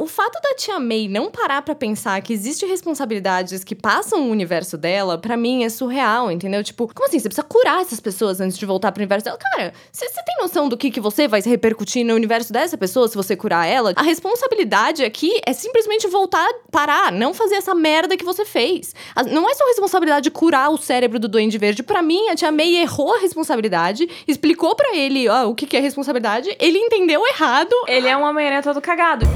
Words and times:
O 0.00 0.06
fato 0.06 0.40
da 0.40 0.54
tia 0.54 0.78
May 0.78 1.08
não 1.08 1.28
parar 1.28 1.60
pra 1.60 1.74
pensar 1.74 2.22
que 2.22 2.32
existe 2.32 2.64
responsabilidades 2.64 3.64
que 3.64 3.74
passam 3.74 4.28
o 4.28 4.30
universo 4.30 4.78
dela, 4.78 5.18
pra 5.18 5.36
mim 5.36 5.64
é 5.64 5.68
surreal, 5.68 6.30
entendeu? 6.30 6.62
Tipo, 6.62 6.86
como 6.94 7.08
assim? 7.08 7.18
Você 7.18 7.28
precisa 7.28 7.42
curar 7.44 7.80
essas 7.80 7.98
pessoas 7.98 8.40
antes 8.40 8.56
de 8.56 8.64
voltar 8.64 8.92
pro 8.92 9.00
universo 9.00 9.24
dela? 9.24 9.36
Cara, 9.36 9.72
você 9.90 10.06
tem 10.06 10.36
noção 10.40 10.68
do 10.68 10.76
que, 10.76 10.92
que 10.92 11.00
você 11.00 11.26
vai 11.26 11.42
se 11.42 11.48
repercutir 11.48 12.06
no 12.06 12.14
universo 12.14 12.52
dessa 12.52 12.78
pessoa 12.78 13.08
se 13.08 13.16
você 13.16 13.34
curar 13.34 13.66
ela? 13.66 13.92
A 13.96 14.02
responsabilidade 14.02 15.02
aqui 15.02 15.40
é 15.44 15.52
simplesmente 15.52 16.06
voltar, 16.06 16.48
parar, 16.70 17.10
não 17.10 17.34
fazer 17.34 17.56
essa 17.56 17.74
merda 17.74 18.16
que 18.16 18.24
você 18.24 18.44
fez. 18.44 18.94
Não 19.32 19.50
é 19.50 19.54
sua 19.56 19.66
responsabilidade 19.66 20.30
curar 20.30 20.70
o 20.70 20.78
cérebro 20.78 21.18
do 21.18 21.26
Duende 21.26 21.58
Verde. 21.58 21.82
Pra 21.82 22.02
mim, 22.02 22.28
a 22.28 22.36
tia 22.36 22.52
May 22.52 22.76
errou 22.76 23.14
a 23.14 23.18
responsabilidade, 23.18 24.08
explicou 24.28 24.76
pra 24.76 24.94
ele 24.94 25.28
ó, 25.28 25.48
o 25.48 25.56
que, 25.56 25.66
que 25.66 25.76
é 25.76 25.80
responsabilidade, 25.80 26.56
ele 26.60 26.78
entendeu 26.78 27.26
errado. 27.26 27.74
Ele 27.88 28.06
é 28.06 28.16
um 28.16 28.22
Homem-Aranha 28.22 28.62
todo 28.62 28.80
cagado. 28.80 29.26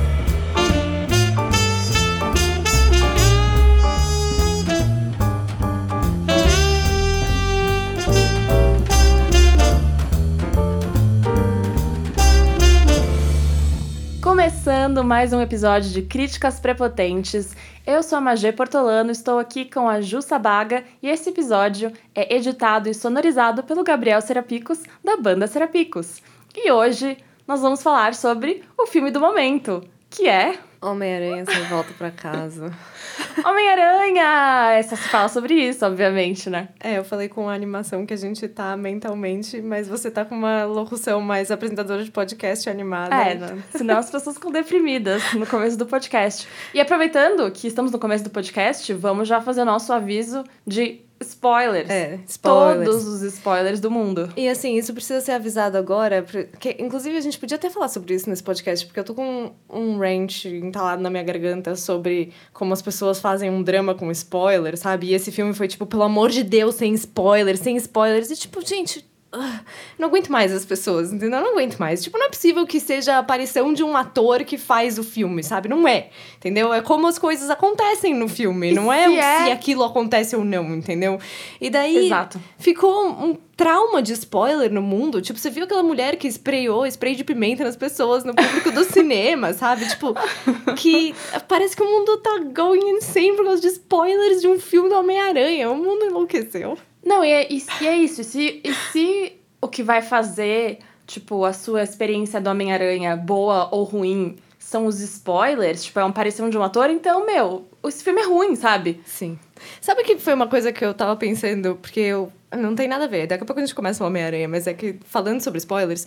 Começando 14.42 15.04
mais 15.04 15.32
um 15.32 15.40
episódio 15.40 15.88
de 15.90 16.02
Críticas 16.02 16.58
Prepotentes. 16.58 17.54
Eu 17.86 18.02
sou 18.02 18.18
a 18.18 18.20
Magê 18.20 18.50
Portolano, 18.50 19.12
estou 19.12 19.38
aqui 19.38 19.64
com 19.64 19.88
a 19.88 20.00
Ju 20.00 20.20
Sabaga 20.20 20.82
e 21.00 21.08
esse 21.08 21.30
episódio 21.30 21.92
é 22.12 22.34
editado 22.34 22.88
e 22.88 22.94
sonorizado 22.94 23.62
pelo 23.62 23.84
Gabriel 23.84 24.20
Serapicos, 24.20 24.82
da 25.04 25.16
banda 25.16 25.46
Serapicos. 25.46 26.20
E 26.56 26.72
hoje 26.72 27.18
nós 27.46 27.60
vamos 27.60 27.84
falar 27.84 28.16
sobre 28.16 28.64
o 28.76 28.84
filme 28.84 29.12
do 29.12 29.20
momento, 29.20 29.80
que 30.10 30.28
é 30.28 30.58
Homem-Aranha 30.82 31.44
sem 31.46 31.62
volta 31.64 31.92
pra 31.96 32.10
casa. 32.10 32.72
Homem-Aranha! 33.46 34.72
Essa 34.72 34.96
se 34.96 35.08
fala 35.08 35.28
sobre 35.28 35.54
isso, 35.54 35.86
obviamente, 35.86 36.50
né? 36.50 36.68
É, 36.80 36.98
eu 36.98 37.04
falei 37.04 37.28
com 37.28 37.48
a 37.48 37.54
animação 37.54 38.04
que 38.04 38.12
a 38.12 38.16
gente 38.16 38.48
tá 38.48 38.76
mentalmente, 38.76 39.62
mas 39.62 39.86
você 39.86 40.10
tá 40.10 40.24
com 40.24 40.34
uma 40.34 40.64
locução 40.64 41.20
mais 41.20 41.50
apresentadora 41.50 42.02
de 42.02 42.10
podcast 42.10 42.68
animada. 42.68 43.14
É, 43.14 43.34
né? 43.36 43.62
senão 43.70 43.98
as 43.98 44.10
pessoas 44.10 44.36
ficam 44.36 44.50
deprimidas 44.50 45.32
no 45.34 45.46
começo 45.46 45.78
do 45.78 45.86
podcast. 45.86 46.48
E 46.74 46.80
aproveitando 46.80 47.50
que 47.52 47.68
estamos 47.68 47.92
no 47.92 47.98
começo 47.98 48.24
do 48.24 48.30
podcast, 48.30 48.92
vamos 48.92 49.28
já 49.28 49.40
fazer 49.40 49.62
o 49.62 49.66
nosso 49.66 49.92
aviso 49.92 50.44
de 50.66 51.00
spoilers. 51.22 51.88
É, 51.88 52.18
spoilers. 52.26 52.88
Todos 52.88 53.06
os 53.06 53.22
spoilers 53.22 53.80
do 53.80 53.90
mundo. 53.90 54.32
E 54.36 54.48
assim, 54.48 54.76
isso 54.76 54.92
precisa 54.92 55.20
ser 55.20 55.32
avisado 55.32 55.76
agora, 55.76 56.22
porque 56.22 56.76
inclusive 56.78 57.16
a 57.16 57.20
gente 57.20 57.38
podia 57.38 57.56
até 57.56 57.70
falar 57.70 57.88
sobre 57.88 58.14
isso 58.14 58.28
nesse 58.28 58.42
podcast, 58.42 58.86
porque 58.86 59.00
eu 59.00 59.04
tô 59.04 59.14
com 59.14 59.52
um 59.70 59.98
rant 59.98 60.44
entalado 60.44 61.02
na 61.02 61.10
minha 61.10 61.22
garganta 61.22 61.74
sobre 61.76 62.32
como 62.52 62.72
as 62.72 62.82
pessoas 62.82 63.20
fazem 63.20 63.50
um 63.50 63.62
drama 63.62 63.94
com 63.94 64.10
spoiler, 64.10 64.76
sabe? 64.76 65.08
E 65.08 65.14
esse 65.14 65.32
filme 65.32 65.54
foi 65.54 65.68
tipo, 65.68 65.86
pelo 65.86 66.02
amor 66.02 66.30
de 66.30 66.42
Deus, 66.42 66.74
sem 66.74 66.94
spoilers, 66.94 67.60
sem 67.60 67.76
spoilers. 67.76 68.30
E 68.30 68.36
tipo, 68.36 68.64
gente, 68.66 69.04
não 69.98 70.08
aguento 70.08 70.28
mais 70.30 70.52
as 70.52 70.64
pessoas, 70.64 71.12
entendeu? 71.12 71.38
Eu 71.38 71.44
não 71.46 71.52
aguento 71.52 71.78
mais. 71.78 72.02
Tipo, 72.02 72.18
não 72.18 72.26
é 72.26 72.28
possível 72.28 72.66
que 72.66 72.78
seja 72.78 73.14
a 73.14 73.18
aparição 73.18 73.72
de 73.72 73.82
um 73.82 73.96
ator 73.96 74.44
que 74.44 74.58
faz 74.58 74.98
o 74.98 75.02
filme, 75.04 75.42
sabe? 75.42 75.68
Não 75.68 75.86
é, 75.88 76.10
entendeu? 76.36 76.72
É 76.72 76.80
como 76.82 77.06
as 77.06 77.18
coisas 77.18 77.48
acontecem 77.50 78.14
no 78.14 78.28
filme, 78.28 78.70
E 78.70 78.74
não 78.74 78.92
é, 78.92 79.04
é- 79.14 79.44
se 79.44 79.50
aquilo 79.50 79.84
acontece 79.84 80.36
ou 80.36 80.44
não, 80.44 80.74
entendeu? 80.74 81.18
E 81.60 81.70
daí 81.70 82.06
Exato. 82.06 82.40
ficou 82.58 83.06
um 83.08 83.36
trauma 83.56 84.02
de 84.02 84.12
spoiler 84.12 84.72
no 84.72 84.82
mundo. 84.82 85.22
Tipo, 85.22 85.38
você 85.38 85.48
viu 85.50 85.64
aquela 85.64 85.82
mulher 85.82 86.16
que 86.16 86.26
sprayou 86.28 86.84
spray 86.86 87.14
de 87.14 87.22
pimenta 87.24 87.62
nas 87.64 87.76
pessoas 87.76 88.24
no 88.24 88.34
público 88.34 88.70
do 88.72 88.82
cinema, 88.90 89.52
sabe? 89.54 89.88
Tipo, 89.88 90.14
que 90.76 91.14
parece 91.48 91.76
que 91.76 91.82
o 91.82 91.86
mundo 91.90 92.16
tá 92.18 92.38
going 92.52 92.96
insane 92.96 93.32
por 93.36 93.44
causa 93.44 93.60
de 93.62 93.68
spoilers 93.68 94.40
de 94.40 94.48
um 94.48 94.58
filme 94.58 94.88
do 94.88 94.94
Homem-Aranha. 94.96 95.70
O 95.70 95.76
mundo 95.76 96.04
enlouqueceu. 96.04 96.76
Não, 97.04 97.24
e 97.24 97.30
é, 97.30 97.52
e 97.52 97.60
se 97.60 97.86
é 97.86 97.96
isso. 97.96 98.20
E 98.20 98.24
se, 98.24 98.60
e 98.64 98.74
se 98.74 99.32
o 99.60 99.68
que 99.68 99.82
vai 99.82 100.02
fazer, 100.02 100.78
tipo, 101.06 101.44
a 101.44 101.52
sua 101.52 101.82
experiência 101.82 102.40
do 102.40 102.50
Homem-Aranha, 102.50 103.16
boa 103.16 103.68
ou 103.72 103.84
ruim, 103.84 104.36
são 104.58 104.86
os 104.86 105.00
spoilers, 105.00 105.84
tipo, 105.84 105.98
é 106.00 106.04
uma 106.04 106.10
aparição 106.10 106.48
de 106.48 106.56
um 106.56 106.62
ator, 106.62 106.88
então, 106.88 107.26
meu, 107.26 107.66
esse 107.84 108.02
filme 108.02 108.22
é 108.22 108.24
ruim, 108.24 108.56
sabe? 108.56 109.00
Sim. 109.04 109.38
Sabe 109.80 110.02
que 110.02 110.16
foi 110.18 110.34
uma 110.34 110.46
coisa 110.46 110.72
que 110.72 110.84
eu 110.84 110.94
tava 110.94 111.14
pensando, 111.16 111.76
porque 111.76 112.00
eu. 112.00 112.32
Não 112.56 112.74
tem 112.74 112.86
nada 112.86 113.04
a 113.04 113.08
ver, 113.08 113.26
daqui 113.26 113.42
a 113.42 113.46
pouco 113.46 113.60
a 113.60 113.64
gente 113.64 113.74
começa 113.74 114.04
o 114.04 114.06
Homem-Aranha, 114.06 114.46
mas 114.46 114.66
é 114.66 114.74
que, 114.74 114.96
falando 115.06 115.40
sobre 115.40 115.58
spoilers, 115.58 116.06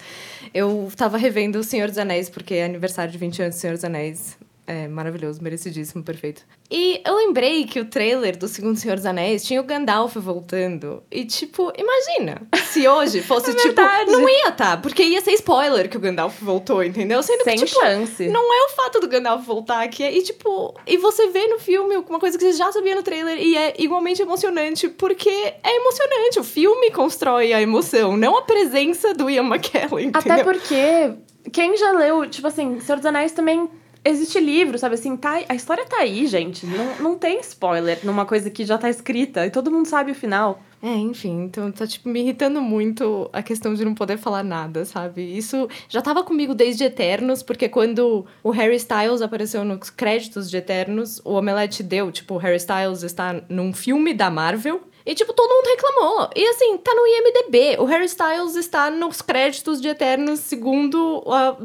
eu 0.54 0.92
tava 0.96 1.18
revendo 1.18 1.58
O 1.58 1.64
Senhor 1.64 1.88
dos 1.88 1.98
Anéis, 1.98 2.30
porque 2.30 2.54
é 2.54 2.66
aniversário 2.66 3.12
de 3.12 3.18
20 3.18 3.42
anos 3.42 3.56
do 3.56 3.60
Senhor 3.60 3.74
dos 3.74 3.84
Anéis. 3.84 4.38
É 4.68 4.88
maravilhoso, 4.88 5.44
merecidíssimo, 5.44 6.04
perfeito. 6.04 6.42
E 6.72 7.00
eu 7.06 7.16
lembrei 7.16 7.66
que 7.66 7.80
o 7.80 7.86
trailer 7.86 8.36
do 8.36 8.48
segundo 8.48 8.78
Senhor 8.78 8.96
dos 8.96 9.06
Anéis 9.06 9.44
tinha 9.44 9.62
o 9.62 9.64
Gandalf 9.64 10.16
voltando. 10.16 11.04
E, 11.12 11.24
tipo, 11.24 11.72
imagina 11.78 12.42
se 12.66 12.88
hoje 12.88 13.22
fosse, 13.22 13.52
É 13.56 13.56
tipo. 13.56 13.82
Não 14.12 14.28
ia 14.28 14.52
tá, 14.52 14.76
porque 14.78 15.04
ia 15.04 15.22
ser 15.22 15.34
spoiler 15.34 15.88
que 15.88 15.98
o 15.98 16.00
Gandalf 16.00 16.42
voltou, 16.42 16.84
entendeu? 16.84 17.22
Sendo 17.22 17.44
Sem 17.44 17.58
que, 17.58 17.66
tipo, 17.66 17.80
chance. 17.80 18.28
não 18.28 18.42
é 18.42 18.66
o 18.66 18.70
fato 18.70 19.00
do 19.00 19.08
Gandalf 19.08 19.46
voltar 19.46 19.88
que 19.88 20.04
é, 20.04 20.12
e 20.12 20.24
tipo, 20.24 20.74
e 20.88 20.98
você 20.98 21.28
vê 21.28 21.46
no 21.48 21.60
filme 21.60 21.98
uma 21.98 22.20
coisa 22.20 22.38
que 22.38 22.44
você 22.44 22.54
já 22.54 22.72
sabia 22.72 22.96
no 22.96 23.04
trailer 23.04 23.38
e 23.38 23.56
é 23.56 23.76
igualmente 23.78 24.22
emocionante, 24.22 24.90
porque 24.90 25.30
é 25.30 25.76
emocionante, 25.76 26.40
o 26.40 26.44
filme 26.44 26.90
constrói 26.90 27.54
a 27.54 27.62
emoção, 27.62 28.18
não 28.18 28.38
a 28.38 28.42
presença 28.42 29.14
do 29.14 29.30
Ian 29.30 29.44
McKellen, 29.44 30.08
entendeu? 30.08 30.34
Até 30.34 30.44
porque 30.44 31.14
quem 31.52 31.78
já 31.78 31.92
leu, 31.92 32.28
tipo 32.28 32.48
assim, 32.48 32.80
Senhor 32.80 32.98
dos 32.98 33.06
Anéis 33.06 33.32
também 33.32 33.70
existe 34.06 34.40
livro, 34.40 34.78
sabe 34.78 34.94
assim, 34.96 35.18
tá, 35.18 35.42
a 35.50 35.56
história 35.56 35.84
tá 35.86 35.98
aí, 35.98 36.28
gente. 36.28 36.66
Não, 36.66 36.96
não 37.00 37.18
tem 37.18 37.40
spoiler 37.40 38.00
numa 38.04 38.26
coisa 38.26 38.50
que 38.52 38.64
já 38.64 38.78
tá 38.78 38.90
escrita 38.90 39.46
e 39.46 39.50
todo 39.50 39.72
mundo 39.72 39.88
sabe 39.88 40.12
o 40.12 40.16
final. 40.16 40.62
É, 40.82 40.94
enfim, 40.94 41.46
então 41.46 41.72
tá, 41.72 41.88
tipo, 41.88 42.08
me 42.08 42.20
irritando 42.20 42.62
muito 42.62 43.28
a 43.34 43.42
questão 43.42 43.74
de 43.74 43.84
não 43.84 43.96
poder 43.96 44.18
falar 44.18 44.44
nada, 44.44 44.86
sabe? 44.86 45.36
Isso 45.36 45.68
já 45.90 46.00
tava 46.00 46.24
comigo 46.24 46.54
desde 46.54 46.84
Eternos, 46.84 47.42
porque 47.42 47.68
quando 47.68 48.24
o 48.44 48.52
Harry 48.52 48.76
Styles 48.76 49.24
apareceu 49.24 49.66
nos 49.66 49.90
créditos 49.90 50.48
de 50.48 50.58
Eternos, 50.58 51.20
o 51.26 51.34
Omelete 51.34 51.82
deu, 51.82 52.12
tipo, 52.12 52.36
o 52.36 52.38
Harry 52.38 52.58
Styles 52.58 53.02
está 53.02 53.42
num 53.50 53.74
filme 53.74 54.14
da 54.14 54.30
Marvel. 54.30 54.82
E, 55.06 55.14
tipo, 55.14 55.34
todo 55.34 55.50
mundo 55.54 55.68
reclamou. 55.68 56.30
E, 56.36 56.48
assim, 56.48 56.78
tá 56.78 56.92
no 56.96 57.06
IMDB. 57.06 57.78
O 57.80 57.86
Harry 57.86 58.06
Styles 58.06 58.56
está 58.56 58.90
nos 58.90 59.22
créditos 59.22 59.80
de 59.80 59.88
Eternos, 59.88 60.40
segundo 60.40 61.24
a 61.28 61.56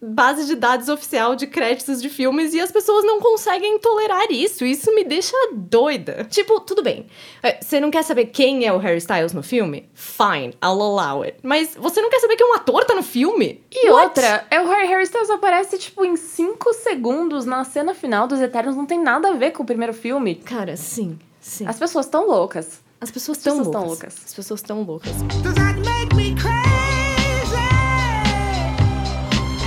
base 0.00 0.46
de 0.46 0.54
dados 0.54 0.88
oficial 0.88 1.34
de 1.34 1.46
créditos 1.46 2.00
de 2.00 2.08
filmes. 2.08 2.54
E 2.54 2.60
as 2.60 2.70
pessoas 2.70 3.04
não 3.04 3.20
conseguem 3.20 3.78
tolerar 3.78 4.30
isso. 4.30 4.64
Isso 4.64 4.94
me 4.94 5.02
deixa 5.04 5.36
doida. 5.52 6.26
Tipo, 6.30 6.60
tudo 6.60 6.82
bem. 6.82 7.06
É, 7.42 7.58
Você 7.60 7.80
não 7.80 7.90
quer 7.90 8.02
saber 8.04 8.26
quem 8.26 8.64
é 8.66 8.72
o 8.72 8.78
Harry 8.78 8.98
Styles 8.98 9.32
no 9.32 9.42
filme? 9.42 9.88
Fine, 9.94 10.54
I'll 10.62 10.80
allow 10.80 11.22
it. 11.22 11.38
Mas 11.42 11.74
você 11.76 12.00
não 12.00 12.08
quer 12.10 12.20
saber 12.20 12.36
que 12.36 12.44
um 12.44 12.54
ator 12.54 12.84
tá 12.84 12.94
no 12.94 13.02
filme? 13.02 13.64
E 13.72 13.90
What? 13.90 14.06
outra, 14.08 14.46
é 14.50 14.60
o 14.60 14.68
Harry, 14.68 14.86
Harry 14.86 15.02
Styles 15.04 15.30
aparece, 15.30 15.76
tipo, 15.78 16.04
em 16.04 16.16
5 16.16 16.72
segundos 16.74 17.44
na 17.44 17.64
cena 17.64 17.94
final 17.94 18.26
dos 18.28 18.40
Eternos, 18.40 18.76
não 18.76 18.86
tem 18.86 19.00
nada 19.00 19.28
a 19.30 19.32
ver 19.32 19.50
com 19.50 19.62
o 19.62 19.66
primeiro 19.66 19.92
filme. 19.92 20.36
Cara, 20.36 20.76
sim, 20.76 21.18
sim. 21.46 21.66
As 21.66 21.78
pessoas 21.78 22.06
estão 22.06 22.26
loucas. 22.26 22.80
As 23.00 23.10
pessoas 23.10 23.38
As 23.38 23.46
estão 23.46 23.54
loucas. 23.56 23.72
tão 23.72 23.84
loucas. 23.86 24.14
As 24.24 24.34
pessoas 24.34 24.60
estão 24.60 24.82
loucas. 24.82 25.12
Does 25.42 25.54
that 25.54 25.78
make 25.80 26.14
me 26.14 26.34
crazy? 26.34 26.52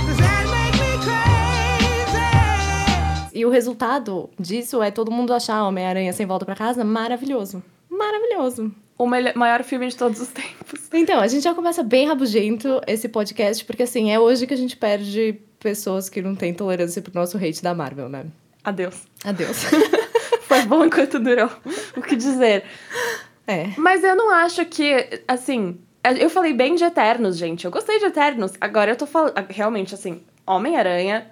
Does 0.06 0.16
that 0.18 0.46
make 0.48 0.78
me 0.78 0.98
crazy? 1.04 2.20
E 3.38 3.44
o 3.46 3.50
resultado 3.50 4.28
disso 4.38 4.82
é 4.82 4.90
todo 4.90 5.10
mundo 5.10 5.32
achar 5.32 5.62
Homem-Aranha 5.64 6.12
sem 6.12 6.26
volta 6.26 6.44
pra 6.44 6.54
casa 6.56 6.84
maravilhoso. 6.84 7.62
Maravilhoso. 7.88 8.70
O 8.98 9.06
maior 9.06 9.62
filme 9.62 9.88
de 9.88 9.96
todos 9.96 10.20
os 10.20 10.28
tempos. 10.28 10.80
Então, 10.92 11.20
a 11.20 11.26
gente 11.26 11.42
já 11.42 11.54
começa 11.54 11.82
bem 11.82 12.06
rabugento 12.06 12.80
esse 12.86 13.08
podcast, 13.08 13.64
porque 13.64 13.84
assim, 13.84 14.12
é 14.12 14.20
hoje 14.20 14.46
que 14.46 14.52
a 14.52 14.56
gente 14.56 14.76
perde 14.76 15.40
pessoas 15.58 16.10
que 16.10 16.20
não 16.20 16.34
têm 16.34 16.52
tolerância 16.52 17.00
pro 17.00 17.14
nosso 17.14 17.38
hate 17.38 17.62
da 17.62 17.74
Marvel, 17.74 18.10
né? 18.10 18.26
Adeus. 18.62 19.04
Adeus. 19.24 19.56
Foi 20.50 20.62
bom 20.62 20.84
enquanto 20.84 21.20
durou. 21.20 21.48
O 21.96 22.02
que 22.02 22.16
dizer? 22.16 22.64
é. 23.46 23.68
Mas 23.76 24.02
eu 24.02 24.16
não 24.16 24.34
acho 24.34 24.66
que, 24.66 25.22
assim. 25.28 25.78
Eu 26.18 26.28
falei 26.28 26.52
bem 26.52 26.74
de 26.74 26.82
Eternos, 26.82 27.36
gente. 27.36 27.64
Eu 27.64 27.70
gostei 27.70 28.00
de 28.00 28.06
Eternos. 28.06 28.54
Agora 28.60 28.90
eu 28.90 28.96
tô 28.96 29.06
falando. 29.06 29.32
Realmente, 29.48 29.94
assim, 29.94 30.20
Homem-Aranha. 30.44 31.30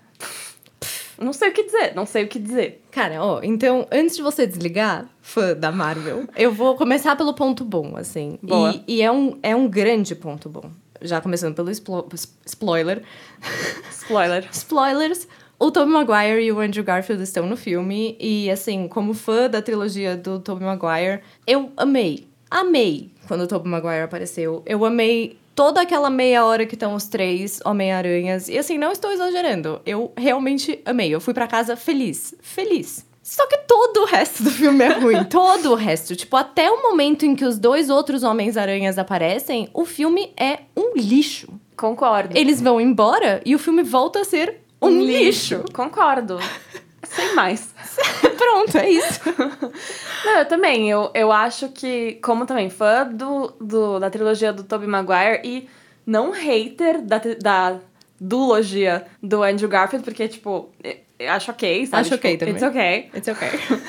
Não 1.18 1.32
sei 1.32 1.48
o 1.48 1.52
que 1.52 1.64
dizer, 1.64 1.96
não 1.96 2.06
sei 2.06 2.22
o 2.22 2.28
que 2.28 2.38
dizer. 2.38 2.80
Cara, 2.92 3.20
ó, 3.20 3.40
então, 3.42 3.88
antes 3.90 4.14
de 4.14 4.22
você 4.22 4.46
desligar, 4.46 5.08
fã 5.20 5.52
da 5.52 5.72
Marvel, 5.72 6.28
eu 6.36 6.52
vou 6.52 6.76
começar 6.76 7.16
pelo 7.16 7.34
ponto 7.34 7.64
bom, 7.64 7.96
assim. 7.96 8.38
Boa. 8.40 8.80
E, 8.86 8.98
e 8.98 9.02
é, 9.02 9.10
um, 9.10 9.36
é 9.42 9.56
um 9.56 9.66
grande 9.66 10.14
ponto 10.14 10.48
bom. 10.48 10.70
Já 11.02 11.20
começando 11.20 11.56
pelo 11.56 11.72
spoiler. 11.72 13.02
Spoiler. 13.96 14.46
Spoilers. 14.52 15.26
O 15.58 15.72
Tobey 15.72 15.92
Maguire 15.92 16.40
e 16.44 16.52
o 16.52 16.60
Andrew 16.60 16.84
Garfield 16.84 17.22
estão 17.22 17.44
no 17.44 17.56
filme. 17.56 18.16
E, 18.20 18.48
assim, 18.48 18.86
como 18.86 19.12
fã 19.12 19.50
da 19.50 19.60
trilogia 19.60 20.16
do 20.16 20.38
Tobey 20.38 20.64
Maguire, 20.64 21.20
eu 21.46 21.72
amei. 21.76 22.28
Amei 22.48 23.10
quando 23.26 23.42
o 23.42 23.46
Tobey 23.48 23.68
Maguire 23.68 24.02
apareceu. 24.02 24.62
Eu 24.64 24.84
amei 24.84 25.36
toda 25.56 25.80
aquela 25.80 26.08
meia 26.08 26.44
hora 26.44 26.64
que 26.64 26.76
estão 26.76 26.94
os 26.94 27.08
três 27.08 27.60
Homem-Aranhas. 27.64 28.48
E 28.48 28.56
assim, 28.56 28.78
não 28.78 28.92
estou 28.92 29.10
exagerando. 29.10 29.80
Eu 29.84 30.12
realmente 30.16 30.80
amei. 30.86 31.12
Eu 31.12 31.20
fui 31.20 31.34
pra 31.34 31.48
casa 31.48 31.74
feliz. 31.74 32.36
Feliz. 32.40 33.04
Só 33.20 33.44
que 33.48 33.58
todo 33.66 34.02
o 34.02 34.04
resto 34.06 34.44
do 34.44 34.50
filme 34.52 34.84
é 34.84 34.92
ruim. 34.92 35.24
todo 35.28 35.72
o 35.72 35.74
resto. 35.74 36.14
Tipo, 36.14 36.36
até 36.36 36.70
o 36.70 36.82
momento 36.82 37.26
em 37.26 37.34
que 37.34 37.44
os 37.44 37.58
dois 37.58 37.90
outros 37.90 38.22
Homens-Aranhas 38.22 38.96
aparecem, 38.96 39.68
o 39.74 39.84
filme 39.84 40.32
é 40.36 40.60
um 40.76 40.92
lixo. 40.94 41.48
Concordo. 41.76 42.38
Eles 42.38 42.60
vão 42.60 42.80
embora 42.80 43.42
e 43.44 43.54
o 43.54 43.58
filme 43.58 43.82
volta 43.82 44.20
a 44.20 44.24
ser 44.24 44.60
um, 44.80 45.02
lixo. 45.02 45.64
Concordo. 45.72 46.38
Sem 47.02 47.34
mais. 47.34 47.74
Pronto, 48.36 48.76
é 48.76 48.90
isso. 48.90 49.20
Não, 50.24 50.38
eu 50.38 50.44
também. 50.44 50.90
Eu, 50.90 51.10
eu 51.14 51.32
acho 51.32 51.68
que, 51.70 52.14
como 52.22 52.44
também 52.46 52.68
fã 52.68 53.06
do, 53.06 53.52
do, 53.60 53.98
da 53.98 54.10
trilogia 54.10 54.52
do 54.52 54.62
Tobey 54.62 54.88
Maguire 54.88 55.40
e 55.44 55.68
não 56.06 56.30
hater 56.30 57.00
da, 57.00 57.18
da 57.40 57.78
dulogia 58.20 59.06
do 59.22 59.42
Andrew 59.42 59.68
Garfield, 59.68 60.04
porque, 60.04 60.28
tipo, 60.28 60.70
eu, 61.18 61.30
acho 61.30 61.50
ok, 61.50 61.86
sabe? 61.86 62.00
Acho 62.00 62.14
ok 62.14 62.36
Tipo, 62.36 62.38
também. 62.38 62.54
It's 62.54 62.68
ok. 62.68 63.10
It's 63.14 63.28
okay. 63.28 63.80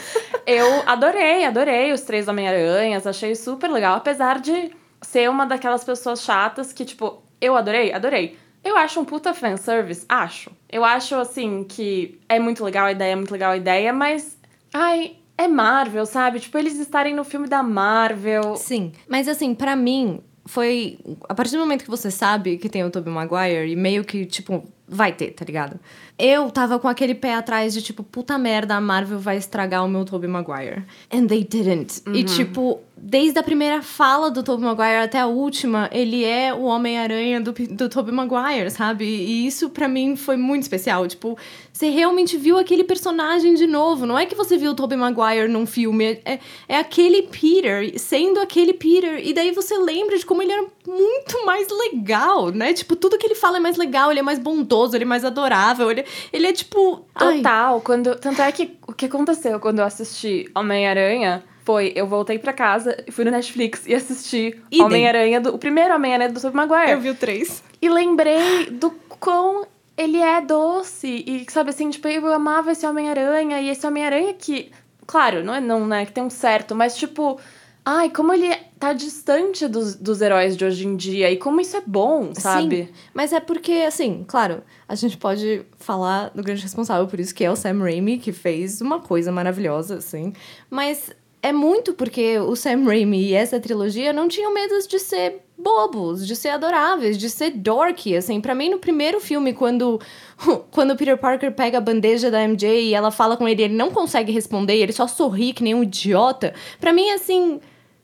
Eu 0.45 0.83
adorei, 0.87 1.45
adorei 1.45 1.91
os 1.91 2.01
três 2.01 2.27
Homem-Aranhas, 2.27 3.05
achei 3.05 3.35
super 3.35 3.69
legal, 3.69 3.95
apesar 3.95 4.39
de 4.39 4.71
ser 5.01 5.29
uma 5.29 5.45
daquelas 5.45 5.83
pessoas 5.83 6.23
chatas 6.23 6.73
que, 6.73 6.85
tipo, 6.85 7.21
eu 7.39 7.55
adorei, 7.55 7.91
adorei. 7.93 8.37
Eu 8.63 8.75
acho 8.77 8.99
um 8.99 9.05
puta 9.05 9.33
fanservice, 9.33 10.05
acho. 10.09 10.51
Eu 10.71 10.85
acho, 10.85 11.15
assim, 11.15 11.63
que 11.63 12.19
é 12.29 12.39
muito 12.39 12.63
legal 12.63 12.85
a 12.85 12.91
ideia, 12.91 13.13
é 13.13 13.15
muito 13.15 13.31
legal 13.31 13.51
a 13.51 13.57
ideia, 13.57 13.91
mas. 13.91 14.37
Ai, 14.73 15.15
é 15.37 15.47
Marvel, 15.47 16.05
sabe? 16.05 16.39
Tipo, 16.39 16.57
eles 16.57 16.77
estarem 16.77 17.15
no 17.15 17.23
filme 17.23 17.47
da 17.47 17.63
Marvel. 17.63 18.55
Sim, 18.55 18.91
mas 19.07 19.27
assim, 19.27 19.55
pra 19.55 19.75
mim, 19.75 20.21
foi. 20.45 20.99
A 21.27 21.33
partir 21.33 21.53
do 21.53 21.59
momento 21.59 21.83
que 21.83 21.89
você 21.89 22.11
sabe 22.11 22.57
que 22.57 22.69
tem 22.69 22.83
o 22.83 22.91
Tobey 22.91 23.11
Maguire 23.11 23.71
e 23.71 23.75
meio 23.75 24.03
que, 24.03 24.25
tipo, 24.25 24.63
vai 24.87 25.11
ter, 25.11 25.31
tá 25.31 25.45
ligado? 25.45 25.79
Eu 26.19 26.51
tava 26.51 26.77
com 26.77 26.87
aquele 26.87 27.15
pé 27.15 27.33
atrás 27.33 27.73
de, 27.73 27.81
tipo, 27.81 28.03
puta 28.03 28.37
merda, 28.37 28.75
a 28.75 28.81
Marvel 28.81 29.19
vai 29.19 29.37
estragar 29.37 29.85
o 29.85 29.87
meu 29.87 30.03
Tobey 30.03 30.29
Maguire. 30.29 30.83
And 31.11 31.27
they 31.27 31.45
didn't. 31.45 32.01
E, 32.13 32.25
tipo, 32.25 32.81
desde 33.01 33.39
a 33.39 33.43
primeira 33.43 33.81
fala 33.81 34.29
do 34.29 34.43
Tobey 34.43 34.65
Maguire 34.65 35.03
até 35.03 35.19
a 35.19 35.27
última, 35.27 35.89
ele 35.91 36.25
é 36.25 36.53
o 36.53 36.63
Homem-Aranha 36.63 37.39
do, 37.39 37.53
do 37.53 37.87
Tobey 37.87 38.13
Maguire, 38.13 38.69
sabe? 38.69 39.05
E 39.05 39.47
isso 39.47 39.69
pra 39.69 39.87
mim 39.87 40.15
foi 40.15 40.35
muito 40.35 40.63
especial. 40.63 41.07
Tipo, 41.07 41.37
você 41.71 41.89
realmente 41.89 42.35
viu 42.37 42.57
aquele 42.57 42.83
personagem 42.83 43.53
de 43.53 43.65
novo. 43.65 44.05
Não 44.05 44.17
é 44.19 44.25
que 44.25 44.35
você 44.35 44.57
viu 44.57 44.71
o 44.71 44.75
Tobey 44.75 44.97
Maguire 44.97 45.47
num 45.47 45.65
filme, 45.65 46.19
é, 46.25 46.39
é 46.67 46.77
aquele 46.77 47.23
Peter 47.23 47.97
sendo 47.97 48.39
aquele 48.39 48.73
Peter. 48.73 49.25
E 49.25 49.33
daí 49.33 49.51
você 49.51 49.77
lembra 49.77 50.17
de 50.17 50.25
como 50.25 50.41
ele 50.41 50.51
era 50.51 50.65
muito 50.85 51.45
mais 51.45 51.67
legal, 51.69 52.49
né? 52.49 52.73
Tipo, 52.73 52.95
tudo 52.95 53.17
que 53.17 53.25
ele 53.25 53.35
fala 53.35 53.57
é 53.57 53.59
mais 53.59 53.77
legal, 53.77 54.11
ele 54.11 54.19
é 54.19 54.23
mais 54.23 54.39
bondoso, 54.39 54.95
ele 54.95 55.05
é 55.05 55.07
mais 55.07 55.23
adorável, 55.23 55.89
ele, 55.89 56.03
ele 56.31 56.47
é 56.47 56.53
tipo. 56.53 57.05
ai, 57.15 57.37
Total, 57.37 57.81
quando. 57.81 58.15
Tanto 58.15 58.41
é 58.41 58.51
que 58.51 58.77
o 58.87 58.93
que 58.93 59.05
aconteceu 59.05 59.59
quando 59.59 59.79
eu 59.79 59.85
assisti 59.85 60.49
Homem-Aranha 60.55 61.43
foi 61.63 61.93
eu 61.95 62.07
voltei 62.07 62.39
pra 62.39 62.51
casa, 62.51 63.03
fui 63.11 63.23
no 63.23 63.31
Netflix 63.31 63.85
e 63.85 63.93
assisti. 63.93 64.59
Homem-Aranha 64.81 65.39
do. 65.39 65.53
O 65.53 65.57
primeiro 65.57 65.93
Homem-Aranha 65.93 66.31
do 66.31 66.41
Tobey 66.41 66.55
Maguire. 66.55 66.91
eu 66.91 66.99
vi 66.99 67.09
o 67.09 67.15
três. 67.15 67.63
E 67.81 67.87
lembrei 67.87 68.65
do 68.71 68.91
quão 69.19 69.65
ele 69.95 70.17
é 70.17 70.41
doce. 70.41 71.23
E, 71.27 71.45
sabe 71.51 71.71
assim, 71.71 71.89
tipo, 71.89 72.07
eu 72.07 72.25
amava 72.33 72.71
esse 72.71 72.87
Homem-Aranha. 72.87 73.59
E 73.59 73.69
esse 73.69 73.85
Homem-Aranha 73.85 74.33
que, 74.33 74.71
claro, 75.05 75.43
não 75.43 75.53
é 75.53 75.59
não, 75.59 75.85
né? 75.85 76.05
Que 76.05 76.11
tem 76.11 76.23
um 76.23 76.29
certo, 76.29 76.73
mas 76.73 76.95
tipo. 76.95 77.39
Ai, 77.85 78.09
como 78.09 78.33
ele 78.33 78.55
tá 78.79 78.93
distante 78.93 79.67
dos, 79.67 79.93
dos 79.95 80.21
heróis 80.21 80.55
de 80.55 80.63
hoje 80.63 80.87
em 80.87 80.95
dia. 80.95 81.29
E 81.29 81.35
como 81.35 81.59
isso 81.59 81.75
é 81.75 81.81
bom, 81.85 82.33
sabe? 82.33 82.85
Sim, 82.85 82.89
mas 83.13 83.33
é 83.33 83.39
porque, 83.41 83.73
assim, 83.85 84.23
claro, 84.25 84.63
a 84.87 84.95
gente 84.95 85.17
pode 85.17 85.65
falar 85.77 86.29
do 86.29 86.41
grande 86.41 86.63
responsável 86.63 87.05
por 87.05 87.19
isso, 87.19 87.35
que 87.35 87.43
é 87.43 87.51
o 87.51 87.55
Sam 87.57 87.79
Raimi, 87.79 88.17
que 88.17 88.31
fez 88.31 88.79
uma 88.79 89.01
coisa 89.01 89.31
maravilhosa, 89.31 89.97
assim. 89.97 90.31
Mas 90.69 91.11
é 91.43 91.51
muito 91.51 91.93
porque 91.93 92.39
o 92.39 92.55
Sam 92.55 92.85
Raimi 92.85 93.27
e 93.27 93.33
essa 93.33 93.59
trilogia 93.59 94.13
não 94.13 94.29
tinham 94.29 94.53
medo 94.53 94.75
de 94.87 94.99
ser 94.99 95.41
bobos, 95.57 96.25
de 96.25 96.37
ser 96.37 96.49
adoráveis, 96.49 97.17
de 97.17 97.29
ser 97.29 97.51
dorky, 97.51 98.15
assim. 98.15 98.39
Pra 98.39 98.55
mim, 98.55 98.69
no 98.69 98.79
primeiro 98.79 99.19
filme, 99.19 99.51
quando, 99.53 99.99
quando 100.71 100.95
Peter 100.95 101.17
Parker 101.17 101.51
pega 101.51 101.79
a 101.79 101.81
bandeja 101.81 102.31
da 102.31 102.41
MJ 102.47 102.85
e 102.85 102.93
ela 102.93 103.11
fala 103.11 103.35
com 103.35 103.45
ele, 103.45 103.63
ele 103.63 103.75
não 103.75 103.91
consegue 103.91 104.31
responder, 104.31 104.77
ele 104.77 104.93
só 104.93 105.05
sorri 105.05 105.51
que 105.51 105.63
nem 105.63 105.75
um 105.75 105.83
idiota. 105.83 106.53
Pra 106.79 106.93
mim, 106.93 107.09
assim... 107.11 107.59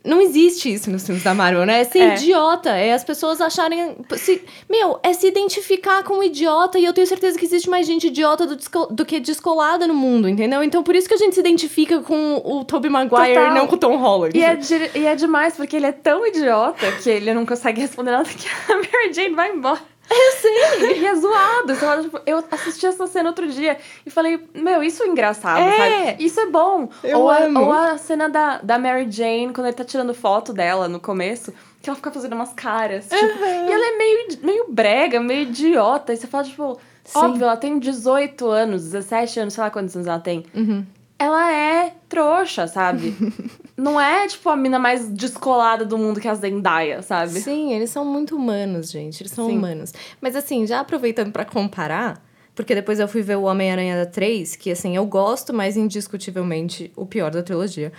Não 0.06 0.22
existe 0.22 0.72
isso 0.74 0.90
nos 0.92 1.06
filmes 1.06 1.24
da 1.24 1.34
Marvel, 1.34 1.66
né? 1.66 1.82
É 1.82 1.84
ser 1.84 2.00
É. 2.00 2.16
idiota. 2.16 2.70
É 2.70 2.94
as 2.94 3.04
pessoas 3.04 3.42
acharem. 3.42 3.96
Se, 4.16 4.42
meu, 4.70 5.00
é 5.04 5.12
se 5.14 5.28
identificar 5.28 6.04
com 6.04 6.16
um 6.20 6.24
idiota. 6.24 6.78
E 6.80 6.86
eu 6.86 6.94
tenho 6.94 7.08
certeza 7.08 7.38
que 7.38 7.46
existe 7.46 7.70
mais 7.70 7.88
gente 7.88 8.08
idiota 8.08 8.46
do, 8.46 8.56
desco- 8.56 8.88
do 8.92 9.06
que 9.06 9.20
descolada 9.20 9.88
no 9.88 9.94
mundo, 9.94 10.30
entendeu? 10.30 10.62
Então 10.64 10.84
por 10.84 10.96
isso 10.96 11.08
que 11.08 11.14
a 11.16 11.18
gente 11.18 11.34
se 11.34 11.40
identifica 11.40 12.00
com 12.02 12.42
o 12.46 12.64
Tobey 12.64 12.90
Maguire 12.90 13.34
Total. 13.34 13.52
e 13.52 13.54
não 13.54 13.68
com 13.68 13.76
o 13.76 13.78
Tom 13.80 13.98
Holland. 13.98 14.38
E 14.38 14.44
é, 14.44 14.60
e 14.96 15.06
é 15.06 15.16
demais, 15.16 15.56
porque 15.56 15.76
ele 15.76 15.88
é 15.88 15.92
tão 15.92 16.26
idiota 16.26 16.92
que 17.02 17.10
ele 17.10 17.34
não 17.34 17.46
consegue 17.46 17.82
responder 17.82 18.12
nada 18.12 18.30
que 18.30 18.48
a 18.72 18.76
Mary 18.78 19.14
Jane 19.14 19.34
vai 19.36 19.52
embora. 19.52 19.80
Eu 20.10 20.32
sei. 20.38 21.00
E 21.02 21.06
é 21.08 21.16
zoado. 21.16 21.68
Você 21.74 21.86
fala, 21.86 22.02
tipo, 22.04 22.20
eu 22.26 22.44
assisti 22.52 22.86
essa 22.86 23.08
cena 23.08 23.30
outro 23.30 23.48
dia 23.48 23.78
e 24.06 24.10
falei, 24.10 24.40
meu, 24.54 24.84
isso 24.84 25.02
é 25.04 25.08
engraçado, 25.08 25.60
É. 25.60 26.06
sabe? 26.12 26.24
Isso 26.24 26.40
é 26.40 26.46
bom. 26.46 26.90
Eu 27.04 27.20
ou, 27.22 27.30
a, 27.30 27.38
amo. 27.44 27.60
ou 27.62 27.72
a 27.72 27.98
cena 27.98 28.30
da, 28.30 28.60
da 28.60 28.78
Mary 28.78 29.10
Jane, 29.10 29.52
quando 29.54 29.68
ele 29.68 29.76
tá 29.76 29.84
tirando 29.84 30.14
foto 30.14 30.54
dela 30.54 30.88
no 30.88 31.00
começo, 31.00 31.54
que 31.82 31.90
ela 31.90 31.96
fica 31.96 32.12
fazendo 32.12 32.34
umas 32.34 32.54
caras. 32.54 33.08
Tipo, 33.10 33.44
E 33.46 33.72
ela 33.72 33.86
é 33.94 33.98
meio, 33.98 34.28
meio 34.44 34.66
brega, 34.70 35.20
meio 35.20 35.42
idiota. 35.44 36.14
E 36.14 36.18
você 36.18 36.28
fala, 36.28 36.44
tipo, 36.44 36.80
Sim. 37.04 37.20
óbvio, 37.20 37.44
ela 37.44 37.58
tem 37.58 37.80
18 37.80 38.48
anos, 38.48 38.84
17 38.84 39.40
anos, 39.40 39.54
sei 39.54 39.64
lá 39.64 39.70
quantos 39.70 39.96
anos 39.96 40.08
ela 40.08 40.20
tem. 40.20 40.46
Uhum. 40.54 40.86
Ela 41.18 41.52
é 41.52 41.94
trouxa, 42.10 42.68
sabe? 42.68 43.16
Não 43.78 44.00
é, 44.00 44.28
tipo, 44.28 44.50
a 44.50 44.56
mina 44.56 44.80
mais 44.80 45.08
descolada 45.10 45.86
do 45.86 45.98
mundo 45.98 46.20
que 46.20 46.28
a 46.28 46.34
Zendaya, 46.34 47.02
sabe? 47.02 47.40
Sim, 47.40 47.74
eles 47.74 47.90
são 47.90 48.06
muito 48.06 48.36
humanos, 48.36 48.90
gente. 48.90 49.22
Eles 49.22 49.32
são 49.32 49.48
Sim. 49.48 49.58
humanos. 49.58 49.94
Mas 50.22 50.36
assim, 50.36 50.66
já 50.66 50.80
aproveitando 50.80 51.32
pra 51.32 51.44
comparar, 51.46 52.22
porque 52.54 52.74
depois 52.74 53.00
eu 53.00 53.08
fui 53.08 53.22
ver 53.22 53.38
o 53.38 53.44
Homem-Aranha 53.44 53.98
da 53.98 54.06
3, 54.06 54.56
que 54.56 54.72
assim, 54.72 54.96
eu 54.96 55.06
gosto, 55.06 55.54
mas 55.54 55.76
indiscutivelmente 55.76 56.92
o 56.96 57.06
pior 57.06 57.32
da 57.32 57.44
trilogia. 57.44 57.92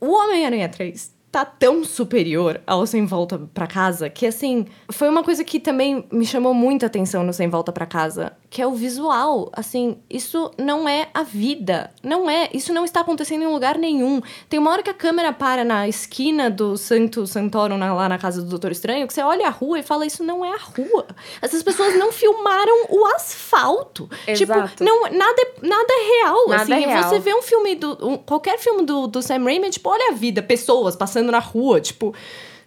O 0.00 0.12
Homem-Aranha 0.12 0.68
3 0.68 1.12
tá 1.30 1.44
tão 1.44 1.84
superior 1.84 2.60
ao 2.66 2.84
Sem 2.86 3.06
Volta 3.06 3.38
pra 3.54 3.66
Casa 3.66 4.10
que 4.10 4.26
assim, 4.26 4.66
foi 4.90 5.08
uma 5.08 5.22
coisa 5.22 5.44
que 5.44 5.60
também 5.60 6.04
me 6.10 6.26
chamou 6.26 6.52
muita 6.52 6.86
atenção 6.86 7.22
no 7.22 7.32
Sem 7.32 7.48
Volta 7.48 7.70
pra 7.70 7.86
Casa, 7.86 8.32
que 8.50 8.60
é 8.60 8.66
o 8.66 8.72
visual. 8.72 9.48
Assim, 9.52 9.98
isso 10.10 10.50
não 10.58 10.88
é 10.88 11.08
a 11.14 11.22
vida. 11.22 11.88
Não 12.02 12.28
é. 12.28 12.50
Isso 12.52 12.72
não 12.74 12.84
está 12.84 13.00
acontecendo 13.00 13.42
em 13.44 13.46
lugar 13.46 13.78
nenhum. 13.78 14.20
Tem 14.48 14.58
uma 14.58 14.72
hora 14.72 14.82
que 14.82 14.90
a 14.90 14.94
câmera 14.94 15.32
para 15.32 15.62
na 15.64 15.86
esquina 15.86 16.50
do 16.50 16.76
Santo 16.76 17.28
Santorum, 17.28 17.78
na- 17.78 17.94
lá 17.94 18.08
na 18.08 18.18
casa 18.18 18.42
do 18.42 18.48
Doutor 18.48 18.72
Estranho, 18.72 19.06
que 19.06 19.14
você 19.14 19.22
olha 19.22 19.46
a 19.46 19.50
rua 19.50 19.78
e 19.78 19.82
fala, 19.84 20.04
isso 20.04 20.24
não 20.24 20.44
é 20.44 20.50
a 20.52 20.58
rua. 20.58 21.06
Essas 21.40 21.62
pessoas 21.62 21.96
não 21.96 22.10
filmaram 22.10 22.86
o 22.88 23.06
asfalto. 23.14 24.10
Exato. 24.26 24.68
Tipo, 24.70 24.84
não, 24.84 25.02
nada, 25.02 25.42
é- 25.42 25.66
nada 25.66 25.86
é 25.88 26.22
real. 26.24 26.48
Nada 26.48 26.62
assim, 26.62 26.72
é 26.72 26.86
real. 26.86 27.04
você 27.08 27.18
vê 27.20 27.32
um 27.34 27.42
filme 27.42 27.76
do. 27.76 27.98
um- 28.04 28.18
qualquer 28.18 28.58
filme 28.58 28.82
do, 28.84 29.06
do 29.06 29.22
Sam 29.22 29.44
Raimi, 29.44 29.68
é 29.68 29.70
tipo, 29.70 29.88
olha 29.88 30.10
a 30.10 30.14
vida, 30.14 30.42
pessoas 30.42 30.96
passando 30.96 31.30
na 31.30 31.38
rua, 31.38 31.80
tipo. 31.80 32.12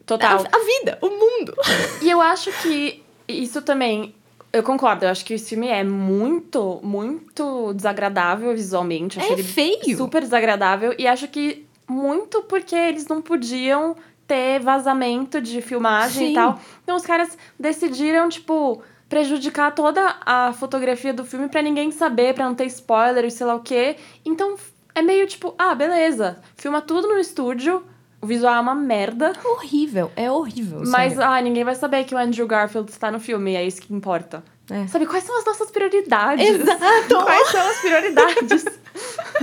Total. 0.06 0.40
A, 0.52 0.56
a 0.58 0.60
vida, 0.60 0.98
o 1.02 1.10
mundo. 1.10 1.54
E 2.02 2.10
eu 2.10 2.20
acho 2.22 2.52
que 2.62 3.04
isso 3.28 3.62
também. 3.62 4.14
Eu 4.54 4.62
concordo, 4.62 5.04
eu 5.04 5.10
acho 5.10 5.26
que 5.26 5.34
esse 5.34 5.50
filme 5.50 5.68
é 5.68 5.84
muito, 5.84 6.80
muito 6.84 7.74
desagradável 7.74 8.54
visualmente. 8.54 9.20
Eu 9.20 9.26
É 9.26 9.32
ele 9.32 9.44
feio. 9.44 9.98
Super 9.98 10.22
desagradável. 10.22 10.94
E 10.96 11.08
acho 11.08 11.28
que 11.28 11.66
muito 11.90 12.44
porque 12.44 12.76
eles 12.76 13.08
não 13.08 13.20
podiam 13.20 13.96
ter 14.28 14.60
vazamento 14.60 15.42
de 15.42 15.60
filmagem 15.60 16.28
Sim. 16.28 16.32
e 16.32 16.36
tal. 16.36 16.60
Então 16.84 16.96
os 16.96 17.04
caras 17.04 17.36
decidiram, 17.60 18.30
tipo, 18.30 18.84
prejudicar 19.10 19.74
toda 19.74 20.18
a 20.24 20.54
fotografia 20.54 21.14
do 21.14 21.26
filme 21.26 21.50
pra 21.50 21.62
ninguém 21.62 21.92
saber, 21.92 22.36
pra 22.36 22.46
não 22.46 22.54
ter 22.54 22.66
spoiler 22.66 23.26
e 23.26 23.32
sei 23.32 23.48
lá 23.48 23.56
o 23.56 23.60
quê. 23.60 23.98
Então 24.24 24.56
é 24.94 25.02
meio 25.02 25.26
tipo, 25.26 25.56
ah, 25.58 25.74
beleza. 25.74 26.38
Filma 26.56 26.80
tudo 26.80 27.08
no 27.08 27.18
estúdio. 27.18 27.84
O 28.24 28.26
visual 28.26 28.56
é 28.56 28.60
uma 28.62 28.74
merda. 28.74 29.34
horrível, 29.44 30.10
é 30.16 30.32
horrível. 30.32 30.82
Mas, 30.88 31.14
sério. 31.14 31.30
ah, 31.30 31.42
ninguém 31.42 31.66
vai 31.66 31.76
saber 31.76 32.06
que 32.06 32.16
o 32.16 32.18
Andrew 32.18 32.48
Garfield 32.48 32.90
está 32.90 33.12
no 33.12 33.20
filme, 33.20 33.52
e 33.52 33.56
é 33.58 33.66
isso 33.66 33.82
que 33.82 33.94
importa. 33.94 34.42
É. 34.70 34.88
Sabe, 34.88 35.06
quais 35.06 35.26
são 35.26 35.38
as 35.38 35.44
nossas 35.44 35.70
prioridades? 35.70 36.48
Exato! 36.48 37.16
Quais 37.22 37.48
são 37.50 37.70
as 37.70 37.78
prioridades? 37.80 38.66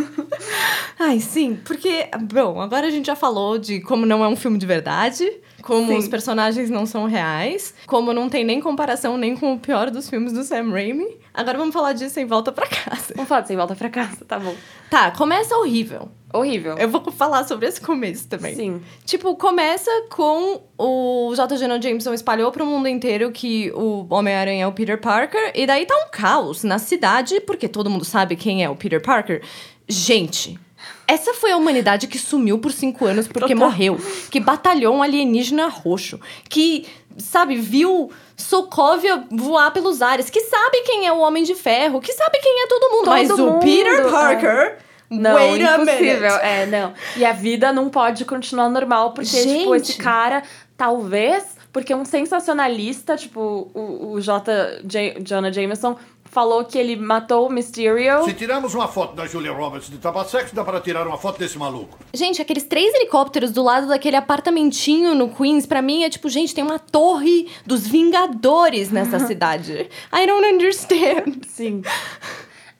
Ai, 0.98 1.20
sim, 1.20 1.60
porque, 1.62 2.08
bom, 2.22 2.58
agora 2.58 2.86
a 2.86 2.90
gente 2.90 3.06
já 3.06 3.14
falou 3.14 3.58
de 3.58 3.80
como 3.80 4.06
não 4.06 4.24
é 4.24 4.28
um 4.28 4.36
filme 4.36 4.56
de 4.56 4.64
verdade, 4.64 5.30
como 5.62 5.88
Sim. 5.88 5.98
os 5.98 6.08
personagens 6.08 6.70
não 6.70 6.86
são 6.86 7.04
reais, 7.04 7.74
como 7.86 8.14
não 8.14 8.30
tem 8.30 8.44
nem 8.44 8.60
comparação 8.62 9.18
nem 9.18 9.36
com 9.36 9.52
o 9.52 9.58
pior 9.58 9.90
dos 9.90 10.08
filmes 10.08 10.32
do 10.32 10.42
Sam 10.42 10.70
Raimi. 10.70 11.18
Agora 11.34 11.58
vamos 11.58 11.74
falar 11.74 11.92
disso 11.92 12.18
em 12.18 12.24
volta 12.26 12.50
pra 12.50 12.66
casa. 12.66 13.12
Vamos 13.14 13.28
falar 13.28 13.42
de 13.42 13.48
Sem 13.48 13.56
Volta 13.58 13.76
Pra 13.76 13.90
Casa, 13.90 14.24
tá 14.26 14.38
bom. 14.38 14.54
Tá, 14.88 15.10
começa 15.10 15.54
horrível. 15.56 16.10
Horrível. 16.32 16.76
Eu 16.78 16.88
vou 16.88 17.02
falar 17.10 17.44
sobre 17.44 17.66
esse 17.66 17.80
começo 17.80 18.28
também. 18.28 18.54
Sim. 18.54 18.82
Tipo, 19.04 19.34
começa 19.34 19.90
com 20.10 20.62
o 20.78 21.32
J. 21.34 21.56
Jonah 21.56 21.80
Jameson 21.80 22.14
espalhou 22.14 22.52
pro 22.52 22.64
mundo 22.64 22.88
inteiro 22.88 23.32
que 23.32 23.72
o 23.72 24.06
Homem-Aranha 24.08 24.64
é 24.64 24.66
o 24.66 24.72
Peter 24.72 25.00
Parker, 25.00 25.52
e 25.54 25.66
daí 25.66 25.86
tá 25.86 25.94
um 25.96 26.10
caos 26.10 26.62
na 26.62 26.78
cidade, 26.78 27.40
porque 27.40 27.66
todo 27.66 27.90
mundo 27.90 28.04
sabe 28.04 28.36
quem 28.36 28.62
é 28.62 28.70
o 28.70 28.76
Peter 28.76 29.02
Parker. 29.02 29.42
Gente. 29.88 30.58
Essa 31.06 31.34
foi 31.34 31.50
a 31.50 31.56
humanidade 31.56 32.06
que 32.06 32.18
sumiu 32.18 32.58
por 32.58 32.72
cinco 32.72 33.04
anos 33.04 33.26
porque 33.26 33.52
Total. 33.52 33.68
morreu. 33.68 33.98
Que 34.30 34.38
batalhou 34.38 34.94
um 34.94 35.02
alienígena 35.02 35.66
roxo. 35.66 36.20
Que, 36.48 36.86
sabe, 37.18 37.56
viu 37.56 38.10
Sokovia 38.36 39.24
voar 39.30 39.72
pelos 39.72 40.00
ares. 40.00 40.30
Que 40.30 40.40
sabe 40.40 40.82
quem 40.82 41.06
é 41.06 41.12
o 41.12 41.18
Homem 41.18 41.42
de 41.42 41.56
Ferro. 41.56 42.00
Que 42.00 42.12
sabe 42.12 42.38
quem 42.38 42.62
é 42.62 42.66
todo 42.68 42.90
mundo. 42.92 43.04
Todo 43.04 43.10
Mas 43.10 43.30
o 43.30 43.36
mundo, 43.36 43.58
Peter 43.58 44.06
é. 44.06 44.78
Não, 45.10 45.34
wait 45.34 45.60
impossível. 45.60 46.36
É, 46.36 46.66
não. 46.66 46.94
E 47.16 47.24
a 47.24 47.32
vida 47.32 47.72
não 47.72 47.90
pode 47.90 48.24
continuar 48.24 48.68
normal, 48.68 49.12
porque, 49.12 49.28
tipo, 49.30 49.74
Gente. 49.74 49.90
esse 49.90 49.98
cara, 49.98 50.42
talvez, 50.76 51.56
porque 51.72 51.92
um 51.92 52.04
sensacionalista, 52.04 53.16
tipo, 53.16 53.70
o, 53.74 54.12
o 54.12 54.20
J. 54.20 54.80
J. 54.84 55.20
Jonah 55.20 55.50
Jameson, 55.50 55.96
falou 56.30 56.64
que 56.64 56.78
ele 56.78 56.96
matou 56.96 57.48
o 57.48 57.52
Mysterio. 57.52 58.24
Se 58.24 58.32
tirarmos 58.32 58.72
uma 58.72 58.86
foto 58.86 59.16
da 59.16 59.26
Julia 59.26 59.52
Roberts 59.52 59.90
de 59.90 59.98
Tabasex, 59.98 60.52
dá 60.52 60.62
para 60.62 60.80
tirar 60.80 61.06
uma 61.06 61.18
foto 61.18 61.38
desse 61.38 61.58
maluco. 61.58 61.98
Gente, 62.14 62.40
aqueles 62.40 62.62
três 62.62 62.94
helicópteros 62.94 63.50
do 63.50 63.62
lado 63.62 63.88
daquele 63.88 64.16
apartamentinho 64.16 65.14
no 65.14 65.28
Queens, 65.28 65.66
pra 65.66 65.82
mim 65.82 66.04
é 66.04 66.10
tipo, 66.10 66.28
gente, 66.28 66.54
tem 66.54 66.62
uma 66.62 66.78
torre 66.78 67.48
dos 67.66 67.86
Vingadores 67.86 68.90
nessa 68.90 69.18
cidade. 69.26 69.90
I 70.12 70.26
don't 70.26 70.46
understand. 70.46 71.40
Sim. 71.48 71.82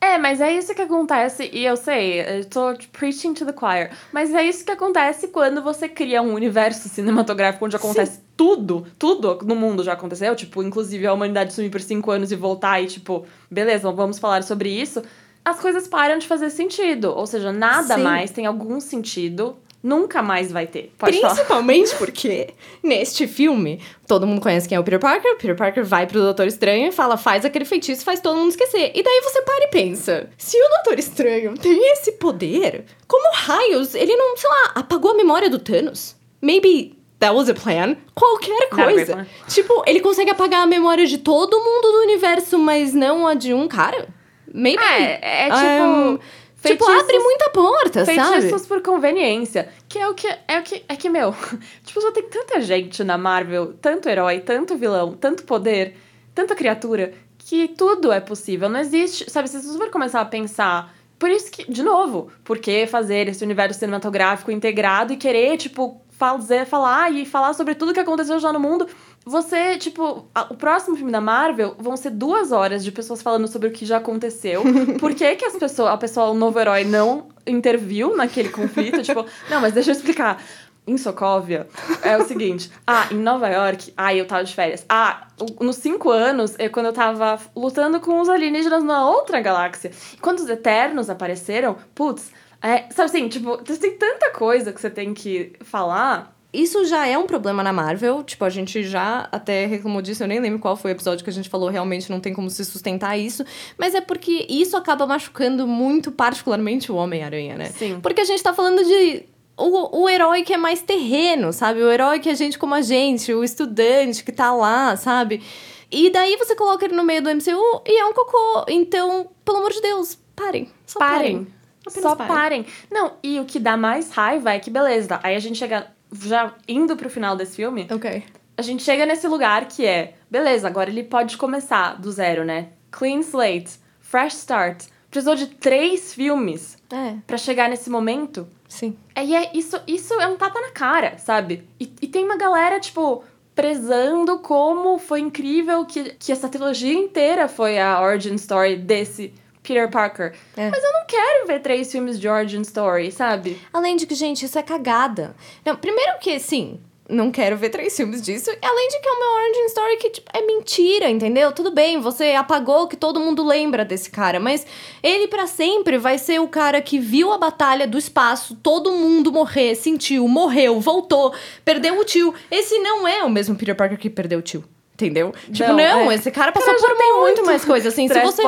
É, 0.03 0.17
mas 0.17 0.41
é 0.41 0.57
isso 0.57 0.75
que 0.75 0.81
acontece, 0.81 1.51
e 1.53 1.63
eu 1.63 1.77
sei, 1.77 2.23
eu 2.23 2.45
tô 2.47 2.75
preaching 2.91 3.35
to 3.35 3.45
the 3.45 3.53
choir, 3.53 3.91
mas 4.11 4.35
é 4.35 4.43
isso 4.43 4.65
que 4.65 4.71
acontece 4.71 5.29
quando 5.29 5.63
você 5.63 5.91
cria 5.91 6.23
um 6.23 6.33
universo 6.33 6.89
cinematográfico 6.89 7.67
onde 7.67 7.77
acontece 7.77 8.21
tudo, 8.35 8.87
tudo 8.99 9.41
no 9.45 9.55
mundo 9.55 9.85
já 9.85 9.93
aconteceu, 9.93 10.35
tipo, 10.35 10.63
inclusive 10.63 11.07
a 11.07 11.13
humanidade 11.13 11.53
sumir 11.53 11.71
por 11.71 11.83
cinco 11.83 12.11
anos 12.11 12.33
e 12.33 12.37
voltar 12.37 12.81
e, 12.81 12.87
tipo, 12.87 13.27
beleza, 13.51 13.93
vamos 13.93 14.19
falar 14.19 14.43
sobre 14.43 14.71
isso, 14.71 15.03
as 15.45 15.61
coisas 15.61 15.87
param 15.87 16.19
de 16.19 16.27
fazer 16.27 16.49
sentido, 16.49 17.15
ou 17.15 17.27
seja, 17.27 17.53
nada 17.53 17.97
Sim. 17.97 18.03
mais 18.03 18.31
tem 18.31 18.47
algum 18.47 18.81
sentido, 18.81 19.59
nunca 19.83 20.23
mais 20.23 20.53
vai 20.53 20.67
ter. 20.67 20.93
Pode 20.99 21.21
falar. 21.21 21.35
Principalmente 21.35 21.95
porque 21.97 22.49
neste 22.83 23.27
filme, 23.27 23.81
todo 24.07 24.27
mundo 24.27 24.41
conhece 24.41 24.69
quem 24.69 24.77
é 24.77 24.81
o 24.81 24.85
Peter 24.85 25.01
Parker. 25.01 25.33
O 25.33 25.37
Peter 25.37 25.57
Parker 25.57 25.85
vai 25.85 26.07
pro 26.07 26.21
Doutor 26.21 26.47
Estranho 26.47 26.89
e 26.89 26.93
fala, 26.93 27.17
faz 27.17 27.45
aquele 27.45 27.65
feitiço, 27.65 28.05
faz 28.05 28.21
todo 28.21 28.39
mundo 28.39 28.51
esquecer. 28.51 28.93
E 28.95 29.03
daí 29.03 29.21
você 29.23 29.43
para 29.43 29.65
e 29.65 29.69
pensa: 29.69 30.29
se 30.37 30.57
o 30.57 30.69
Doutor 30.69 30.99
Estranho 30.99 31.55
tem 31.55 31.93
esse 31.93 32.13
poder, 32.13 32.85
como 33.07 33.35
raios 33.35 33.95
ele 33.95 34.15
não, 34.17 34.37
sei 34.37 34.51
lá, 34.51 34.73
apagou 34.75 35.13
a 35.13 35.15
memória 35.15 35.49
do 35.49 35.59
Thanos? 35.59 36.17
Maybe. 36.41 36.99
That 37.19 37.35
was 37.35 37.51
a 37.51 37.55
plan. 37.55 37.97
Qualquer 38.15 38.71
coisa. 38.71 39.13
plan. 39.13 39.27
Tipo, 39.47 39.83
ele 39.87 40.01
consegue 40.01 40.31
apagar 40.31 40.63
a 40.63 40.67
memória 40.67 41.07
de 41.07 41.19
todo 41.19 41.59
mundo 41.59 41.93
do 41.93 42.03
universo, 42.05 42.59
mas 42.59 42.95
não 42.95 43.27
a 43.27 43.35
de 43.35 43.53
um 43.53 43.69
cara? 43.69 44.09
Maybe. 44.53 44.83
É, 44.83 45.47
é 45.47 45.51
tipo. 45.51 45.87
Um, 45.87 46.19
tipo, 46.63 46.85
feitiços- 46.85 47.03
abre 47.03 47.19
muita 47.19 47.51
porta, 47.51 48.05
sabe? 48.05 48.41
Feitiços 48.41 48.67
por 48.67 48.83
conveniência. 48.83 49.69
Que 49.89 49.99
é 49.99 50.09
o 50.09 50.15
que. 50.15 50.27
É 50.49 50.59
o 50.59 50.63
que. 50.63 50.85
É 50.89 50.97
que, 50.97 51.09
meu. 51.09 51.35
Tipo, 51.85 52.01
já 52.01 52.13
tem 52.13 52.23
tanta 52.29 52.61
gente 52.61 53.03
na 53.05 53.17
Marvel, 53.19 53.75
tanto 53.81 54.09
herói, 54.09 54.41
tanto 54.41 54.77
vilão, 54.77 55.15
tanto 55.15 55.45
poder, 55.45 55.97
tanta 56.35 56.55
criatura, 56.55 57.13
que 57.39 57.69
tudo 57.69 58.13
é 58.13 58.21
possível. 58.21 58.69
Não 58.69 58.81
existe. 58.81 59.31
Sabe, 59.31 59.49
se 59.49 59.61
você 59.61 59.77
for 59.79 59.91
começar 59.91 60.21
a 60.21 60.25
pensar. 60.25 60.95
Por 61.19 61.29
isso 61.29 61.51
que, 61.51 61.71
de 61.71 61.83
novo, 61.83 62.31
por 62.43 62.59
que 62.59 62.87
fazer 62.87 63.29
esse 63.29 63.45
universo 63.45 63.79
cinematográfico 63.79 64.51
integrado 64.51 65.13
e 65.13 65.19
querer, 65.19 65.59
tipo, 65.59 66.01
fazer, 66.09 66.65
falar 66.65 67.13
e 67.13 67.27
falar 67.27 67.53
sobre 67.53 67.75
tudo 67.75 67.93
que 67.93 68.01
aconteceu 68.01 68.39
já 68.41 68.51
no 68.53 68.59
mundo? 68.59 68.89
Você, 69.25 69.77
tipo, 69.77 70.27
a- 70.35 70.47
o 70.51 70.57
próximo 70.57 70.97
filme 70.97 71.13
da 71.13 71.21
Marvel 71.21 71.75
vão 71.79 71.97
ser 71.97 72.11
duas 72.11 72.53
horas 72.53 72.83
de 72.83 72.91
pessoas 72.91 73.21
falando 73.23 73.47
sobre 73.47 73.69
o 73.69 73.71
que 73.71 73.85
já 73.85 73.99
aconteceu. 73.99 74.63
Por 74.99 75.15
que, 75.15 75.37
que 75.37 75.45
as 75.45 75.57
pessoas, 75.57 75.91
a 75.91 75.97
pessoa, 75.97 76.31
o 76.31 76.35
novo 76.35 76.59
herói, 76.59 76.85
não 76.85 77.29
interviu 77.47 78.17
naquele 78.17 78.49
conflito? 78.49 79.03
tipo, 79.03 79.25
não, 79.51 79.61
mas 79.61 79.73
deixa 79.75 79.91
eu 79.91 79.95
explicar. 79.95 80.43
Em 80.87 80.97
Sokovia, 80.97 81.69
é 82.03 82.17
o 82.17 82.25
seguinte. 82.27 82.73
Ah, 82.87 83.07
em 83.13 83.17
Nova 83.17 83.47
York, 83.49 83.93
ah, 83.97 84.13
eu 84.15 84.27
tava 84.27 84.43
de 84.43 84.53
férias. 84.53 84.85
Ah, 84.89 85.29
nos 85.61 85.77
cinco 85.77 86.11
anos, 86.11 86.55
é 86.59 86.69
quando 86.69 86.87
eu 86.87 86.93
tava 86.93 87.39
lutando 87.55 88.01
com 88.01 88.19
os 88.21 88.29
alienígenas 88.29 88.83
numa 88.83 89.09
outra 89.09 89.41
galáxia. 89.41 89.93
E 90.15 90.17
quando 90.17 90.39
os 90.41 90.49
Eternos 90.49 91.09
apareceram, 91.09 91.77
putz, 91.95 92.33
é, 92.63 92.87
sabe 92.91 93.05
assim, 93.11 93.29
tipo, 93.29 93.59
tem 93.59 93.97
tanta 93.97 94.31
coisa 94.31 94.73
que 94.73 94.81
você 94.81 94.91
tem 94.91 95.15
que 95.15 95.53
falar. 95.63 96.35
Isso 96.53 96.85
já 96.85 97.07
é 97.07 97.17
um 97.17 97.27
problema 97.27 97.63
na 97.63 97.73
Marvel. 97.73 98.23
Tipo, 98.25 98.45
a 98.45 98.51
gente 98.51 98.83
já 98.83 99.29
até 99.31 99.67
reclamou 99.67 100.03
disso. 100.03 100.23
Eu 100.23 100.29
nem 100.29 100.41
lembro 100.41 100.59
qual 100.59 100.77
foi 100.77 100.91
o 100.91 100.95
episódio 100.95 101.23
que 101.23 101.31
a 101.31 101.33
gente 101.33 101.49
falou. 101.49 101.69
Realmente 101.69 102.11
não 102.11 102.21
tem 102.21 102.35
como 102.35 102.51
se 102.51 102.65
sustentar 102.65 103.17
isso. 103.17 103.45
Mas 103.79 103.95
é 103.95 104.01
porque 104.01 104.47
isso 104.49 104.77
acaba 104.77 105.07
machucando 105.07 105.67
muito, 105.67 106.11
particularmente, 106.11 106.91
o 106.91 106.97
Homem-Aranha, 106.97 107.57
né? 107.57 107.67
Sim. 107.67 108.01
Porque 108.01 108.21
a 108.21 108.25
gente 108.25 108.43
tá 108.43 108.53
falando 108.53 108.85
de. 108.85 109.25
O, 109.57 110.03
o 110.05 110.09
herói 110.09 110.43
que 110.43 110.55
é 110.55 110.57
mais 110.57 110.81
terreno, 110.81 111.53
sabe? 111.53 111.83
O 111.83 111.91
herói 111.91 112.19
que 112.19 112.31
a 112.31 112.35
gente 112.35 112.59
como 112.59 112.75
a 112.75 112.81
gente, 112.81 113.33
o 113.35 113.45
estudante 113.45 114.25
que 114.25 114.33
tá 114.33 114.53
lá, 114.53 114.97
sabe? 114.97 115.43
E 115.91 116.09
daí 116.09 116.37
você 116.37 116.55
coloca 116.55 116.85
ele 116.85 116.95
no 116.95 117.05
meio 117.05 117.21
do 117.21 117.29
MCU 117.29 117.83
e 117.87 118.01
é 118.01 118.07
um 118.07 118.13
cocô. 118.13 118.65
Então, 118.69 119.29
pelo 119.45 119.59
amor 119.59 119.73
de 119.73 119.83
Deus, 119.83 120.17
parem. 120.37 120.69
Só 120.87 120.99
parem. 120.99 121.45
parem. 121.45 122.03
Só 122.03 122.15
parem. 122.15 122.35
parem. 122.35 122.67
Não, 122.91 123.13
e 123.23 123.41
o 123.41 123.45
que 123.45 123.59
dá 123.59 123.77
mais 123.77 124.11
raiva 124.11 124.53
é 124.53 124.59
que, 124.61 124.71
beleza, 124.71 125.19
aí 125.23 125.35
a 125.35 125.41
gente 125.41 125.59
chega, 125.59 125.89
já 126.13 126.55
indo 126.69 126.97
pro 126.97 127.09
final 127.11 127.37
desse 127.37 127.57
filme, 127.57 127.87
Ok. 127.91 128.23
a 128.57 128.63
gente 128.63 128.83
chega 128.83 129.07
nesse 129.07 129.27
lugar 129.29 129.67
que 129.67 129.85
é, 129.87 130.15
beleza, 130.31 130.67
agora 130.69 130.91
ele 130.91 131.05
pode 131.05 131.37
começar 131.37 132.01
do 132.01 132.11
zero, 132.11 132.45
né? 132.45 132.69
Clean 132.91 133.21
slate, 133.21 133.79
fresh 134.01 134.35
start. 134.35 134.85
Precisou 135.11 135.35
de 135.35 135.47
três 135.49 136.15
filmes 136.15 136.79
É, 136.93 137.15
pra 137.27 137.37
chegar 137.37 137.69
nesse 137.69 137.91
momento. 137.91 138.47
sim. 138.69 138.97
E 139.17 139.35
é, 139.35 139.51
isso, 139.57 139.77
isso 139.87 140.15
é 140.15 140.27
um 140.29 140.37
tapa 140.37 140.61
na 140.61 140.71
cara, 140.71 141.19
sabe? 141.19 141.69
E, 141.81 141.93
e 142.01 142.07
tem 142.07 142.25
uma 142.25 142.37
galera, 142.37 142.79
tipo, 142.79 143.25
prezando 143.55 144.39
como 144.39 144.99
foi 144.99 145.21
incrível 145.21 145.85
que, 145.85 146.15
que 146.19 146.31
essa 146.33 146.49
trilogia 146.49 146.95
inteira 146.95 147.49
foi 147.49 147.79
a 147.79 148.01
origin 148.01 148.35
story 148.37 148.77
desse 148.77 149.35
Peter 149.71 149.89
Parker. 149.89 150.33
É. 150.57 150.69
Mas 150.69 150.83
eu 150.83 150.93
não 150.93 151.07
quero 151.07 151.47
ver 151.47 151.61
três 151.61 151.93
filmes 151.93 152.19
de 152.19 152.29
origin 152.29 152.63
story, 152.63 153.13
sabe? 153.13 153.57
Além 153.73 153.95
de 153.95 154.05
que, 154.05 154.17
gente, 154.17 154.45
isso 154.45 154.59
é 154.59 154.63
cagada. 154.63 155.37
Não, 155.65 155.77
primeiro 155.77 156.19
que, 156.19 156.41
sim, 156.41 156.81
não 157.09 157.31
quero 157.31 157.57
ver 157.57 157.71
três 157.71 157.97
filmes 157.97 158.21
disso. 158.21 158.51
E 158.51 158.67
além 158.67 158.89
de 158.89 158.99
que 158.99 159.09
é 159.09 159.13
uma 159.13 159.45
origin 159.45 159.67
story 159.67 159.97
que, 159.99 160.11
tipo, 160.11 160.29
é 160.35 160.45
mentira, 160.45 161.09
entendeu? 161.09 161.53
Tudo 161.53 161.71
bem, 161.71 162.01
você 162.01 162.33
apagou 162.33 162.89
que 162.89 162.97
todo 162.97 163.21
mundo 163.21 163.45
lembra 163.45 163.85
desse 163.85 164.11
cara. 164.11 164.41
Mas 164.41 164.67
ele, 165.05 165.29
pra 165.29 165.47
sempre, 165.47 165.99
vai 165.99 166.19
ser 166.19 166.41
o 166.41 166.49
cara 166.49 166.83
que 166.83 166.99
viu 166.99 167.33
a 167.33 167.39
batalha 167.39 167.87
do 167.87 167.97
espaço, 167.97 168.57
todo 168.57 168.91
mundo 168.91 169.31
morrer, 169.31 169.77
sentiu, 169.77 170.27
morreu, 170.27 170.81
voltou, 170.81 171.33
perdeu 171.65 171.97
o 171.97 172.05
tio. 172.05 172.35
Esse 172.51 172.77
não 172.81 173.07
é 173.07 173.23
o 173.23 173.31
mesmo 173.31 173.55
Peter 173.55 173.77
Parker 173.77 173.99
que 173.99 174.11
perdeu 174.11 174.41
o 174.41 174.43
tio. 174.43 174.65
Entendeu? 175.01 175.33
Tipo, 175.53 175.71
Não, 175.71 175.77
não, 175.77 176.11
é. 176.11 176.15
esse 176.15 176.31
cara 176.31 176.53
passou 176.53 176.75
Cara, 176.75 176.95
por 176.95 176.97
muito 176.97 177.41
muito 177.41 177.47
mais 177.47 177.65
coisa. 177.65 177.89
Assim, 177.89 178.09
se 178.09 178.21
você. 178.21 178.43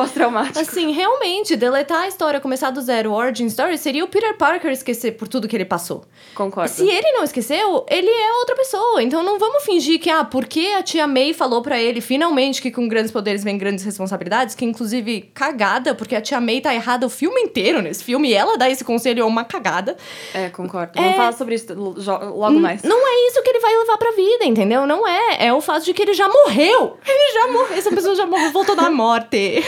Assim, 0.59 0.91
realmente, 0.91 1.55
deletar 1.55 2.03
a 2.03 2.07
história, 2.07 2.39
começar 2.39 2.69
do 2.71 2.81
zero, 2.81 3.11
origin 3.11 3.47
story, 3.47 3.77
seria 3.77 4.03
o 4.03 4.07
Peter 4.07 4.35
Parker 4.37 4.71
esquecer 4.71 5.13
por 5.13 5.27
tudo 5.27 5.47
que 5.47 5.55
ele 5.55 5.65
passou. 5.65 6.03
Concordo. 6.35 6.69
Se 6.69 6.87
ele 6.87 7.11
não 7.11 7.23
esqueceu, 7.23 7.85
ele 7.89 8.09
é 8.09 8.33
outra 8.39 8.55
pessoa. 8.55 9.01
Então 9.01 9.23
não 9.23 9.39
vamos 9.39 9.63
fingir 9.63 9.99
que, 9.99 10.09
ah, 10.09 10.23
porque 10.23 10.73
a 10.77 10.83
tia 10.83 11.07
May 11.07 11.33
falou 11.33 11.61
pra 11.61 11.79
ele 11.79 12.01
finalmente 12.01 12.61
que 12.61 12.71
com 12.71 12.87
grandes 12.87 13.11
poderes 13.11 13.43
vem 13.43 13.57
grandes 13.57 13.83
responsabilidades, 13.83 14.55
que 14.55 14.65
inclusive 14.65 15.31
cagada, 15.33 15.95
porque 15.95 16.15
a 16.15 16.21
tia 16.21 16.39
May 16.39 16.61
tá 16.61 16.73
errada 16.73 17.05
o 17.05 17.09
filme 17.09 17.41
inteiro 17.41 17.81
nesse 17.81 18.03
filme 18.03 18.29
e 18.29 18.33
ela 18.33 18.57
dá 18.57 18.69
esse 18.69 18.83
conselho 18.83 19.21
é 19.21 19.25
uma 19.25 19.43
cagada. 19.43 19.95
É, 20.33 20.49
concordo. 20.49 20.93
Vamos 20.95 21.15
falar 21.15 21.33
sobre 21.33 21.55
isso 21.55 21.73
logo 21.73 22.59
mais. 22.59 22.83
Não 22.83 23.07
é 23.07 23.27
isso 23.27 23.41
que 23.41 23.49
ele 23.49 23.59
vai 23.59 23.75
levar 23.75 23.97
pra 23.97 24.11
vida, 24.11 24.45
entendeu? 24.45 24.85
Não 24.85 25.07
é. 25.07 25.47
É 25.47 25.53
o 25.53 25.61
fato 25.61 25.85
de 25.85 25.93
que 25.93 26.01
ele 26.01 26.13
já 26.13 26.27
morreu. 26.27 26.42
Ele 26.49 27.33
já 27.33 27.47
morreu. 27.51 27.77
Essa 27.77 27.89
pessoa 27.91 28.15
já 28.15 28.25
morreu, 28.25 28.51
voltou 28.51 28.75
da 28.75 28.89
morte. 28.89 29.63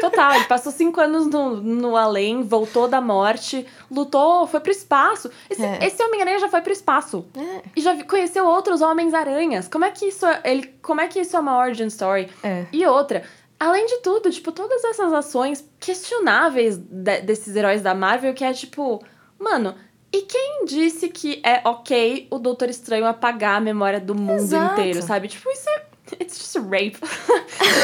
Total, 0.00 0.34
ele 0.34 0.44
passou 0.44 0.72
cinco 0.72 1.00
anos 1.00 1.26
no, 1.26 1.56
no 1.56 1.96
além, 1.96 2.42
voltou 2.42 2.88
da 2.88 3.00
morte, 3.00 3.66
lutou, 3.90 4.46
foi 4.46 4.58
pro 4.60 4.72
espaço. 4.72 5.30
Esse, 5.50 5.62
É. 5.62 5.78
esse 5.86 6.02
Homem-Aranha 6.02 6.38
já 6.38 6.48
foi 6.48 6.62
pro 6.62 6.72
espaço. 6.72 7.26
É. 7.36 7.60
E 7.76 7.80
já 7.80 8.02
conheceu 8.04 8.46
outros 8.46 8.80
Homens-Aranhas. 8.80 9.68
Como 9.68 9.84
é 9.84 9.90
que 9.90 10.06
isso 10.06 10.24
é, 10.26 10.40
ele, 10.44 10.66
como 10.80 11.00
é 11.00 11.08
que 11.08 11.20
isso 11.20 11.36
é 11.36 11.40
uma 11.40 11.58
origin 11.58 11.86
story? 11.88 12.28
É. 12.42 12.64
E 12.72 12.86
outra, 12.86 13.22
além 13.60 13.84
de 13.84 13.98
tudo, 13.98 14.30
tipo, 14.30 14.50
todas 14.50 14.82
essas 14.82 15.12
ações 15.12 15.62
questionáveis 15.78 16.78
de- 16.78 17.20
desses 17.20 17.54
heróis 17.54 17.82
da 17.82 17.94
Marvel, 17.94 18.32
que 18.32 18.44
é 18.44 18.52
tipo, 18.54 19.02
mano, 19.38 19.74
e 20.10 20.22
quem 20.22 20.64
disse 20.64 21.08
que 21.10 21.40
é 21.44 21.60
ok 21.68 22.28
o 22.30 22.38
Doutor 22.38 22.70
Estranho 22.70 23.06
apagar 23.06 23.56
a 23.56 23.60
memória 23.60 24.00
do 24.00 24.14
mundo 24.14 24.40
Exato. 24.40 24.80
inteiro, 24.80 25.02
sabe? 25.02 25.28
Tipo, 25.28 25.50
isso 25.50 25.68
é. 25.68 25.91
It's 26.20 26.38
just 26.38 26.56
rape. 26.56 26.98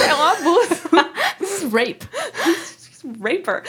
é 0.09 0.15
um 0.15 0.23
abuso. 0.23 0.89
This 1.39 1.63
is 1.63 1.73
rape. 1.73 2.07
Raper. 3.21 3.63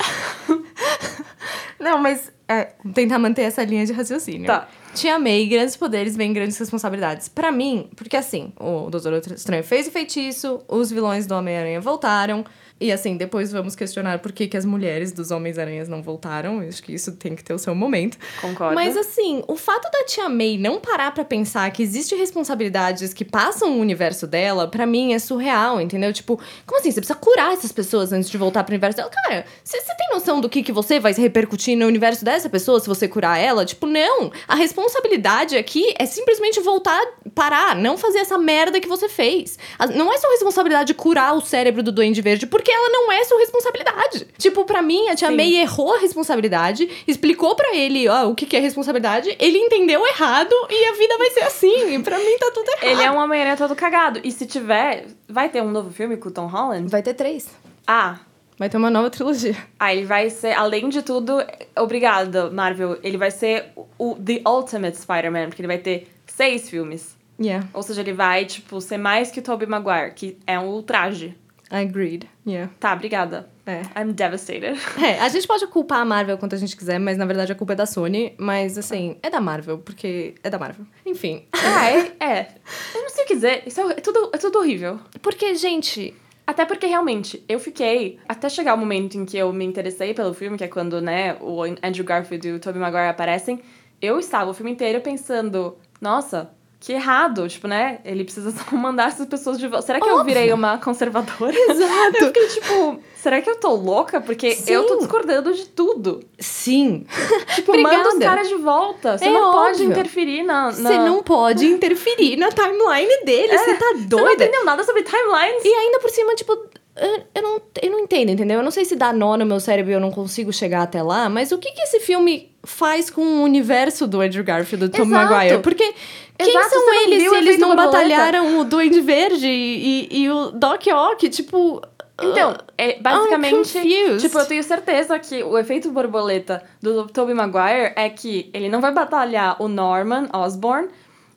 Não, 1.80 1.98
mas 2.00 2.32
é, 2.48 2.74
tentar 2.94 3.20
manter 3.20 3.44
essa 3.44 3.64
linha 3.64 3.86
de 3.86 3.94
raciocínio. 3.94 4.48
Tá. 4.48 4.68
Tia 4.94 5.20
May, 5.20 5.46
grandes 5.46 5.78
poderes 5.78 6.18
vêm 6.18 6.34
grandes 6.34 6.58
responsabilidades. 6.58 7.30
Pra 7.30 7.52
mim, 7.52 7.90
porque 7.96 8.18
assim, 8.18 8.52
o 8.60 8.90
Doutor 8.90 9.14
Estranho 9.32 9.64
fez 9.64 9.88
o 9.88 9.92
feitiço, 9.92 10.62
os 10.68 10.92
vilões 10.92 11.28
do 11.28 11.36
Homem-Aranha 11.36 11.80
voltaram. 11.80 12.44
E 12.80 12.92
assim, 12.92 13.18
depois 13.18 13.52
vamos 13.52 13.76
questionar 13.76 14.20
por 14.20 14.32
que, 14.32 14.48
que 14.48 14.56
as 14.56 14.64
mulheres 14.64 15.12
dos 15.12 15.32
Homens-Aranhas 15.32 15.90
não 15.90 16.02
voltaram. 16.02 16.62
Acho 16.62 16.82
que 16.82 16.94
isso 16.94 17.12
tem 17.14 17.36
que 17.36 17.44
ter 17.44 17.54
o 17.54 17.60
seu 17.60 17.76
momento. 17.76 18.18
Concordo. 18.40 18.76
Mas 18.76 18.96
assim, 18.96 19.44
o 19.48 19.56
fato 19.56 19.92
da 19.92 20.06
Tia 20.06 20.30
May 20.30 20.58
não 20.58 20.80
parar 20.80 21.14
pra 21.14 21.26
pensar 21.26 21.70
que 21.72 21.84
existe 21.84 22.16
responsabilidades 22.16 23.14
que 23.14 23.26
passam 23.26 23.78
o 23.78 23.82
universo 23.82 24.26
dela, 24.26 24.68
pra 24.68 24.86
mim 24.86 25.14
é 25.14 25.20
surreal, 25.20 25.82
entendeu? 25.82 26.14
Tipo, 26.14 26.40
como 26.66 26.80
assim? 26.80 26.92
Você 26.92 27.02
precisa 27.02 27.20
curar 27.20 27.54
essas 27.54 27.72
pessoas 27.72 28.14
antes 28.14 28.30
de 28.30 28.38
voltar 28.38 28.64
pro 28.64 28.72
universo 28.72 28.98
dela? 28.98 29.10
Cara, 29.10 29.46
você 29.64 29.78
tem 29.78 30.10
noção 30.14 30.40
do 30.40 30.48
que, 30.48 30.64
que 30.64 30.72
você 30.72 31.00
vai 31.00 31.14
se 31.14 31.22
repercutir 31.22 31.78
no 31.78 31.86
universo 31.86 32.24
dessa 32.24 32.50
pessoa 32.50 32.80
se 32.80 32.88
você 32.88 33.08
curar 33.08 33.38
ela? 33.38 33.66
Tipo, 33.66 33.88
não. 33.88 34.32
A 34.48 34.56
responsabilidade 34.56 35.58
aqui 35.58 35.94
é 36.00 36.06
simplesmente 36.06 36.60
voltar, 36.62 37.02
parar, 37.36 37.76
não 37.76 37.98
fazer 37.98 38.20
essa 38.20 38.38
merda 38.38 38.80
que 38.80 38.88
você 38.88 39.10
fez. 39.10 39.58
Não 39.96 40.14
é 40.14 40.18
sua 40.18 40.32
responsabilidade 40.32 40.94
curar 40.94 41.36
o 41.36 41.42
cérebro 41.42 41.84
do 41.84 41.92
Duende 41.92 42.22
Verde, 42.22 42.48
porque 42.48 42.69
ela 42.70 42.90
não 42.90 43.12
é 43.12 43.24
sua 43.24 43.40
responsabilidade. 43.40 44.28
Tipo, 44.38 44.66
pra 44.66 44.82
mim, 44.82 45.10
a 45.10 45.16
Tia 45.16 45.30
Sim. 45.30 45.36
May 45.36 45.56
errou 45.56 45.94
a 45.94 46.00
responsabilidade, 46.00 46.90
explicou 47.08 47.56
pra 47.56 47.76
ele 47.76 48.08
ó, 48.08 48.28
o 48.28 48.36
que, 48.36 48.46
que 48.46 48.56
é 48.56 48.60
responsabilidade, 48.60 49.36
ele 49.40 49.58
entendeu 49.58 50.06
errado 50.06 50.54
e 50.70 50.86
a 50.86 50.94
vida 50.94 51.18
vai 51.18 51.30
ser 51.32 51.42
assim. 51.42 51.96
E 51.96 52.00
pra 52.04 52.18
mim 52.18 52.38
tá 52.40 52.52
tudo 52.54 52.68
errado. 52.70 52.92
Ele 52.92 53.02
é 53.02 53.12
um 53.12 53.18
Homem-Aranha 53.18 53.58
todo 53.58 53.76
cagado. 53.76 54.20
E 54.24 54.32
se 54.32 54.46
tiver, 54.46 55.08
vai 55.28 55.50
ter 55.50 55.62
um 55.62 55.72
novo 55.72 55.92
filme 55.92 56.18
com 56.18 56.30
o 56.30 56.32
Tom 56.32 56.48
Holland? 56.48 56.90
Vai 56.90 57.02
ter 57.02 57.14
três. 57.14 57.48
Ah, 57.86 58.20
Vai 58.60 58.70
ter 58.70 58.76
uma 58.76 58.90
nova 58.90 59.10
trilogia. 59.10 59.56
Ah, 59.80 59.94
ele 59.96 60.06
vai 60.06 60.30
ser, 60.30 60.52
além 60.52 60.90
de 60.90 61.02
tudo, 61.02 61.38
obrigado, 61.78 62.52
Marvel, 62.52 63.00
ele 63.02 63.18
vai 63.18 63.32
ser 63.32 63.72
o 63.98 64.16
The 64.16 64.42
Ultimate 64.46 64.98
Spider-Man, 64.98 65.48
porque 65.48 65.62
ele 65.62 65.68
vai 65.68 65.78
ter 65.78 66.10
seis 66.28 66.70
filmes. 66.70 67.18
Yeah, 67.42 67.66
Ou 67.74 67.82
seja, 67.82 68.02
ele 68.02 68.12
vai, 68.12 68.44
tipo, 68.44 68.82
ser 68.82 68.98
mais 68.98 69.32
que 69.32 69.40
o 69.40 69.42
Tobey 69.42 69.66
Maguire, 69.66 70.14
que 70.14 70.38
é 70.46 70.60
um 70.60 70.68
ultraje. 70.68 71.38
Agreed. 71.70 72.28
Yeah. 72.46 72.72
Tá, 72.80 72.94
obrigada. 72.94 73.50
É. 73.66 73.82
I'm 74.00 74.14
devastated. 74.14 74.80
É, 75.02 75.20
a 75.20 75.30
gente 75.30 75.46
pode 75.48 75.66
culpar 75.68 76.00
a 76.00 76.06
Marvel 76.06 76.38
quanto 76.38 76.56
a 76.56 76.58
gente 76.58 76.76
quiser, 76.76 77.00
mas 77.00 77.18
na 77.18 77.26
verdade 77.26 77.52
a 77.52 77.56
culpa 77.56 77.74
é 77.74 77.76
da 77.76 77.86
Sony. 77.86 78.34
Mas 78.38 78.78
assim, 78.78 79.18
é 79.22 79.30
da 79.30 79.40
Marvel, 79.40 79.78
porque 79.78 80.36
é 80.44 80.50
da 80.50 80.58
Marvel. 80.58 80.86
Enfim. 81.06 81.46
Ah, 81.54 81.90
é, 81.90 82.00
é. 82.20 82.48
Eu 82.96 83.02
não 83.02 83.10
sei 83.10 83.24
o 83.24 83.28
que 83.28 83.36
dizer. 83.36 83.64
Isso 83.66 83.80
é, 83.82 83.92
é 83.92 84.02
tudo, 84.02 84.30
é 84.34 84.38
tudo 84.38 84.60
horrível. 84.60 85.00
Porque, 85.22 85.54
gente, 85.56 86.14
Até 86.48 86.66
porque, 86.66 86.88
realmente, 86.88 87.44
eu 87.48 87.60
fiquei... 87.60 88.18
Até 88.28 88.50
chegar 88.50 88.74
o 88.74 88.78
momento 88.78 89.16
em 89.16 89.24
que 89.24 89.38
eu 89.38 89.54
me 89.54 89.64
interessei 89.64 90.16
pelo 90.16 90.34
filme, 90.34 90.58
que 90.58 90.64
é 90.64 90.68
quando, 90.68 91.00
né, 91.00 91.38
o 91.40 91.62
Andrew 91.84 92.04
Garfield 92.04 92.48
e 92.48 92.52
o 92.54 92.60
Tobey 92.60 92.82
Maguire 92.82 93.08
aparecem, 93.08 93.62
eu 94.02 94.18
estava 94.20 94.50
o 94.50 94.54
filme 94.56 94.72
inteiro 94.72 95.00
pensando, 95.00 95.78
nossa, 96.02 96.50
que 96.80 96.94
errado, 96.94 97.48
tipo, 97.50 97.68
né? 97.68 98.00
Ele 98.06 98.24
precisa 98.24 98.52
só 98.56 98.76
mandar 98.76 99.10
essas 99.10 99.26
pessoas 99.28 99.60
de 99.60 99.68
volta. 99.68 99.86
Será 99.86 100.00
que 100.00 100.08
eu 100.08 100.16
Óbvio. 100.18 100.34
virei 100.34 100.54
uma 100.54 100.78
conservadora? 100.78 101.52
Exato. 101.70 102.18
Eu 102.18 102.28
fiquei, 102.28 102.48
tipo, 102.48 103.00
será 103.18 103.42
que 103.42 103.50
eu 103.50 103.58
tô 103.60 103.76
louca? 103.76 104.22
Porque 104.22 104.52
Sim. 104.56 104.72
eu 104.72 104.86
tô 104.88 104.96
discordando 104.98 105.54
de 105.54 105.68
tudo. 105.68 106.22
sim. 106.40 107.06
Tipo, 107.56 107.72
Obrigada. 107.72 107.98
manda 107.98 108.10
os 108.10 108.20
caras 108.20 108.48
de 108.48 108.56
volta. 108.56 109.18
Você 109.18 109.26
É 109.26 109.32
não 109.32 109.52
pode 109.52 109.72
óbvio. 109.82 109.90
interferir 109.92 110.44
na... 110.44 110.66
na... 110.68 110.72
Você 110.72 110.98
não 111.00 111.22
pode 111.24 111.66
interferir 111.66 112.38
na 112.38 112.50
timeline 112.50 113.26
dele. 113.26 113.58
Você 113.58 113.74
tá 113.74 113.86
Você 113.88 113.98
não 114.00 114.08
doida. 114.08 114.34
entendeu 114.46 114.64
nada 114.64 114.84
sobre 114.84 115.04
timelines. 115.04 115.66
E 115.66 115.68
ainda 115.74 116.00
por 116.00 116.10
cima, 116.10 116.34
tipo, 116.36 116.58
eu, 117.02 117.24
eu 117.36 117.42
não, 117.42 117.62
eu 117.82 117.92
não 117.92 118.00
entendo, 118.00 118.30
entendeu? 118.30 118.58
Eu 118.58 118.64
não 118.64 118.72
sei 118.72 118.86
se 118.86 118.96
dá 118.96 119.12
nó 119.14 119.38
no 119.38 119.46
meu 119.46 119.60
cérebro 119.60 119.92
e 119.92 119.96
eu 119.96 120.00
não 120.00 120.12
consigo 120.12 120.52
chegar 120.52 120.84
até 120.84 121.02
lá, 121.02 121.30
mas 121.30 121.52
o 121.52 121.58
que, 121.58 121.72
que 121.72 121.82
esse 121.82 122.00
filme 122.00 122.52
faz 122.64 123.10
com 123.10 123.22
o 123.22 123.44
universo 123.44 124.06
do 124.06 124.22
Andrew 124.22 124.44
Garfield 124.44 124.86
e 124.86 124.88
do 124.88 124.98
Tom. 124.98 125.06
Maguire? 125.06 125.60
Porque 125.60 125.94
quem 126.38 126.50
Exato, 126.56 126.70
são 126.70 126.94
eles 127.04 127.30
se 127.30 127.36
eles 127.36 127.60
não 127.60 127.76
batalharam 127.76 128.60
o 128.60 128.64
Duende 128.64 129.02
Verde 129.02 129.48
e, 129.48 130.24
e, 130.24 130.30
o 130.30 130.52
Doc 130.52 130.88
Ock? 130.88 131.30
Tipo. 131.30 131.82
Então, 132.22 132.54
é, 132.78 133.00
basicamente, 133.00 133.80
tipo, 134.20 134.40
eu 134.40 134.46
tenho 134.46 134.62
certeza 134.62 135.18
que 135.20 135.42
o 135.42 135.58
efeito 135.58 135.90
borboleta 135.90 136.62
do 136.82 137.08
Tobey 137.08 137.34
Maguire 137.34 137.94
é 137.96 138.10
que 138.10 138.50
ele 138.54 138.68
não 138.68 138.82
vai 138.82 138.92
batalhar 138.92 139.56
o 139.62 139.70
Norman 139.70 140.28
Osborn, 140.34 140.90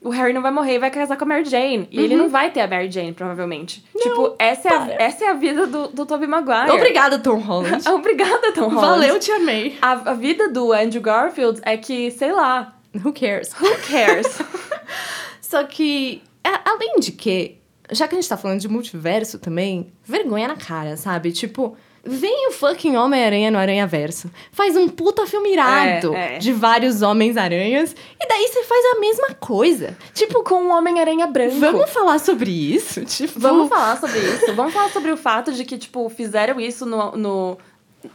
o 0.04 0.10
Harry 0.10 0.32
não 0.32 0.42
vai 0.42 0.50
morrer 0.50 0.74
e 0.74 0.78
vai 0.78 0.90
casar 0.90 1.16
com 1.16 1.24
a 1.24 1.26
Mary 1.28 1.44
Jane. 1.44 1.86
E 1.90 1.98
Uhum. 1.98 2.04
ele 2.04 2.16
não 2.16 2.28
vai 2.28 2.50
ter 2.50 2.60
a 2.60 2.66
Mary 2.66 2.90
Jane, 2.90 3.12
provavelmente. 3.12 3.84
tipo, 3.98 4.34
essa 4.38 4.68
é, 4.68 4.72
a, 4.76 4.88
essa 4.98 5.24
é 5.24 5.28
a 5.28 5.34
vida 5.34 5.66
do, 5.66 5.88
do 5.88 6.04
Tobey 6.06 6.26
Maguire. 6.26 6.70
Obrigada, 6.70 7.18
Tom 7.18 7.38
Holland. 7.40 7.88
Obrigada, 7.88 8.52
Tom 8.52 8.68
Holland. 8.68 8.80
Valeu, 8.80 9.18
te 9.20 9.30
amei. 9.30 9.78
A, 9.80 9.92
a 9.92 10.14
vida 10.14 10.48
do 10.48 10.72
Andrew 10.72 11.00
Garfield 11.02 11.60
é 11.64 11.76
que, 11.76 12.10
sei 12.10 12.32
lá, 12.32 12.74
Who 12.94 13.12
cares? 13.12 13.52
who 13.58 13.68
cares? 13.90 14.38
Só 15.40 15.64
que, 15.64 16.22
a- 16.44 16.70
além 16.70 16.96
de 17.00 17.12
que, 17.12 17.58
já 17.90 18.08
que 18.08 18.14
a 18.14 18.20
gente 18.20 18.28
tá 18.28 18.36
falando 18.36 18.60
de 18.60 18.68
multiverso 18.68 19.38
também, 19.38 19.92
vergonha 20.04 20.48
na 20.48 20.56
cara, 20.56 20.96
sabe? 20.96 21.30
Tipo, 21.32 21.76
vem 22.04 22.48
o 22.48 22.52
fucking 22.52 22.96
Homem-Aranha 22.96 23.50
no 23.50 23.58
Aranha 23.58 23.86
Verso. 23.86 24.30
Faz 24.50 24.76
um 24.76 24.88
puta 24.88 25.26
filme 25.26 25.52
irado 25.52 26.14
É, 26.14 26.36
é. 26.36 26.38
de 26.38 26.52
vários 26.52 27.00
Homens-Aranhas. 27.02 27.94
E 28.20 28.28
daí 28.28 28.48
você 28.48 28.64
faz 28.64 28.84
a 28.96 29.00
mesma 29.00 29.34
coisa. 29.34 29.96
Tipo, 30.12 30.42
Com 30.42 30.64
um 30.64 30.72
Homem-Aranha 30.72 31.26
branco. 31.26 31.60
vamos 31.60 31.90
falar 31.90 32.18
sobre 32.18 32.50
isso? 32.50 33.04
Tipo, 33.06 33.38
Vamos 33.38 33.68
falar 33.68 33.98
sobre 34.00 34.18
isso. 34.18 34.52
Vamos 34.54 34.72
falar 34.74 34.88
sobre 34.90 35.10
o 35.12 35.16
fato 35.16 35.52
de 35.52 35.64
que, 35.64 35.78
tipo, 35.78 36.08
fizeram 36.08 36.60
isso 36.60 36.84
no, 36.84 37.12
no, 37.12 37.58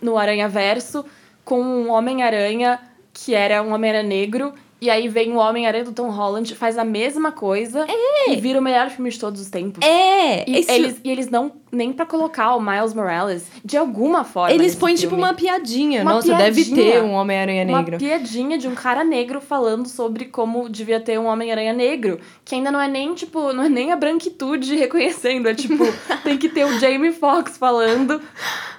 no 0.02 0.18
Aranha 0.18 0.50
Verso 0.50 1.06
com 1.46 1.62
um 1.62 1.90
Homem-Aranha 1.90 2.80
que 3.14 3.34
era 3.34 3.64
um 3.64 3.74
Homem-Aranha 3.74 4.08
negro. 4.08 4.54
E 4.80 4.92
aí 4.92 5.08
vem 5.08 5.32
o 5.34 5.38
Homem-Aranha 5.38 5.86
do 5.86 5.92
Tom 5.92 6.12
Holland, 6.12 6.54
faz 6.54 6.78
a 6.78 6.84
mesma 6.86 7.32
coisa 7.32 7.88
e 8.28 8.36
vira 8.36 8.60
o 8.60 8.62
melhor 8.62 8.92
filme 8.92 9.10
de 9.10 9.18
todos 9.20 9.42
os 9.42 9.50
tempos. 9.50 9.84
É, 9.84 10.48
E 10.48 10.56
esse- 10.58 10.72
eles, 10.72 11.02
e 11.04 11.10
eles 11.10 11.30
não 11.32 11.52
nem 11.72 11.92
pra 11.92 12.06
colocar 12.06 12.56
o 12.56 12.62
Miles 12.62 12.94
Morales 12.94 13.48
de 13.66 13.76
alguma 13.76 14.24
forma. 14.24 14.54
eles 14.54 14.76
põem 14.76 14.94
tipo 14.94 15.10
filme. 15.16 15.24
uma 15.24 15.34
piadinha. 15.34 16.04
Uma 16.04 16.14
Nossa, 16.14 16.32
deve 16.36 16.64
piadinha. 16.64 16.92
ter 16.94 17.02
um 17.04 17.14
Homem-Aranha 17.14 17.66
Uma 17.66 17.78
negro. 17.80 17.98
piadinha 17.98 18.56
de 18.56 18.68
um 18.68 18.76
cara 18.76 19.04
negro 19.04 19.42
falando 19.42 19.88
sobre 19.88 20.26
como 20.26 20.70
devia 20.70 21.00
ter 21.00 21.20
um 21.20 21.26
Homem-Aranha 21.26 21.74
negro. 21.74 22.20
Que 22.46 22.54
ainda 22.54 22.72
não 22.72 22.80
é 22.80 22.88
nem, 22.88 23.16
tipo, 23.16 23.52
não 23.54 23.64
é 23.64 23.70
nem 23.70 23.92
a 23.92 23.96
branquitude 23.96 24.76
reconhecendo. 24.76 25.50
É 25.50 25.56
tipo, 25.56 25.84
tem 26.24 26.38
que 26.38 26.50
ter 26.50 26.66
o 26.66 26.80
Jamie 26.80 27.12
Foxx 27.14 27.58
falando. 27.58 28.22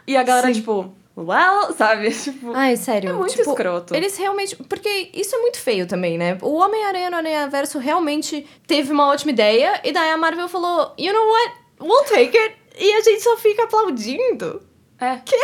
E 0.07 0.17
a 0.17 0.23
galera, 0.23 0.47
Sim. 0.47 0.53
tipo, 0.55 0.93
well, 1.23 1.73
sabe? 1.75 2.11
Tipo, 2.29 2.53
Ai, 2.55 2.77
sério. 2.77 3.11
é 3.11 3.13
muito 3.13 3.35
tipo, 3.35 3.51
escroto. 3.51 3.95
Eles 3.95 4.17
realmente. 4.17 4.57
Porque 4.57 5.11
isso 5.15 5.35
é 5.35 5.39
muito 5.41 5.59
feio 5.59 5.87
também, 5.87 6.19
né? 6.19 6.39
O 6.43 6.55
Homem-Aranha 6.55 7.11
no 7.11 7.17
Aranha 7.17 7.49
Verso 7.49 7.79
realmente 7.79 8.47
teve 8.67 8.93
uma 8.93 9.09
ótima 9.09 9.33
ideia, 9.33 9.81
e 9.85 9.93
daí 9.93 10.11
a 10.11 10.17
Marvel 10.17 10.49
falou: 10.49 10.95
You 10.99 11.13
know 11.13 11.27
what? 11.27 11.53
We'll 11.81 12.05
take 12.05 12.37
it. 12.37 12.57
E 12.79 12.93
a 12.93 13.01
gente 13.01 13.23
só 13.23 13.37
fica 13.37 13.65
aplaudindo. 13.65 14.63
É. 15.01 15.17
Que? 15.25 15.37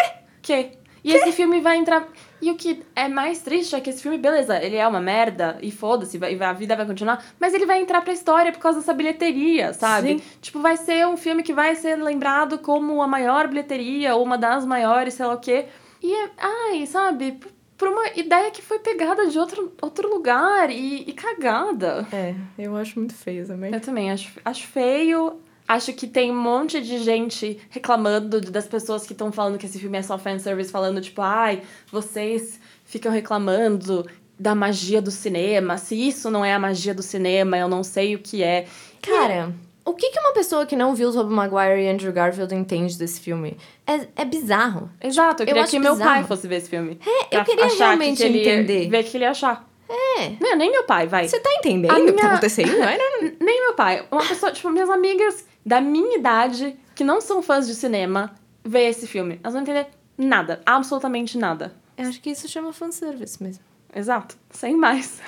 Que? 0.42 0.78
E 1.02 1.12
esse 1.12 1.32
filme 1.32 1.60
vai 1.60 1.76
entrar. 1.76 2.08
E 2.44 2.50
o 2.50 2.56
que 2.56 2.82
é 2.94 3.08
mais 3.08 3.40
triste 3.40 3.74
é 3.74 3.80
que 3.80 3.88
esse 3.88 4.02
filme, 4.02 4.18
beleza, 4.18 4.62
ele 4.62 4.76
é 4.76 4.86
uma 4.86 5.00
merda, 5.00 5.56
e 5.62 5.70
foda-se, 5.70 6.20
a 6.42 6.52
vida 6.52 6.76
vai 6.76 6.84
continuar, 6.84 7.24
mas 7.40 7.54
ele 7.54 7.64
vai 7.64 7.80
entrar 7.80 8.02
pra 8.02 8.12
história 8.12 8.52
por 8.52 8.58
causa 8.58 8.80
dessa 8.80 8.92
bilheteria, 8.92 9.72
sabe? 9.72 10.18
Sim. 10.18 10.22
Tipo, 10.42 10.58
vai 10.60 10.76
ser 10.76 11.06
um 11.06 11.16
filme 11.16 11.42
que 11.42 11.54
vai 11.54 11.74
ser 11.74 11.96
lembrado 11.96 12.58
como 12.58 13.00
a 13.00 13.06
maior 13.08 13.48
bilheteria, 13.48 14.14
ou 14.14 14.22
uma 14.22 14.36
das 14.36 14.66
maiores, 14.66 15.14
sei 15.14 15.24
lá 15.24 15.32
o 15.34 15.40
quê. 15.40 15.64
E 16.02 16.12
é, 16.12 16.30
ai, 16.36 16.84
sabe, 16.86 17.32
por- 17.32 17.50
por 17.78 17.88
uma 17.88 18.08
ideia 18.14 18.50
que 18.50 18.60
foi 18.62 18.78
pegada 18.78 19.26
de 19.26 19.38
outro, 19.38 19.72
outro 19.80 20.08
lugar 20.08 20.70
e, 20.70 21.02
e 21.08 21.12
cagada. 21.12 22.06
É, 22.12 22.34
eu 22.58 22.76
acho 22.76 22.98
muito 22.98 23.14
feio 23.14 23.46
também. 23.46 23.72
Eu 23.72 23.80
também 23.80 24.10
acho, 24.12 24.30
acho 24.44 24.66
feio. 24.68 25.40
Acho 25.66 25.92
que 25.94 26.06
tem 26.06 26.30
um 26.30 26.38
monte 26.40 26.80
de 26.80 26.98
gente 26.98 27.58
reclamando 27.70 28.40
das 28.40 28.66
pessoas 28.66 29.06
que 29.06 29.12
estão 29.12 29.32
falando 29.32 29.56
que 29.58 29.64
esse 29.64 29.78
filme 29.78 29.96
é 29.96 30.02
só 30.02 30.18
fanservice, 30.18 30.70
falando 30.70 31.00
tipo, 31.00 31.22
ai, 31.22 31.62
vocês 31.90 32.60
ficam 32.84 33.10
reclamando 33.10 34.06
da 34.38 34.54
magia 34.54 35.00
do 35.00 35.10
cinema. 35.10 35.78
Se 35.78 35.94
isso 35.94 36.30
não 36.30 36.44
é 36.44 36.52
a 36.52 36.58
magia 36.58 36.92
do 36.94 37.02
cinema, 37.02 37.56
eu 37.56 37.68
não 37.68 37.82
sei 37.82 38.14
o 38.14 38.18
que 38.18 38.42
é. 38.42 38.66
Cara, 39.00 39.54
o 39.86 39.94
que, 39.94 40.10
que 40.10 40.18
uma 40.18 40.32
pessoa 40.32 40.66
que 40.66 40.76
não 40.76 40.94
viu 40.94 41.12
Tobey 41.12 41.34
Maguire 41.34 41.82
e 41.82 41.88
Andrew 41.88 42.12
Garfield 42.12 42.54
entende 42.54 42.98
desse 42.98 43.20
filme? 43.20 43.56
É, 43.86 44.06
é 44.16 44.24
bizarro. 44.24 44.90
Exato, 45.02 45.42
eu 45.42 45.44
Eu 45.44 45.46
queria 45.48 45.62
acho 45.62 45.70
que 45.70 45.78
meu 45.78 45.92
bizarro. 45.92 46.10
pai 46.10 46.24
fosse 46.24 46.46
ver 46.46 46.56
esse 46.56 46.68
filme. 46.68 46.98
É, 47.30 47.38
eu 47.38 47.44
queria 47.44 47.66
realmente 47.66 48.18
que 48.18 48.24
entender. 48.24 48.88
Ver 48.88 49.02
o 49.02 49.04
que 49.04 49.16
ele 49.16 49.24
ia 49.24 49.30
achar. 49.30 49.66
É. 49.88 50.30
Não, 50.40 50.56
nem 50.56 50.70
meu 50.70 50.84
pai, 50.84 51.06
vai. 51.06 51.28
Você 51.28 51.38
tá 51.38 51.50
entendendo 51.54 51.92
o 51.92 52.06
que 52.06 52.12
tá 52.14 52.32
acontecendo? 52.32 52.72
Não 52.72 52.88
é? 52.88 52.98
Nem 53.40 53.60
meu 53.60 53.74
pai. 53.74 54.06
Uma 54.10 54.26
pessoa, 54.26 54.50
tipo, 54.50 54.70
minhas 54.70 54.88
amigas 54.88 55.44
da 55.64 55.80
minha 55.80 56.18
idade, 56.18 56.76
que 56.94 57.04
não 57.04 57.20
são 57.20 57.42
fãs 57.42 57.66
de 57.66 57.74
cinema, 57.74 58.34
vê 58.64 58.88
esse 58.88 59.06
filme. 59.06 59.38
Elas 59.42 59.54
vão 59.54 59.62
entender 59.62 59.86
nada. 60.16 60.60
Absolutamente 60.64 61.38
nada. 61.38 61.74
Eu 61.96 62.08
acho 62.08 62.20
que 62.20 62.30
isso 62.30 62.48
chama 62.48 62.72
fanservice 62.72 63.42
mesmo. 63.42 63.62
Exato. 63.94 64.36
Sem 64.50 64.76
mais. 64.76 65.20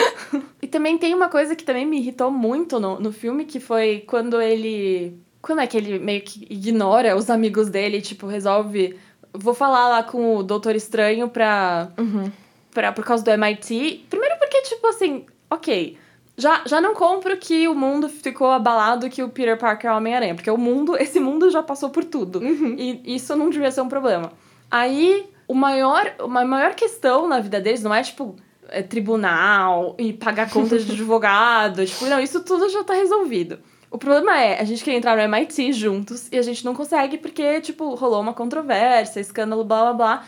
e 0.62 0.66
também 0.66 0.96
tem 0.96 1.12
uma 1.14 1.28
coisa 1.28 1.56
que 1.56 1.64
também 1.64 1.84
me 1.84 1.98
irritou 1.98 2.30
muito 2.30 2.78
no, 2.78 3.00
no 3.00 3.12
filme, 3.12 3.44
que 3.44 3.58
foi 3.60 4.04
quando 4.06 4.40
ele... 4.40 5.18
Quando 5.42 5.60
é 5.60 5.66
que 5.66 5.76
ele 5.76 5.98
meio 5.98 6.22
que 6.22 6.46
ignora 6.48 7.16
os 7.16 7.28
amigos 7.28 7.68
dele 7.68 7.98
e, 7.98 8.02
tipo, 8.02 8.26
resolve 8.26 8.96
vou 9.36 9.52
falar 9.52 9.88
lá 9.88 10.02
com 10.04 10.36
o 10.36 10.42
Doutor 10.44 10.76
Estranho 10.76 11.28
pra, 11.28 11.88
Uhum. 11.98 12.30
pra, 12.72 12.92
por 12.92 13.04
causa 13.04 13.24
do 13.24 13.30
MIT. 13.32 14.06
Primeiro 14.08 14.38
porque, 14.38 14.62
tipo 14.62 14.86
assim, 14.86 15.26
ok. 15.50 15.98
Já, 16.36 16.62
já 16.66 16.80
não 16.80 16.94
compro 16.94 17.36
que 17.36 17.68
o 17.68 17.74
mundo 17.74 18.08
ficou 18.08 18.50
abalado 18.50 19.08
que 19.08 19.22
o 19.22 19.28
Peter 19.28 19.56
Parker 19.56 19.90
é 19.90 19.94
o 19.94 19.96
Homem-Aranha. 19.96 20.34
Porque 20.34 20.50
o 20.50 20.58
mundo, 20.58 20.96
esse 21.00 21.20
mundo 21.20 21.50
já 21.50 21.62
passou 21.62 21.90
por 21.90 22.04
tudo. 22.04 22.42
E 22.44 23.02
isso 23.14 23.36
não 23.36 23.50
devia 23.50 23.70
ser 23.70 23.80
um 23.80 23.88
problema. 23.88 24.32
Aí, 24.70 25.28
o 25.46 25.54
maior, 25.54 26.12
uma 26.20 26.44
maior 26.44 26.74
questão 26.74 27.28
na 27.28 27.38
vida 27.38 27.60
deles 27.60 27.82
não 27.82 27.94
é, 27.94 28.02
tipo, 28.02 28.34
é, 28.68 28.82
tribunal 28.82 29.94
e 29.98 30.12
pagar 30.12 30.50
contas 30.50 30.84
de 30.84 30.92
advogado. 30.92 31.86
Tipo, 31.86 32.06
não, 32.06 32.18
isso 32.18 32.42
tudo 32.42 32.68
já 32.68 32.82
tá 32.82 32.94
resolvido. 32.94 33.58
O 33.90 33.98
problema 33.98 34.36
é, 34.40 34.60
a 34.60 34.64
gente 34.64 34.82
quer 34.82 34.94
entrar 34.94 35.16
no 35.16 35.22
MIT 35.22 35.72
juntos 35.72 36.28
e 36.32 36.36
a 36.36 36.42
gente 36.42 36.64
não 36.64 36.74
consegue 36.74 37.16
porque, 37.16 37.60
tipo, 37.60 37.94
rolou 37.94 38.20
uma 38.20 38.34
controvérsia, 38.34 39.20
escândalo, 39.20 39.62
blá 39.62 39.82
blá 39.82 39.92
blá. 39.92 40.24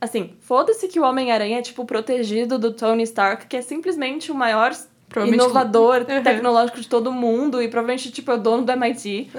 Assim, 0.00 0.34
foda-se 0.40 0.86
que 0.86 1.00
o 1.00 1.02
Homem-Aranha 1.02 1.58
é, 1.58 1.62
tipo, 1.62 1.84
protegido 1.84 2.58
do 2.60 2.72
Tony 2.72 3.02
Stark, 3.02 3.46
que 3.46 3.56
é 3.56 3.62
simplesmente 3.62 4.30
o 4.30 4.34
maior 4.34 4.72
inovador 5.26 6.06
Uhum. 6.08 6.22
tecnológico 6.22 6.80
de 6.80 6.88
todo 6.88 7.12
mundo 7.12 7.62
e 7.62 7.68
provavelmente, 7.68 8.10
tipo, 8.10 8.30
é 8.30 8.34
o 8.34 8.38
dono 8.38 8.64
do 8.64 8.72
MIT. 8.72 9.30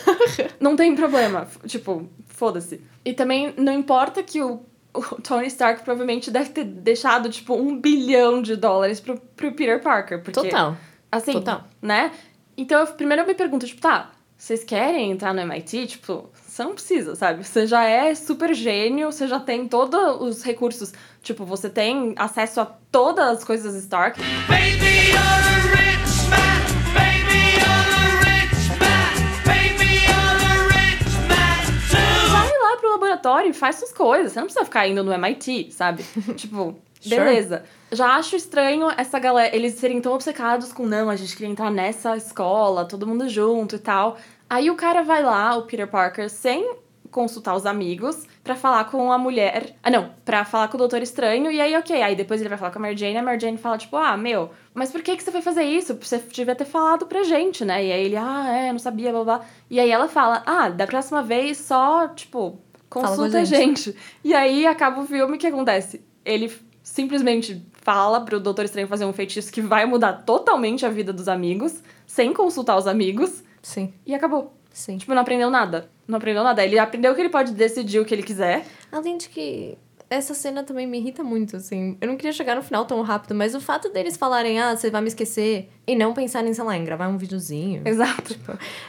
não 0.60 0.76
tem 0.76 0.94
problema. 0.94 1.46
Tipo, 1.66 2.08
foda-se. 2.28 2.80
E 3.04 3.12
também 3.12 3.54
não 3.56 3.72
importa 3.72 4.22
que 4.22 4.42
o, 4.42 4.60
o 4.92 5.02
Tony 5.22 5.46
Stark 5.46 5.82
provavelmente 5.82 6.30
deve 6.30 6.50
ter 6.50 6.64
deixado, 6.64 7.28
tipo, 7.30 7.54
um 7.54 7.78
bilhão 7.78 8.42
de 8.42 8.56
dólares 8.56 9.00
pro, 9.00 9.18
pro 9.36 9.52
Peter 9.52 9.80
Parker. 9.82 10.22
Porque, 10.22 10.40
Total. 10.40 10.76
Assim, 11.10 11.32
Total. 11.32 11.64
né? 11.80 12.10
Então, 12.56 12.80
eu, 12.80 12.86
primeiro 12.86 13.22
eu 13.22 13.26
me 13.26 13.34
pergunto, 13.34 13.66
tipo, 13.66 13.80
tá, 13.80 14.10
vocês 14.44 14.62
querem 14.62 15.10
entrar 15.10 15.32
no 15.32 15.40
MIT? 15.40 15.86
Tipo, 15.86 16.28
você 16.46 16.62
não 16.62 16.74
precisa, 16.74 17.14
sabe? 17.14 17.42
Você 17.42 17.66
já 17.66 17.82
é 17.84 18.14
super 18.14 18.52
gênio, 18.52 19.10
você 19.10 19.26
já 19.26 19.40
tem 19.40 19.66
todos 19.66 20.20
os 20.20 20.42
recursos. 20.42 20.92
Tipo, 21.22 21.46
você 21.46 21.70
tem 21.70 22.12
acesso 22.18 22.60
a 22.60 22.66
todas 22.92 23.38
as 23.38 23.42
coisas 23.42 23.74
Stark. 23.74 24.20
Baby, 24.46 25.08
you're 25.08 25.18
a 25.18 25.60
rich 25.72 26.28
man. 26.28 26.60
Baby, 26.92 27.54
you're 27.56 27.94
a 27.96 28.20
rich 28.20 28.68
man. 28.78 29.14
Baby, 29.46 30.04
you're 30.04 30.44
a 30.44 30.68
rich 30.68 31.08
man 31.26 31.64
too. 31.88 32.30
Vai 32.30 32.70
lá 32.70 32.76
pro 32.76 32.90
laboratório 32.90 33.48
e 33.48 33.54
faz 33.54 33.76
suas 33.76 33.94
coisas. 33.94 34.32
Você 34.32 34.40
não 34.40 34.46
precisa 34.46 34.66
ficar 34.66 34.86
indo 34.86 35.02
no 35.02 35.10
MIT, 35.14 35.72
sabe? 35.72 36.04
tipo, 36.36 36.76
Sure. 37.04 37.16
beleza. 37.16 37.64
Já 37.92 38.16
acho 38.16 38.34
estranho 38.34 38.90
essa 38.96 39.18
galera, 39.18 39.54
eles 39.54 39.74
serem 39.74 40.00
tão 40.00 40.14
obcecados 40.14 40.72
com, 40.72 40.86
não, 40.86 41.10
a 41.10 41.16
gente 41.16 41.36
queria 41.36 41.52
entrar 41.52 41.70
nessa 41.70 42.16
escola, 42.16 42.86
todo 42.86 43.06
mundo 43.06 43.28
junto 43.28 43.76
e 43.76 43.78
tal. 43.78 44.16
Aí 44.48 44.70
o 44.70 44.76
cara 44.76 45.02
vai 45.02 45.22
lá, 45.22 45.56
o 45.56 45.62
Peter 45.62 45.88
Parker, 45.88 46.28
sem 46.28 46.76
consultar 47.10 47.54
os 47.54 47.64
amigos, 47.64 48.26
pra 48.42 48.56
falar 48.56 48.84
com 48.86 49.12
a 49.12 49.16
mulher. 49.16 49.76
Ah, 49.82 49.90
não, 49.90 50.10
pra 50.24 50.44
falar 50.44 50.66
com 50.66 50.74
o 50.76 50.78
Doutor 50.78 51.00
Estranho, 51.00 51.50
e 51.50 51.60
aí, 51.60 51.76
ok. 51.76 52.02
Aí 52.02 52.16
depois 52.16 52.40
ele 52.40 52.48
vai 52.48 52.58
falar 52.58 52.72
com 52.72 52.78
a 52.80 52.82
Mary 52.82 52.96
Jane, 52.96 53.14
e 53.14 53.16
a 53.16 53.22
Mary 53.22 53.38
Jane 53.38 53.56
fala, 53.56 53.78
tipo, 53.78 53.96
ah, 53.96 54.16
meu, 54.16 54.50
mas 54.74 54.90
por 54.90 55.00
que, 55.00 55.16
que 55.16 55.22
você 55.22 55.30
foi 55.30 55.40
fazer 55.40 55.62
isso? 55.62 55.96
Você 56.00 56.18
devia 56.18 56.56
ter 56.56 56.64
falado 56.64 57.06
pra 57.06 57.22
gente, 57.22 57.64
né? 57.64 57.84
E 57.84 57.92
aí 57.92 58.04
ele, 58.06 58.16
ah, 58.16 58.48
é, 58.48 58.72
não 58.72 58.80
sabia, 58.80 59.12
blá 59.12 59.22
blá. 59.22 59.40
E 59.70 59.78
aí 59.78 59.90
ela 59.90 60.08
fala, 60.08 60.42
ah, 60.44 60.68
da 60.68 60.88
próxima 60.88 61.22
vez 61.22 61.58
só, 61.58 62.08
tipo, 62.08 62.58
consulta 62.90 63.38
a 63.38 63.44
gente. 63.44 63.92
gente. 63.92 63.98
E 64.24 64.34
aí 64.34 64.66
acaba 64.66 65.00
o 65.00 65.06
filme, 65.06 65.36
o 65.36 65.38
que 65.38 65.46
acontece? 65.46 66.04
Ele 66.24 66.52
simplesmente 66.82 67.64
fala 67.80 68.20
pro 68.22 68.40
Doutor 68.40 68.64
Estranho 68.64 68.88
fazer 68.88 69.04
um 69.04 69.12
feitiço 69.12 69.52
que 69.52 69.60
vai 69.60 69.86
mudar 69.86 70.24
totalmente 70.24 70.84
a 70.84 70.88
vida 70.88 71.12
dos 71.12 71.28
amigos, 71.28 71.80
sem 72.06 72.32
consultar 72.32 72.76
os 72.76 72.86
amigos, 72.88 73.44
Sim, 73.64 73.92
e 74.06 74.14
acabou. 74.14 74.52
sim. 74.72 74.98
Tipo, 74.98 75.14
não 75.14 75.22
aprendeu 75.22 75.50
nada. 75.50 75.90
Não 76.06 76.18
aprendeu 76.18 76.44
nada. 76.44 76.62
Ele 76.62 76.78
aprendeu 76.78 77.14
que 77.14 77.20
ele 77.20 77.30
pode 77.30 77.52
decidir 77.52 77.98
o 77.98 78.04
que 78.04 78.14
ele 78.14 78.22
quiser. 78.22 78.64
Além 78.92 79.16
de 79.16 79.28
que 79.30 79.76
essa 80.10 80.34
cena 80.34 80.62
também 80.62 80.86
me 80.86 80.98
irrita 80.98 81.24
muito, 81.24 81.56
assim. 81.56 81.96
Eu 82.00 82.08
não 82.08 82.16
queria 82.16 82.32
chegar 82.32 82.54
no 82.54 82.62
final 82.62 82.84
tão 82.84 83.00
rápido, 83.02 83.34
mas 83.34 83.54
o 83.54 83.60
fato 83.60 83.88
deles 83.88 84.16
falarem, 84.16 84.60
ah, 84.60 84.76
você 84.76 84.90
vai 84.90 85.00
me 85.00 85.08
esquecer, 85.08 85.70
e 85.86 85.96
não 85.96 86.12
pensarem, 86.12 86.52
sei 86.52 86.62
lá, 86.62 86.76
em 86.76 86.84
gravar 86.84 87.08
um 87.08 87.16
videozinho. 87.16 87.82
Exato. 87.84 88.36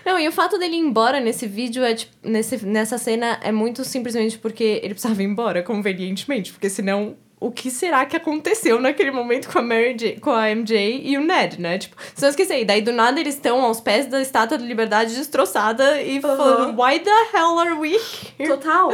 Não, 0.06 0.20
e 0.20 0.28
o 0.28 0.32
fato 0.32 0.58
dele 0.58 0.76
ir 0.76 0.80
embora 0.80 1.20
nesse 1.20 1.48
vídeo, 1.48 1.84
é, 1.84 1.96
tipo, 1.96 2.14
nesse, 2.22 2.66
nessa 2.66 2.98
cena, 2.98 3.40
é 3.42 3.52
muito 3.52 3.84
simplesmente 3.84 4.38
porque 4.38 4.82
ele 4.84 4.94
precisava 4.94 5.22
ir 5.24 5.26
embora, 5.26 5.64
convenientemente. 5.64 6.52
Porque 6.52 6.70
senão, 6.70 7.16
o 7.46 7.52
que 7.52 7.70
será 7.70 8.04
que 8.06 8.18
aconteceu 8.18 8.82
naquele 8.82 9.12
momento 9.12 9.52
com 9.52 9.60
a 9.60 9.62
Mary 9.62 9.94
J, 9.94 10.20
com 10.20 10.32
a 10.32 10.50
MJ 10.50 11.02
e 11.04 11.16
o 11.16 11.22
Ned, 11.22 11.62
né? 11.62 11.78
Tipo, 11.78 11.96
se 12.16 12.20
não 12.24 12.30
esquecer, 12.30 12.60
e 12.60 12.66
daí 12.66 12.82
do 12.82 12.92
nada 12.92 13.20
eles 13.20 13.36
estão 13.36 13.62
aos 13.62 13.80
pés 13.80 14.08
da 14.08 14.20
Estátua 14.20 14.58
da 14.58 14.66
Liberdade 14.66 15.16
destroçada 15.16 16.02
e 16.02 16.20
falando, 16.20 16.82
why 16.82 17.00
the 17.00 17.12
hell 17.34 17.60
are 17.60 17.74
we 17.74 18.00
here? 18.40 18.50
Total. 18.50 18.92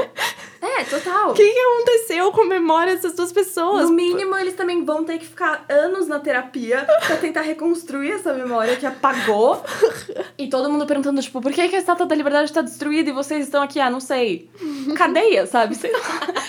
É, 0.62 0.84
total. 0.84 1.32
O 1.32 1.34
que, 1.34 1.44
que 1.44 1.60
aconteceu 1.60 2.32
com 2.32 2.42
a 2.42 2.46
memória 2.46 2.94
dessas 2.96 3.16
duas 3.16 3.32
pessoas? 3.32 3.90
No 3.90 3.96
mínimo, 3.96 4.38
eles 4.38 4.54
também 4.54 4.86
vão 4.86 5.04
ter 5.04 5.18
que 5.18 5.26
ficar 5.26 5.66
anos 5.68 6.08
na 6.08 6.20
terapia 6.20 6.86
pra 7.08 7.16
tentar 7.18 7.42
reconstruir 7.42 8.12
essa 8.12 8.32
memória 8.32 8.76
que 8.76 8.86
apagou. 8.86 9.64
e 10.38 10.48
todo 10.50 10.70
mundo 10.70 10.86
perguntando, 10.86 11.20
tipo, 11.20 11.42
por 11.42 11.52
que, 11.52 11.68
que 11.68 11.76
a 11.76 11.80
estátua 11.80 12.06
da 12.06 12.14
liberdade 12.14 12.54
tá 12.54 12.62
destruída 12.62 13.10
e 13.10 13.14
vocês 13.14 13.46
estão 13.46 13.64
aqui? 13.64 13.80
Ah, 13.80 13.90
não 13.90 14.00
sei. 14.00 14.52
Cadeia, 14.96 15.48
sabe? 15.48 15.74
Sei 15.74 15.92
lá. 15.92 16.00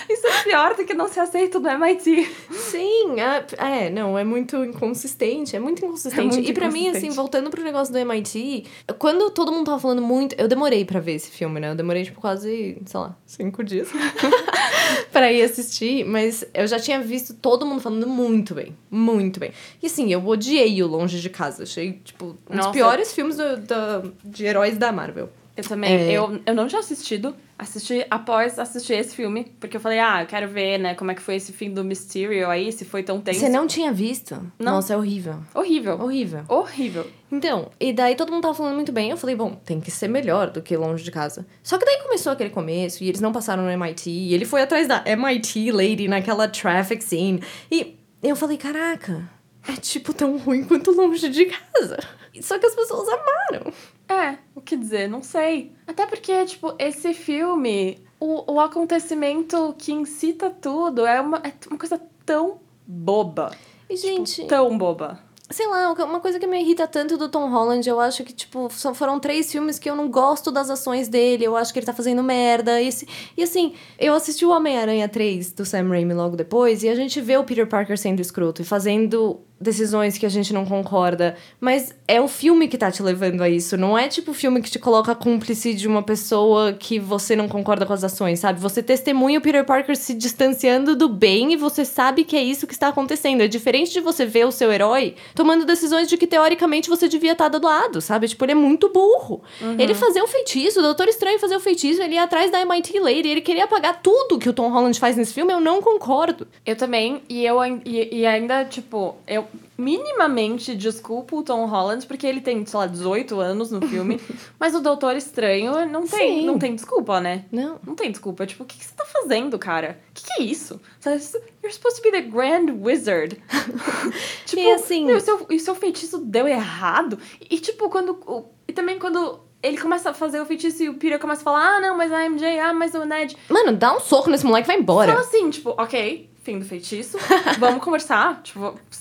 Isso 0.07 0.27
é 0.27 0.43
pior 0.43 0.75
do 0.75 0.85
que 0.85 0.93
não 0.93 1.07
ser 1.07 1.21
aceito 1.21 1.59
no 1.59 1.69
MIT. 1.93 2.29
Sim, 2.51 3.19
é, 3.19 3.45
é, 3.85 3.89
não, 3.89 4.17
é 4.17 4.23
muito 4.23 4.63
inconsistente, 4.63 5.55
é 5.55 5.59
muito 5.59 5.83
inconsistente. 5.85 6.19
É 6.19 6.23
muito 6.23 6.49
e 6.49 6.53
pra 6.53 6.69
mim, 6.69 6.87
assim, 6.89 7.09
voltando 7.09 7.49
pro 7.49 7.63
negócio 7.63 7.93
do 7.93 7.99
MIT, 7.99 8.65
quando 8.99 9.29
todo 9.31 9.51
mundo 9.51 9.65
tava 9.65 9.79
falando 9.79 10.01
muito, 10.01 10.35
eu 10.37 10.47
demorei 10.47 10.83
pra 10.85 10.99
ver 10.99 11.13
esse 11.13 11.29
filme, 11.31 11.59
né? 11.59 11.71
Eu 11.71 11.75
demorei, 11.75 12.03
tipo, 12.03 12.19
quase, 12.19 12.77
sei 12.85 12.99
lá, 12.99 13.15
cinco 13.25 13.63
dias 13.63 13.89
pra 15.11 15.31
ir 15.31 15.41
assistir, 15.43 16.05
mas 16.05 16.43
eu 16.53 16.65
já 16.67 16.79
tinha 16.79 16.99
visto 17.01 17.33
todo 17.33 17.65
mundo 17.65 17.81
falando 17.81 18.07
muito 18.07 18.53
bem, 18.55 18.75
muito 18.89 19.39
bem. 19.39 19.51
E 19.81 19.87
assim, 19.87 20.11
eu 20.11 20.25
odiei 20.25 20.81
o 20.83 20.87
Longe 20.87 21.19
de 21.19 21.29
Casa, 21.29 21.63
achei, 21.63 21.93
tipo, 22.03 22.25
um 22.49 22.55
dos 22.55 22.57
Nossa. 22.57 22.71
piores 22.71 23.13
filmes 23.13 23.37
do, 23.37 23.57
do- 23.57 24.13
de 24.23 24.45
heróis 24.45 24.77
da 24.77 24.91
Marvel. 24.91 25.29
Eu 25.55 25.63
também. 25.63 25.93
É. 25.93 26.11
Eu, 26.11 26.41
eu 26.45 26.55
não 26.55 26.67
tinha 26.67 26.79
assistido. 26.79 27.35
Assisti 27.57 28.05
após 28.09 28.57
assistir 28.57 28.93
esse 28.93 29.15
filme. 29.15 29.53
Porque 29.59 29.77
eu 29.77 29.81
falei, 29.81 29.99
ah, 29.99 30.23
eu 30.23 30.27
quero 30.27 30.47
ver, 30.47 30.79
né, 30.79 30.95
como 30.95 31.11
é 31.11 31.15
que 31.15 31.21
foi 31.21 31.35
esse 31.35 31.53
fim 31.53 31.71
do 31.71 31.83
Mysterio 31.83 32.49
aí, 32.49 32.71
se 32.71 32.83
foi 32.83 33.03
tão 33.03 33.21
tenso. 33.21 33.39
Você 33.39 33.49
não 33.49 33.67
tinha 33.67 33.93
visto? 33.93 34.35
Não. 34.57 34.73
Nossa, 34.73 34.93
é 34.93 34.97
horrível. 34.97 35.35
Horrível. 35.53 36.01
Horrível. 36.01 36.43
Horrível. 36.47 37.07
Então, 37.31 37.69
e 37.79 37.93
daí 37.93 38.15
todo 38.15 38.31
mundo 38.31 38.41
tava 38.41 38.53
falando 38.55 38.75
muito 38.75 38.91
bem. 38.91 39.11
Eu 39.11 39.17
falei, 39.17 39.35
bom, 39.35 39.55
tem 39.63 39.79
que 39.79 39.91
ser 39.91 40.07
melhor 40.07 40.49
do 40.49 40.61
que 40.61 40.75
longe 40.75 41.03
de 41.03 41.11
casa. 41.11 41.45
Só 41.61 41.77
que 41.77 41.85
daí 41.85 42.01
começou 42.01 42.31
aquele 42.31 42.49
começo 42.49 43.03
e 43.03 43.09
eles 43.09 43.21
não 43.21 43.31
passaram 43.31 43.63
no 43.63 43.69
MIT. 43.69 44.09
E 44.09 44.33
ele 44.33 44.45
foi 44.45 44.63
atrás 44.63 44.87
da 44.87 45.03
MIT 45.05 45.71
lady 45.71 46.07
naquela 46.07 46.47
traffic 46.47 47.03
scene. 47.03 47.43
E 47.71 47.97
eu 48.23 48.35
falei, 48.35 48.57
caraca, 48.57 49.29
é 49.67 49.73
tipo 49.73 50.13
tão 50.13 50.37
ruim 50.37 50.63
quanto 50.63 50.91
longe 50.91 51.29
de 51.29 51.45
casa. 51.45 51.99
Só 52.41 52.57
que 52.57 52.65
as 52.65 52.75
pessoas 52.75 53.07
amaram. 53.07 53.71
É, 54.07 54.37
o 54.53 54.61
que 54.61 54.75
dizer? 54.75 55.07
Não 55.09 55.21
sei. 55.23 55.71
Até 55.87 56.05
porque, 56.05 56.45
tipo, 56.45 56.73
esse 56.77 57.13
filme, 57.13 57.99
o, 58.19 58.53
o 58.53 58.59
acontecimento 58.59 59.73
que 59.77 59.91
incita 59.91 60.49
tudo 60.49 61.05
é 61.05 61.19
uma, 61.19 61.37
é 61.37 61.53
uma 61.69 61.77
coisa 61.79 61.99
tão 62.25 62.59
boba. 62.85 63.51
E, 63.89 63.95
gente, 63.95 64.45
Tão 64.45 64.77
boba. 64.77 65.19
sei 65.49 65.67
lá, 65.67 65.91
uma 65.93 66.19
coisa 66.19 66.39
que 66.39 66.47
me 66.47 66.59
irrita 66.61 66.87
tanto 66.87 67.17
do 67.17 67.29
Tom 67.29 67.49
Holland, 67.49 67.87
eu 67.87 67.99
acho 67.99 68.23
que, 68.23 68.33
tipo, 68.33 68.69
só 68.71 68.93
foram 68.93 69.19
três 69.19 69.51
filmes 69.51 69.77
que 69.77 69.89
eu 69.89 69.95
não 69.95 70.09
gosto 70.09 70.51
das 70.51 70.69
ações 70.69 71.07
dele, 71.07 71.45
eu 71.45 71.55
acho 71.55 71.71
que 71.71 71.79
ele 71.79 71.85
tá 71.85 71.93
fazendo 71.93 72.23
merda. 72.23 72.81
E, 72.81 72.89
e 73.37 73.43
assim, 73.43 73.73
eu 73.99 74.13
assisti 74.13 74.45
o 74.45 74.51
Homem-Aranha 74.51 75.07
3 75.07 75.51
do 75.51 75.65
Sam 75.65 75.89
Raimi 75.89 76.13
logo 76.13 76.35
depois, 76.35 76.83
e 76.83 76.89
a 76.89 76.95
gente 76.95 77.19
vê 77.21 77.37
o 77.37 77.43
Peter 77.43 77.67
Parker 77.67 77.97
sendo 77.97 78.19
escroto 78.19 78.61
e 78.61 78.65
fazendo 78.65 79.41
decisões 79.63 80.17
que 80.17 80.25
a 80.25 80.29
gente 80.29 80.53
não 80.53 80.65
concorda. 80.65 81.35
Mas 81.59 81.95
é 82.07 82.21
o 82.21 82.27
filme 82.27 82.67
que 82.67 82.77
tá 82.77 82.91
te 82.91 83.01
levando 83.01 83.41
a 83.41 83.49
isso, 83.49 83.75
não 83.77 83.97
é 83.97 84.07
tipo 84.07 84.31
o 84.31 84.33
filme 84.33 84.61
que 84.61 84.69
te 84.69 84.77
coloca 84.77 85.15
cúmplice 85.15 85.73
de 85.73 85.87
uma 85.87 86.03
pessoa 86.03 86.73
que 86.73 86.99
você 86.99 87.35
não 87.35 87.47
concorda 87.47 87.85
com 87.85 87.93
as 87.93 88.03
ações, 88.03 88.39
sabe? 88.39 88.59
Você 88.59 88.83
testemunha 88.83 89.39
o 89.39 89.41
Peter 89.41 89.65
Parker 89.65 89.95
se 89.95 90.13
distanciando 90.13 90.95
do 90.95 91.09
bem 91.09 91.53
e 91.53 91.55
você 91.55 91.85
sabe 91.85 92.23
que 92.23 92.35
é 92.35 92.43
isso 92.43 92.67
que 92.67 92.73
está 92.73 92.89
acontecendo. 92.89 93.41
É 93.41 93.47
diferente 93.47 93.91
de 93.91 93.99
você 93.99 94.25
ver 94.25 94.45
o 94.45 94.51
seu 94.51 94.71
herói 94.71 95.15
tomando 95.33 95.65
decisões 95.65 96.07
de 96.07 96.17
que 96.17 96.27
teoricamente 96.27 96.89
você 96.89 97.07
devia 97.07 97.31
estar 97.31 97.47
do 97.47 97.63
lado, 97.65 98.01
sabe? 98.01 98.27
Tipo, 98.27 98.45
ele 98.45 98.51
é 98.51 98.55
muito 98.55 98.89
burro. 98.89 99.41
Ele 99.79 99.93
fazer 99.95 100.21
o 100.21 100.27
feitiço, 100.27 100.79
o 100.79 100.83
Doutor 100.83 101.07
Estranho 101.07 101.39
fazer 101.39 101.55
o 101.55 101.59
feitiço, 101.59 102.01
ele 102.01 102.15
ia 102.15 102.23
atrás 102.23 102.51
da 102.51 102.61
MIT 102.61 102.99
Lady, 102.99 103.27
ele 103.27 103.41
queria 103.41 103.63
apagar 103.63 104.01
tudo 104.01 104.37
que 104.37 104.49
o 104.49 104.53
Tom 104.53 104.69
Holland 104.69 104.99
faz 104.99 105.15
nesse 105.15 105.33
filme, 105.33 105.53
eu 105.53 105.59
não 105.59 105.81
concordo. 105.81 106.47
Eu 106.65 106.75
também, 106.75 107.21
e 107.29 107.45
eu 107.45 107.63
e, 107.85 108.19
e 108.19 108.25
ainda, 108.25 108.65
tipo, 108.65 109.15
eu 109.27 109.45
minimamente 109.77 110.75
desculpo 110.75 111.39
o 111.39 111.43
Tom 111.43 111.65
Holland, 111.65 112.05
porque 112.07 112.25
ele 112.25 112.41
tem, 112.41 112.65
sei 112.65 112.79
lá, 112.79 112.87
18 112.87 113.39
anos 113.39 113.71
no 113.71 113.81
filme, 113.87 114.19
mas 114.59 114.73
o 114.75 114.79
Doutor 114.79 115.15
Estranho 115.15 115.85
não 115.87 116.07
tem, 116.07 116.39
Sim. 116.41 116.45
não 116.45 116.57
tem 116.59 116.75
desculpa, 116.75 117.19
né? 117.19 117.45
Não. 117.51 117.79
Não 117.85 117.95
tem 117.95 118.09
desculpa. 118.11 118.45
Tipo, 118.45 118.63
o 118.63 118.65
que, 118.65 118.77
que 118.77 118.85
você 118.85 118.93
tá 118.95 119.05
fazendo, 119.05 119.57
cara? 119.59 119.99
O 120.09 120.13
que, 120.13 120.23
que 120.25 120.41
é 120.41 120.45
isso? 120.45 120.79
Você- 120.99 121.41
You're 121.63 121.73
supposed 121.73 122.01
to 122.01 122.03
be 122.03 122.11
the 122.11 122.21
Grand 122.21 122.69
Wizard. 122.81 123.41
tipo, 124.45 124.61
E 124.61 124.71
assim- 124.71 125.05
meu, 125.05 125.17
o 125.17 125.21
seu, 125.21 125.45
e 125.49 125.55
o 125.55 125.59
seu 125.59 125.75
feitiço 125.75 126.17
deu 126.19 126.47
errado. 126.47 127.17
E, 127.49 127.59
tipo, 127.59 127.89
quando. 127.89 128.11
o- 128.25 128.45
E 128.67 128.73
também 128.73 128.97
quando 128.99 129.39
ele 129.61 129.77
começa 129.77 130.09
a 130.09 130.13
fazer 130.13 130.41
o 130.41 130.45
feitiço 130.45 130.83
e 130.83 130.89
o 130.89 130.95
Peter 130.95 131.19
começa 131.19 131.41
a 131.41 131.43
falar: 131.43 131.77
ah, 131.77 131.79
não, 131.79 131.95
mas 131.97 132.11
a 132.11 132.25
MJ, 132.25 132.59
ah, 132.59 132.73
mas 132.73 132.93
o 132.95 133.05
Ned. 133.05 133.35
Mano, 133.49 133.73
dá 133.73 133.95
um 133.95 133.99
soco 133.99 134.29
nesse 134.29 134.45
moleque 134.45 134.67
e 134.67 134.71
vai 134.73 134.77
embora. 134.79 135.11
Fala 135.13 135.23
assim, 135.25 135.49
tipo, 135.49 135.69
ok, 135.77 136.29
fim 136.43 136.59
do 136.59 136.65
feitiço, 136.65 137.17
vamos 137.59 137.83
conversar, 137.83 138.41
tipo, 138.43 138.59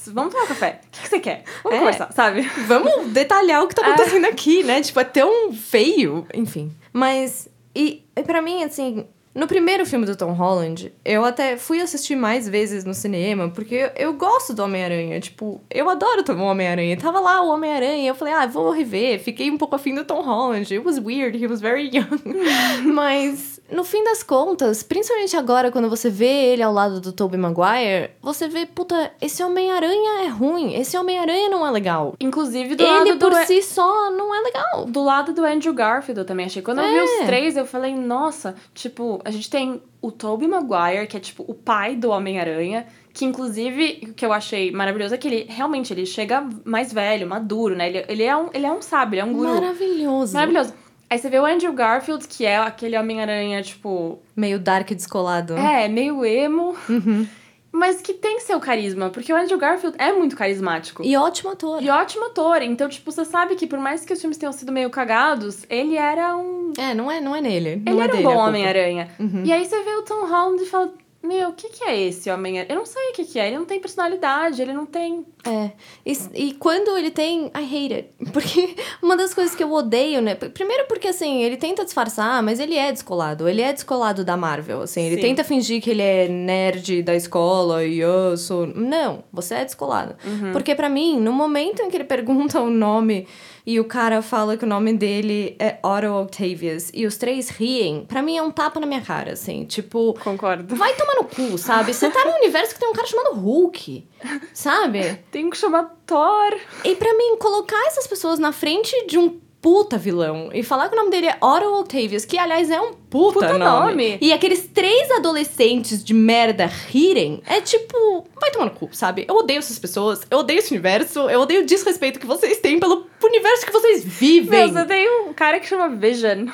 vamos 0.09 0.33
tomar 0.33 0.44
um 0.44 0.48
café. 0.48 0.81
O 0.87 0.90
que, 0.90 1.02
que 1.02 1.09
você 1.09 1.20
quer? 1.20 1.44
Vamos 1.62 1.76
É. 1.76 1.81
conversar, 1.81 2.12
sabe? 2.12 2.42
Vamos 2.66 3.09
detalhar 3.09 3.62
o 3.64 3.68
que 3.68 3.74
tá 3.74 3.83
acontecendo 3.87 4.26
aqui, 4.26 4.62
né? 4.62 4.81
Tipo, 4.81 5.00
é 5.00 5.05
tão 5.05 5.52
feio. 5.52 6.26
Enfim. 6.33 6.72
Mas, 6.92 7.48
e, 7.74 8.05
e 8.16 8.22
pra 8.22 8.40
mim, 8.40 8.62
assim, 8.62 9.07
no 9.35 9.47
primeiro 9.47 9.87
filme 9.87 10.05
do 10.05 10.14
Tom 10.14 10.33
Holland, 10.33 10.92
eu 11.05 11.25
até 11.25 11.57
fui 11.57 11.81
assistir 11.81 12.14
mais 12.16 12.47
vezes 12.49 12.85
no 12.85 12.92
cinema, 12.92 13.49
porque 13.49 13.90
eu, 13.97 14.12
gosto 14.12 14.53
do 14.53 14.62
Homem-Aranha. 14.62 15.18
Tipo, 15.21 15.61
eu 15.71 15.88
adoro 15.88 16.23
o 16.29 16.42
Homem-Aranha. 16.42 16.97
Tava 16.97 17.18
lá 17.18 17.40
o 17.42 17.49
Homem-Aranha, 17.49 18.09
eu 18.09 18.14
falei, 18.14 18.35
ah, 18.35 18.47
vou 18.47 18.71
rever. 18.71 19.21
Fiquei 19.21 19.51
um 19.51 19.57
pouco 19.57 19.75
afim 19.75 19.95
do 19.95 20.05
Tom 20.05 20.21
Holland. 20.23 20.73
It 20.73 20.85
was 20.85 20.99
weird, 20.99 21.37
he 21.42 21.47
was 21.47 21.61
very 21.61 21.90
young. 21.95 22.21
Mas, 22.92 23.59
no 23.71 23.85
fim 23.85 24.05
das 24.05 24.23
contas, 24.23 24.83
principalmente 24.83 25.37
agora, 25.37 25.71
quando 25.71 25.88
você 25.88 26.11
vê 26.11 26.53
ele 26.53 26.62
ao 26.62 26.73
lado 26.73 27.01
do 27.01 27.12
Tobey 27.12 27.38
Maguire, 27.38 28.11
você 28.21 28.49
vê, 28.49 28.66
puta, 28.66 29.12
esse 29.21 29.42
Homem-Aranha 29.42 30.25
é 30.25 30.29
ruim. 30.29 30.75
Esse 30.75 30.97
Homem-Aranha 30.97 31.49
não 31.49 31.66
é 31.66 31.71
legal. 31.71 32.14
Inclusive 32.21 32.75
do 32.75 32.83
Ele 32.83 32.92
lado 32.92 33.18
do. 33.18 33.31
por 33.31 33.35
si 33.45 33.62
só 33.62 34.11
não 34.11 34.35
é 34.35 34.40
legal. 34.40 34.85
Do 34.87 35.03
lado 35.03 35.33
do 35.33 35.45
Andrew 35.45 35.73
Garfield 35.73 36.18
eu 36.21 36.25
também 36.27 36.47
achei. 36.47 36.61
Quando 36.62 36.81
eu 36.81 36.88
vi 36.88 36.97
É. 36.99 37.05
os 37.21 37.27
três, 37.27 37.57
eu 37.57 37.64
falei, 37.66 37.95
nossa, 37.95 38.55
tipo, 38.75 39.22
a 39.25 39.31
gente 39.31 39.49
tem 39.51 39.81
o 40.01 40.11
Tobey 40.11 40.49
Maguire, 40.49 41.07
que 41.07 41.17
é 41.17 41.21
tipo 41.21 41.45
o 41.47 41.55
pai 41.55 41.95
do 41.97 42.11
Homem-Aranha, 42.11 42.87
que 43.13 43.25
inclusive, 43.25 44.01
o 44.11 44.15
que 44.15 44.25
eu 44.25 44.33
achei 44.33 44.71
maravilhoso 44.73 45.15
é 45.15 45.19
que 45.19 45.29
ele 45.29 45.47
realmente 45.49 45.93
ele 45.93 46.07
chega 46.07 46.47
mais 46.65 46.93
velho, 46.93 47.27
maduro, 47.29 47.77
né? 47.77 47.89
Ele, 47.89 48.05
ele, 48.09 48.23
é, 48.23 48.37
um, 48.37 48.49
ele 48.53 48.67
é 48.67 48.73
um 48.73 48.83
sábio, 48.83 49.15
ele 49.17 49.21
é 49.21 49.25
um 49.25 49.33
guru. 49.35 49.55
Maravilhoso. 49.55 50.35
Maravilhoso. 50.35 50.75
Aí 51.11 51.19
você 51.19 51.29
vê 51.29 51.39
o 51.39 51.45
Andrew 51.45 51.73
Garfield, 51.75 52.27
que 52.27 52.47
é 52.47 52.57
aquele 52.57 52.97
Homem-Aranha, 52.99 53.63
tipo, 53.63 54.19
Meio 54.35 54.59
dark 54.59 54.91
e 54.91 54.95
descolado. 54.95 55.55
é, 55.57 55.87
meio 55.87 56.25
emo, 56.25 56.75
Uhum. 56.89 57.27
Mas 57.73 58.03
que 58.03 58.13
tem 58.13 58.39
seu 58.41 58.61
carisma, 58.61 59.09
porque 59.09 59.33
o 59.33 59.37
Andrew 59.37 59.59
Garfield 59.59 59.97
é 59.99 60.13
muito 60.13 60.37
carismático. 60.37 61.03
E 61.03 61.17
ótimo 61.17 61.51
ator. 61.51 61.83
E 61.83 61.89
ótimo 61.89 62.27
ator. 62.27 62.61
Então, 62.63 62.89
tipo, 62.89 63.11
você 63.11 63.25
sabe 63.25 63.57
que 63.57 63.67
por 63.67 63.79
mais 63.79 64.05
que 64.05 64.13
os 64.13 64.21
filmes 64.21 64.37
tenham 64.37 64.53
sido 64.53 64.71
meio 64.71 64.91
cagados, 64.91 65.65
ele 65.71 65.97
era 65.97 66.37
um. 66.37 66.73
É, 66.77 66.95
não 66.95 67.11
é, 67.11 67.21
não 67.21 67.35
é 67.35 67.41
nele. 67.41 67.83
Não 67.85 67.93
Ele 67.93 68.01
é 68.01 68.05
era 68.05 68.13
um 68.13 68.17
dele 68.17 68.29
a 68.29 68.31
bom. 68.31 68.37
Homem-Aranha. 68.37 69.09
Uhum. 69.19 69.43
E 69.45 69.53
aí 69.53 69.65
você 69.65 69.83
vê 69.83 69.95
o 69.97 70.03
Tom 70.03 70.27
Holland 70.27 70.63
e 70.63 70.67
fala: 70.67 70.93
Meu, 71.23 71.51
o 71.51 71.53
que, 71.53 71.69
que 71.69 71.85
é 71.85 72.01
esse 72.01 72.29
Homem-Aranha? 72.29 72.67
Eu 72.69 72.77
não 72.77 72.87
sei 72.87 73.11
o 73.11 73.13
que, 73.13 73.25
que 73.25 73.39
é. 73.39 73.47
Ele 73.47 73.57
não 73.57 73.65
tem 73.65 73.79
personalidade, 73.79 74.61
ele 74.61 74.73
não 74.73 74.85
tem. 74.85 75.25
É. 75.45 75.71
E, 76.05 76.13
e 76.35 76.55
quando 76.55 76.97
ele 76.99 77.13
tem. 77.13 77.47
I 77.47 77.65
hate 77.65 77.95
it. 77.95 78.09
Porque 78.33 78.75
uma 79.01 79.17
das 79.17 79.33
coisas 79.33 79.55
que 79.55 79.63
eu 79.63 79.73
odeio, 79.73 80.21
né? 80.21 80.35
Primeiro 80.35 80.87
porque, 80.89 81.09
assim, 81.09 81.43
ele 81.43 81.57
tenta 81.57 81.85
disfarçar, 81.85 82.43
mas 82.43 82.59
ele 82.59 82.77
é 82.77 82.91
descolado. 82.91 83.49
Ele 83.49 83.63
é 83.63 83.73
descolado 83.73 84.25
da 84.25 84.37
Marvel, 84.37 84.83
assim. 84.83 85.03
Ele 85.03 85.17
Sim. 85.17 85.23
tenta 85.23 85.45
fingir 85.45 85.81
que 85.81 85.91
ele 85.91 86.03
é 86.03 86.27
nerd 86.27 87.03
da 87.03 87.15
escola 87.15 87.85
e 87.85 88.01
eu 88.01 88.37
sou. 88.37 88.67
Não, 88.67 89.23
você 89.33 89.55
é 89.55 89.65
descolado. 89.65 90.17
Uhum. 90.25 90.53
Porque 90.53 90.75
pra 90.75 90.89
mim, 90.89 91.21
no 91.21 91.33
momento 91.33 91.83
em 91.83 91.91
que 91.91 91.97
ele 91.97 92.05
pergunta 92.05 92.61
o 92.61 92.71
nome 92.71 93.29
e 93.64 93.79
o 93.79 93.85
cara 93.85 94.20
fala 94.22 94.57
que 94.57 94.64
o 94.64 94.68
nome 94.68 94.92
dele 94.92 95.57
é 95.59 95.79
Otto 95.83 96.22
Octavius 96.22 96.90
e 96.92 97.07
os 97.07 97.16
três 97.16 97.48
riem, 97.48 98.05
pra 98.07 98.22
mim 98.22 98.37
é 98.37 98.42
um 98.42 98.51
tapa 98.51 98.81
na 98.81 98.87
minha 98.87 99.01
cara, 99.01 99.33
assim. 99.33 99.64
Tipo. 99.64 100.14
Concordo. 100.22 100.75
Vai 100.75 100.94
tomar 100.94 101.14
no 101.14 101.25
cu, 101.25 101.57
sabe? 101.57 101.94
Você 101.94 102.11
tá 102.11 102.25
num 102.25 102.37
universo 102.37 102.75
que 102.75 102.81
tem 102.81 102.88
um 102.88 102.92
cara 102.92 103.07
chamado 103.07 103.35
Hulk, 103.35 104.07
sabe? 104.53 105.18
Tem 105.31 105.48
que 105.48 105.57
chamar 105.57 105.96
Thor. 106.07 106.59
E 106.85 106.94
pra 106.96 107.14
mim, 107.14 107.37
colocar 107.37 107.81
essas 107.87 108.07
pessoas 108.07 108.38
na 108.38 108.53
frente 108.53 109.07
de 109.07 109.18
um 109.18 109.40
puta 109.62 109.96
vilão 109.96 110.51
e 110.53 110.64
falar 110.64 110.88
que 110.88 110.94
o 110.94 110.98
nome 110.98 111.11
dele 111.12 111.29
é 111.29 111.37
Otto 111.40 111.81
Octavius, 111.81 112.25
que 112.25 112.37
aliás 112.37 112.68
é 112.68 112.81
um 112.81 112.92
puta, 112.92 113.38
Puta 113.38 113.57
nome. 113.59 113.87
nome. 113.92 114.18
E 114.20 114.33
aqueles 114.33 114.66
três 114.66 115.09
adolescentes 115.12 116.03
de 116.03 116.12
merda 116.12 116.66
rirem, 116.66 117.40
é 117.46 117.61
tipo, 117.61 118.27
vai 118.40 118.51
tomar 118.51 118.64
no 118.64 118.72
cu, 118.72 118.88
sabe? 118.92 119.25
Eu 119.29 119.37
odeio 119.37 119.61
essas 119.61 119.79
pessoas, 119.79 120.22
eu 120.29 120.38
odeio 120.38 120.59
esse 120.59 120.72
universo, 120.72 121.31
eu 121.31 121.40
odeio 121.40 121.62
o 121.62 121.64
desrespeito 121.64 122.18
que 122.18 122.27
vocês 122.27 122.59
têm 122.59 122.81
pelo 122.81 123.07
universo 123.22 123.64
que 123.64 123.72
vocês 123.72 124.05
vivem. 124.05 124.66
Meu, 124.66 124.72
você 124.72 124.85
tem 124.85 125.09
um 125.29 125.33
cara 125.33 125.61
que 125.61 125.68
chama 125.68 125.88
Vision. 125.90 126.48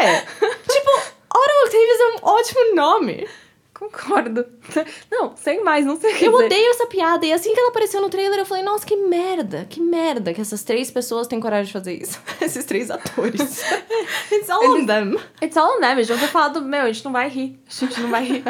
É. 0.00 0.20
tipo, 0.20 0.90
Otto 1.34 1.64
Octavius 1.66 2.00
é 2.00 2.06
um 2.16 2.28
ótimo 2.28 2.74
nome. 2.74 3.28
Concordo. 3.78 4.44
Não, 5.10 5.36
sem 5.36 5.62
mais, 5.62 5.86
não 5.86 5.98
sei 6.00 6.12
o 6.12 6.16
que 6.18 6.24
Eu 6.24 6.32
dizer. 6.32 6.44
odeio 6.46 6.70
essa 6.70 6.86
piada. 6.86 7.24
E 7.24 7.32
assim 7.32 7.54
que 7.54 7.60
ela 7.60 7.68
apareceu 7.70 8.00
no 8.02 8.08
trailer, 8.10 8.38
eu 8.38 8.44
falei, 8.44 8.64
nossa, 8.64 8.84
que 8.84 8.96
merda, 8.96 9.66
que 9.70 9.80
merda 9.80 10.34
que 10.34 10.40
essas 10.40 10.64
três 10.64 10.90
pessoas 10.90 11.28
têm 11.28 11.38
coragem 11.38 11.66
de 11.66 11.72
fazer 11.72 11.94
isso. 11.94 12.20
Esses 12.42 12.64
três 12.64 12.90
atores. 12.90 13.62
It's 14.32 14.50
all 14.50 14.76
on 14.76 14.84
them. 14.84 15.16
It's 15.40 15.56
all 15.56 15.76
on 15.76 15.80
them. 15.80 15.92
Eles 15.92 16.08
vão 16.08 16.18
ter 16.18 16.26
falado, 16.28 16.60
meu, 16.60 16.82
a 16.82 16.92
gente 16.92 17.04
não 17.04 17.12
vai 17.12 17.28
rir. 17.28 17.58
A 17.68 17.72
gente 17.86 18.00
não 18.00 18.10
vai 18.10 18.24
rir. 18.24 18.44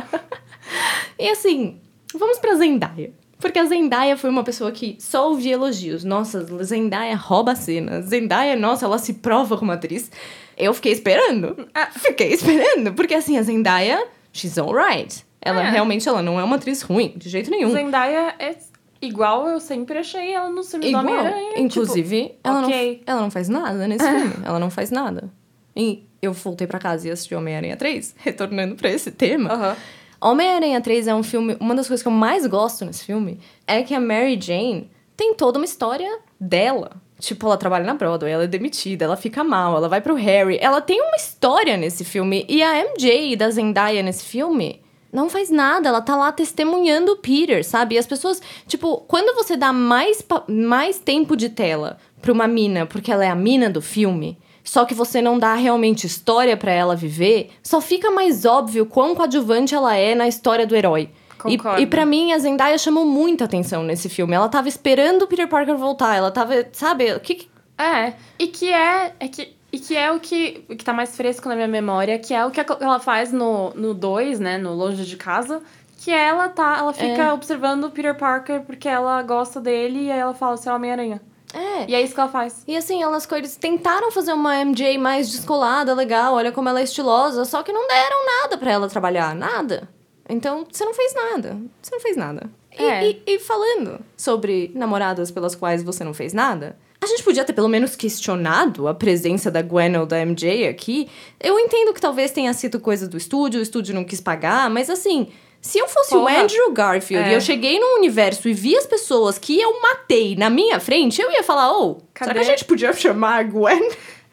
E 1.18 1.28
assim, 1.28 1.78
vamos 2.14 2.38
pra 2.38 2.54
Zendaya. 2.54 3.12
Porque 3.38 3.58
a 3.58 3.64
Zendaya 3.66 4.16
foi 4.16 4.30
uma 4.30 4.42
pessoa 4.42 4.72
que 4.72 4.96
só 4.98 5.28
ouvia 5.28 5.54
elogios. 5.54 6.02
Nossa, 6.04 6.44
Zendaya 6.64 7.14
rouba 7.14 7.52
a 7.52 7.54
cena. 7.56 8.02
Zendaya, 8.02 8.56
nossa, 8.56 8.84
ela 8.86 8.98
se 8.98 9.12
prova 9.14 9.56
como 9.56 9.70
atriz. 9.70 10.10
Eu 10.56 10.74
fiquei 10.74 10.92
esperando. 10.92 11.68
Ah. 11.72 11.88
Fiquei 11.92 12.32
esperando. 12.32 12.94
Porque 12.94 13.14
assim, 13.14 13.38
a 13.38 13.42
Zendaya, 13.42 14.04
she's 14.38 14.58
alright. 14.58 15.24
Ela 15.40 15.62
É. 15.66 15.70
realmente 15.70 16.08
ela 16.08 16.22
não 16.22 16.38
é 16.38 16.44
uma 16.44 16.56
atriz 16.56 16.82
ruim, 16.82 17.12
de 17.16 17.28
jeito 17.28 17.50
nenhum. 17.50 17.70
Zendaya 17.70 18.34
é 18.38 18.56
igual 19.00 19.46
eu 19.48 19.60
sempre 19.60 19.98
achei 19.98 20.32
ela 20.32 20.50
no 20.50 20.62
filme 20.64 20.86
do 20.86 20.88
Igual. 20.88 21.04
Homem-Aranha. 21.04 21.58
Inclusive, 21.60 22.34
ela, 22.42 22.64
ok. 22.66 23.02
não, 23.06 23.12
ela 23.14 23.22
não 23.22 23.30
faz 23.30 23.48
nada 23.48 23.86
nesse 23.86 24.04
filme. 24.08 24.34
Ela 24.44 24.58
não 24.58 24.70
faz 24.70 24.90
nada. 24.90 25.30
E 25.76 26.04
eu 26.20 26.32
voltei 26.32 26.66
pra 26.66 26.78
casa 26.80 27.06
e 27.06 27.10
assisti 27.10 27.34
Homem-Aranha 27.34 27.76
3, 27.76 28.14
retornando 28.18 28.74
pra 28.74 28.90
esse 28.90 29.10
tema. 29.12 29.50
Tipo, 29.50 29.62
Aham. 29.62 29.76
Homem-Aranha 30.20 30.80
3 30.80 31.06
é 31.06 31.14
um 31.14 31.22
filme. 31.22 31.56
Uma 31.60 31.74
das 31.76 31.86
coisas 31.86 32.02
que 32.02 32.08
eu 32.08 32.12
mais 32.12 32.44
gosto 32.46 32.84
nesse 32.84 33.04
filme 33.04 33.38
é 33.66 33.82
que 33.84 33.94
a 33.94 34.00
Mary 34.00 34.36
Jane 34.40 34.90
tem 35.16 35.34
toda 35.34 35.58
uma 35.58 35.64
história 35.64 36.18
dela. 36.40 36.90
Tipo, 37.18 37.46
ela 37.46 37.56
trabalha 37.56 37.84
na 37.84 37.94
Broadway, 37.94 38.32
ela 38.32 38.44
é 38.44 38.46
demitida, 38.46 39.04
ela 39.04 39.16
fica 39.16 39.42
mal, 39.42 39.76
ela 39.76 39.88
vai 39.88 40.00
pro 40.00 40.14
Harry. 40.14 40.58
Ela 40.60 40.80
tem 40.80 41.00
uma 41.00 41.16
história 41.16 41.76
nesse 41.76 42.04
filme. 42.04 42.46
E 42.48 42.62
a 42.62 42.84
MJ 42.84 43.34
da 43.36 43.50
Zendaya 43.50 44.02
nesse 44.02 44.24
filme 44.24 44.80
não 45.12 45.28
faz 45.28 45.50
nada, 45.50 45.88
ela 45.88 46.02
tá 46.02 46.14
lá 46.14 46.30
testemunhando 46.30 47.12
o 47.12 47.16
Peter, 47.16 47.64
sabe? 47.64 47.94
E 47.94 47.98
as 47.98 48.06
pessoas, 48.06 48.40
tipo, 48.66 48.98
quando 49.08 49.34
você 49.34 49.56
dá 49.56 49.72
mais, 49.72 50.24
mais 50.46 50.98
tempo 50.98 51.36
de 51.36 51.48
tela 51.48 51.98
pra 52.20 52.32
uma 52.32 52.46
mina, 52.46 52.86
porque 52.86 53.10
ela 53.10 53.24
é 53.24 53.30
a 53.30 53.34
mina 53.34 53.70
do 53.70 53.80
filme, 53.80 54.38
só 54.62 54.84
que 54.84 54.94
você 54.94 55.22
não 55.22 55.38
dá 55.38 55.54
realmente 55.54 56.06
história 56.06 56.56
pra 56.56 56.70
ela 56.70 56.94
viver, 56.94 57.50
só 57.62 57.80
fica 57.80 58.10
mais 58.10 58.44
óbvio 58.44 58.84
quão 58.84 59.14
coadjuvante 59.14 59.74
ela 59.74 59.96
é 59.96 60.14
na 60.14 60.28
história 60.28 60.66
do 60.66 60.76
herói. 60.76 61.08
Concordo. 61.38 61.80
E, 61.80 61.84
e 61.84 61.86
para 61.86 62.04
mim, 62.04 62.32
a 62.32 62.38
Zendaya 62.38 62.76
chamou 62.78 63.04
muita 63.06 63.44
atenção 63.44 63.82
nesse 63.82 64.08
filme. 64.08 64.34
Ela 64.34 64.48
tava 64.48 64.68
esperando 64.68 65.22
o 65.22 65.26
Peter 65.26 65.48
Parker 65.48 65.76
voltar. 65.76 66.16
Ela 66.16 66.30
tava, 66.30 66.54
sabe, 66.72 67.12
o 67.14 67.20
que, 67.20 67.34
que 67.34 67.50
É, 67.78 68.14
e 68.38 68.48
que 68.48 68.72
é, 68.72 69.14
é 69.20 69.28
que, 69.28 69.54
e 69.72 69.78
que 69.78 69.96
é 69.96 70.10
o 70.10 70.18
que, 70.18 70.64
que 70.68 70.84
tá 70.84 70.92
mais 70.92 71.16
fresco 71.16 71.48
na 71.48 71.54
minha 71.54 71.68
memória, 71.68 72.18
que 72.18 72.34
é 72.34 72.44
o 72.44 72.50
que 72.50 72.60
ela 72.60 72.98
faz 72.98 73.32
no 73.32 73.70
2, 73.70 73.74
no 73.76 73.94
dois, 73.94 74.40
né, 74.40 74.58
no 74.58 74.74
Longe 74.74 75.04
de 75.04 75.16
Casa, 75.16 75.62
que 75.98 76.10
ela 76.10 76.48
tá, 76.48 76.76
ela 76.78 76.92
fica 76.92 77.22
É. 77.22 77.32
observando 77.32 77.84
o 77.84 77.90
Peter 77.90 78.16
Parker 78.16 78.62
porque 78.62 78.88
ela 78.88 79.22
gosta 79.22 79.60
dele 79.60 80.04
e 80.06 80.10
aí 80.12 80.18
ela 80.18 80.34
fala, 80.34 80.56
você 80.56 80.68
é 80.68 80.72
Homem-Aranha. 80.72 81.20
É. 81.54 81.86
E 81.88 81.94
é 81.94 82.02
isso 82.02 82.14
que 82.14 82.20
ela 82.20 82.28
faz. 82.28 82.62
E 82.66 82.76
assim, 82.76 83.02
elas 83.02 83.24
coisas 83.24 83.56
tentaram 83.56 84.10
fazer 84.12 84.32
uma 84.32 84.56
MJ 84.64 84.98
mais 84.98 85.30
descolada, 85.30 85.94
legal, 85.94 86.34
olha 86.34 86.52
como 86.52 86.68
ela 86.68 86.80
é 86.80 86.84
estilosa, 86.84 87.44
só 87.44 87.62
que 87.62 87.72
não 87.72 87.86
deram 87.88 88.26
nada 88.42 88.58
pra 88.58 88.70
ela 88.70 88.88
trabalhar, 88.88 89.34
nada. 89.34 89.88
Então, 90.28 90.66
você 90.70 90.84
não 90.84 90.92
fez 90.94 91.14
nada. 91.14 91.56
Você 91.80 91.94
não 91.94 92.00
fez 92.00 92.16
nada. 92.16 92.50
E, 92.78 92.82
É. 92.82 93.06
e- 93.10 93.22
e 93.26 93.38
falando 93.38 94.00
sobre 94.16 94.70
namoradas 94.74 95.30
pelas 95.30 95.54
quais 95.54 95.82
você 95.82 96.04
não 96.04 96.12
fez 96.14 96.32
nada, 96.32 96.76
a 97.00 97.06
gente 97.06 97.22
podia 97.22 97.44
ter 97.44 97.52
pelo 97.52 97.68
menos 97.68 97.96
questionado 97.96 98.86
a 98.88 98.94
presença 98.94 99.50
da 99.50 99.62
Gwen 99.62 99.96
ou 99.96 100.06
da 100.06 100.18
MJ 100.20 100.68
aqui. 100.68 101.08
Eu 101.40 101.58
entendo 101.58 101.94
que 101.94 102.00
talvez 102.00 102.30
tenha 102.30 102.52
sido 102.52 102.78
coisa 102.78 103.08
do 103.08 103.16
estúdio, 103.16 103.60
o 103.60 103.62
estúdio 103.62 103.94
não 103.94 104.04
quis 104.04 104.20
pagar, 104.20 104.68
mas 104.68 104.90
assim, 104.90 105.28
se 105.60 105.78
eu 105.78 105.88
fosse 105.88 106.14
o 106.14 106.20
Porra. 106.20 106.42
Andrew 106.42 106.70
Garfield 106.72 107.28
É. 107.28 107.32
e 107.32 107.34
eu 107.34 107.40
cheguei 107.40 107.78
num 107.80 107.96
universo 107.98 108.48
e 108.48 108.52
vi 108.52 108.76
as 108.76 108.86
pessoas 108.86 109.38
que 109.38 109.58
eu 109.60 109.80
matei 109.80 110.36
na 110.36 110.50
minha 110.50 110.78
frente, 110.78 111.20
eu 111.22 111.30
ia 111.32 111.42
falar, 111.42 111.72
ô, 111.76 111.98
será 112.16 112.32
que 112.34 112.40
a 112.40 112.42
gente 112.44 112.64
podia 112.64 112.92
chamar 112.92 113.38
a 113.38 113.42
Gwen? 113.44 113.88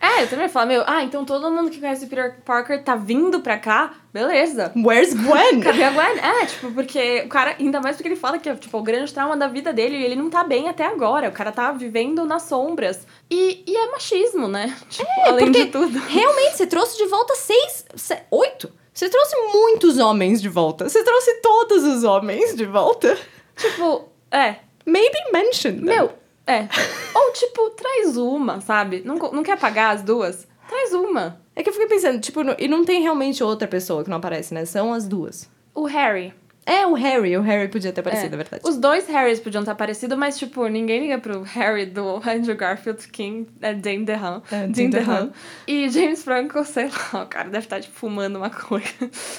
É, 0.05 0.23
eu 0.23 0.27
também 0.29 0.47
falar, 0.47 0.65
meu, 0.67 0.83
ah, 0.85 1.03
então 1.03 1.25
todo 1.25 1.49
mundo 1.51 1.69
que 1.71 1.79
conhece 1.79 2.05
o 2.05 2.07
Peter 2.07 2.35
Parker 2.45 2.83
tá 2.83 2.95
vindo 2.95 3.39
pra 3.39 3.57
cá, 3.57 3.93
beleza. 4.13 4.71
Where's 4.75 5.13
Gwen? 5.13 5.61
Cadê 5.61 5.83
a 5.83 5.91
Gwen? 5.91 6.19
É, 6.19 6.45
tipo, 6.45 6.71
porque 6.71 7.23
o 7.25 7.29
cara, 7.29 7.55
ainda 7.59 7.81
mais 7.81 7.95
porque 7.95 8.09
ele 8.09 8.15
fala 8.15 8.37
que 8.37 8.47
é 8.47 8.55
tipo, 8.55 8.77
o 8.77 8.83
grande 8.83 9.11
trauma 9.13 9.35
da 9.35 9.47
vida 9.47 9.73
dele 9.73 9.97
e 9.97 10.03
ele 10.03 10.15
não 10.15 10.29
tá 10.29 10.43
bem 10.43 10.69
até 10.69 10.85
agora. 10.85 11.29
O 11.29 11.31
cara 11.31 11.51
tá 11.51 11.71
vivendo 11.71 12.23
nas 12.25 12.43
sombras. 12.43 13.07
E, 13.31 13.63
e 13.65 13.75
é 13.75 13.91
machismo, 13.91 14.47
né? 14.47 14.75
Tipo, 14.89 15.09
além 15.25 15.45
porque 15.45 15.65
de 15.65 15.71
tudo. 15.71 15.99
Realmente, 16.07 16.57
você 16.57 16.67
trouxe 16.67 16.97
de 16.97 17.05
volta 17.07 17.33
seis, 17.35 17.85
se- 17.95 18.21
oito. 18.29 18.71
Você 18.93 19.09
trouxe 19.09 19.35
muitos 19.53 19.97
homens 19.97 20.41
de 20.41 20.47
volta. 20.47 20.87
Você 20.87 21.03
trouxe 21.03 21.41
todos 21.41 21.83
os 21.83 22.03
homens 22.03 22.55
de 22.55 22.65
volta. 22.65 23.17
Tipo, 23.57 24.07
é. 24.31 24.57
Maybe 24.85 25.17
mention 25.33 25.71
them. 25.71 25.81
Meu, 25.85 26.11
É. 26.47 26.67
Ou, 27.13 27.33
tipo, 27.33 27.69
traz 27.71 28.17
uma, 28.17 28.61
sabe? 28.61 29.01
Não, 29.05 29.15
não 29.15 29.43
quer 29.43 29.57
pagar 29.59 29.95
as 29.95 30.01
duas? 30.03 30.47
Traz 30.67 30.93
uma. 30.93 31.39
É 31.55 31.63
que 31.63 31.69
eu 31.69 31.73
fiquei 31.73 31.87
pensando, 31.87 32.19
tipo, 32.19 32.43
no- 32.43 32.55
e 32.59 32.67
não 32.67 32.83
tem 32.85 33.01
realmente 33.01 33.43
outra 33.43 33.67
pessoa 33.67 34.03
que 34.03 34.09
não 34.09 34.17
aparece, 34.17 34.53
né? 34.53 34.65
São 34.65 34.93
as 34.93 35.07
duas. 35.07 35.49
O 35.73 35.85
Harry. 35.85 36.33
É, 36.65 36.85
o 36.87 36.93
Harry. 36.93 37.37
O 37.37 37.41
Harry 37.41 37.67
podia 37.67 37.91
ter 37.93 38.01
aparecido, 38.01 38.33
é, 38.33 38.37
verdade. 38.37 38.63
Os 38.67 38.75
dois 38.77 39.07
Harrys 39.07 39.39
podiam 39.39 39.63
ter 39.63 39.69
aparecido, 39.71 40.17
mas, 40.17 40.37
tipo, 40.37 40.67
ninguém 40.67 41.01
liga 41.01 41.19
pro 41.19 41.43
Harry 41.43 41.85
do 41.85 42.15
Andrew 42.27 42.55
Garfield, 42.55 43.07
King, 43.09 43.47
é 43.61 43.73
Dane 43.73 44.03
DeHaan. 44.03 44.41
É, 44.51 44.65
DeHaan. 44.67 44.89
DeHaan. 44.89 45.31
E 45.67 45.87
James 45.89 46.23
Franco, 46.23 46.63
sei 46.65 46.89
lá, 47.13 47.23
o 47.23 47.27
cara 47.27 47.49
deve 47.49 47.65
estar, 47.65 47.79
tipo, 47.81 47.93
fumando 47.95 48.39
maconha. 48.39 48.83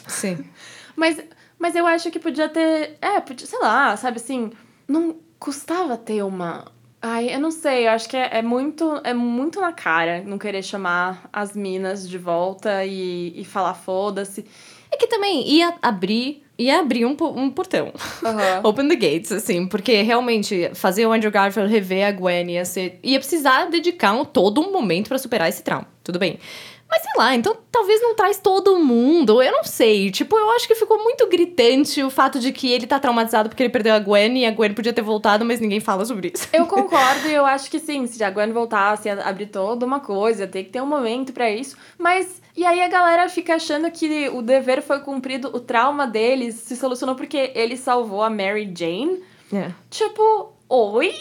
Sim. 0.06 0.44
Mas, 0.94 1.20
mas 1.58 1.74
eu 1.74 1.86
acho 1.86 2.10
que 2.10 2.18
podia 2.18 2.48
ter. 2.48 2.96
É, 3.02 3.20
podia, 3.20 3.46
sei 3.46 3.58
lá, 3.58 3.94
sabe 3.98 4.16
assim. 4.16 4.50
Não 4.88 5.16
custava 5.38 5.94
ter 5.96 6.22
uma. 6.22 6.64
Ai, 7.08 7.32
eu 7.32 7.38
não 7.38 7.52
sei, 7.52 7.86
eu 7.86 7.92
acho 7.92 8.08
que 8.08 8.16
é, 8.16 8.38
é 8.38 8.42
muito 8.42 9.00
é 9.04 9.14
muito 9.14 9.60
na 9.60 9.72
cara 9.72 10.24
não 10.26 10.38
querer 10.38 10.60
chamar 10.60 11.28
as 11.32 11.54
minas 11.54 12.08
de 12.08 12.18
volta 12.18 12.84
e, 12.84 13.32
e 13.40 13.44
falar 13.44 13.74
foda-se. 13.74 14.44
É 14.90 14.96
que 14.96 15.06
também 15.06 15.48
ia 15.48 15.72
abrir, 15.80 16.42
ia 16.58 16.80
abrir 16.80 17.06
um, 17.06 17.16
um 17.36 17.48
portão. 17.48 17.92
Aham. 18.24 18.60
Open 18.68 18.88
the 18.88 18.96
gates, 18.96 19.30
assim, 19.30 19.68
porque 19.68 20.02
realmente 20.02 20.68
fazer 20.74 21.06
o 21.06 21.12
Andrew 21.12 21.30
Garfield 21.30 21.72
rever 21.72 22.08
a 22.08 22.10
Gwen 22.10 22.50
ia 22.50 22.64
ser. 22.64 22.98
ia 23.04 23.20
precisar 23.20 23.66
dedicar 23.66 24.12
um, 24.12 24.24
todo 24.24 24.60
um 24.60 24.72
momento 24.72 25.06
pra 25.06 25.18
superar 25.18 25.48
esse 25.48 25.62
trauma. 25.62 25.86
Tudo 26.02 26.18
bem. 26.18 26.40
Mas 26.88 27.02
sei 27.02 27.12
lá, 27.16 27.34
então 27.34 27.56
talvez 27.70 28.00
não 28.00 28.14
traz 28.14 28.38
todo 28.38 28.78
mundo, 28.78 29.42
eu 29.42 29.52
não 29.52 29.64
sei. 29.64 30.10
Tipo, 30.10 30.36
eu 30.36 30.50
acho 30.52 30.66
que 30.66 30.74
ficou 30.74 31.02
muito 31.02 31.26
gritante 31.28 32.02
o 32.02 32.10
fato 32.10 32.38
de 32.38 32.52
que 32.52 32.72
ele 32.72 32.86
tá 32.86 32.98
traumatizado 32.98 33.48
porque 33.48 33.62
ele 33.62 33.70
perdeu 33.70 33.94
a 33.94 33.98
Gwen 33.98 34.38
e 34.38 34.46
a 34.46 34.50
Gwen 34.50 34.72
podia 34.72 34.92
ter 34.92 35.02
voltado, 35.02 35.44
mas 35.44 35.60
ninguém 35.60 35.80
fala 35.80 36.04
sobre 36.04 36.32
isso. 36.34 36.48
Eu 36.52 36.66
concordo 36.66 37.28
e 37.28 37.34
eu 37.34 37.44
acho 37.44 37.70
que 37.70 37.78
sim, 37.78 38.06
se 38.06 38.22
a 38.22 38.30
Gwen 38.30 38.52
voltasse, 38.52 39.08
abrir 39.08 39.46
toda 39.46 39.84
uma 39.84 40.00
coisa, 40.00 40.46
ter 40.46 40.64
que 40.64 40.70
ter 40.70 40.80
um 40.80 40.86
momento 40.86 41.32
pra 41.32 41.50
isso. 41.50 41.76
Mas, 41.98 42.40
e 42.56 42.64
aí 42.64 42.80
a 42.80 42.88
galera 42.88 43.28
fica 43.28 43.56
achando 43.56 43.90
que 43.90 44.28
o 44.28 44.40
dever 44.40 44.80
foi 44.80 45.00
cumprido, 45.00 45.48
o 45.54 45.60
trauma 45.60 46.06
deles 46.06 46.54
se 46.54 46.76
solucionou 46.76 47.16
porque 47.16 47.52
ele 47.54 47.76
salvou 47.76 48.22
a 48.22 48.30
Mary 48.30 48.72
Jane. 48.74 49.22
É. 49.52 49.70
Tipo, 49.90 50.55
oi? 50.68 51.14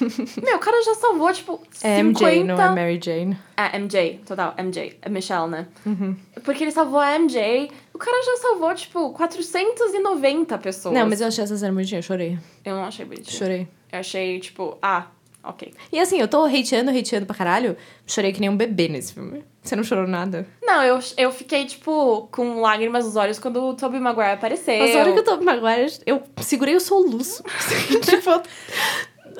Meu, 0.42 0.56
o 0.56 0.58
cara 0.58 0.82
já 0.82 0.94
salvou, 0.94 1.32
tipo, 1.32 1.60
50... 1.70 1.88
É 1.88 2.02
MJ, 2.02 2.44
não 2.44 2.60
é 2.60 2.68
Mary 2.70 3.00
Jane. 3.02 3.38
É, 3.56 3.78
MJ, 3.78 4.20
total, 4.26 4.54
MJ. 4.58 4.98
É 5.00 5.08
Michelle, 5.08 5.48
né? 5.48 5.66
Porque 6.44 6.64
ele 6.64 6.70
salvou 6.70 7.00
a 7.00 7.18
MJ. 7.18 7.70
O 7.94 7.98
cara 7.98 8.22
já 8.22 8.36
salvou, 8.36 8.74
tipo, 8.74 9.10
490 9.12 10.58
pessoas. 10.58 10.94
Não, 10.94 11.08
mas 11.08 11.20
eu 11.20 11.28
achei 11.28 11.44
essa 11.44 11.56
cena 11.56 11.72
bonitinha, 11.72 11.98
eu 11.98 12.02
chorei. 12.02 12.38
Eu 12.64 12.76
não 12.76 12.84
achei 12.84 13.04
bonitinho. 13.04 13.38
Chorei. 13.38 13.68
Eu 13.90 13.98
achei, 14.00 14.38
tipo, 14.40 14.76
ah, 14.82 15.06
ok. 15.44 15.72
E 15.92 15.98
assim, 15.98 16.18
eu 16.20 16.28
tô 16.28 16.44
hateando, 16.44 16.90
hateando 16.90 17.26
pra 17.26 17.34
caralho. 17.34 17.76
Chorei 18.06 18.32
que 18.32 18.40
nem 18.40 18.48
um 18.50 18.56
bebê 18.56 18.88
nesse 18.88 19.12
filme. 19.14 19.44
Você 19.62 19.76
não 19.76 19.84
chorou 19.84 20.06
nada? 20.06 20.46
Não, 20.62 20.82
eu, 20.82 20.98
eu 21.16 21.30
fiquei, 21.32 21.66
tipo, 21.66 22.28
com 22.32 22.60
lágrimas 22.60 23.04
nos 23.04 23.16
olhos 23.16 23.38
quando 23.38 23.62
o 23.62 23.74
Tobey 23.74 24.00
Maguire 24.00 24.32
apareceu. 24.32 24.78
Mas 24.78 24.96
hora 24.96 25.12
que 25.12 25.18
eu 25.18 25.24
tô 25.24 25.40
Maguire, 25.40 25.92
eu 26.06 26.22
segurei 26.40 26.74
o 26.74 26.80
soluço. 26.80 27.42
tipo. 28.02 28.42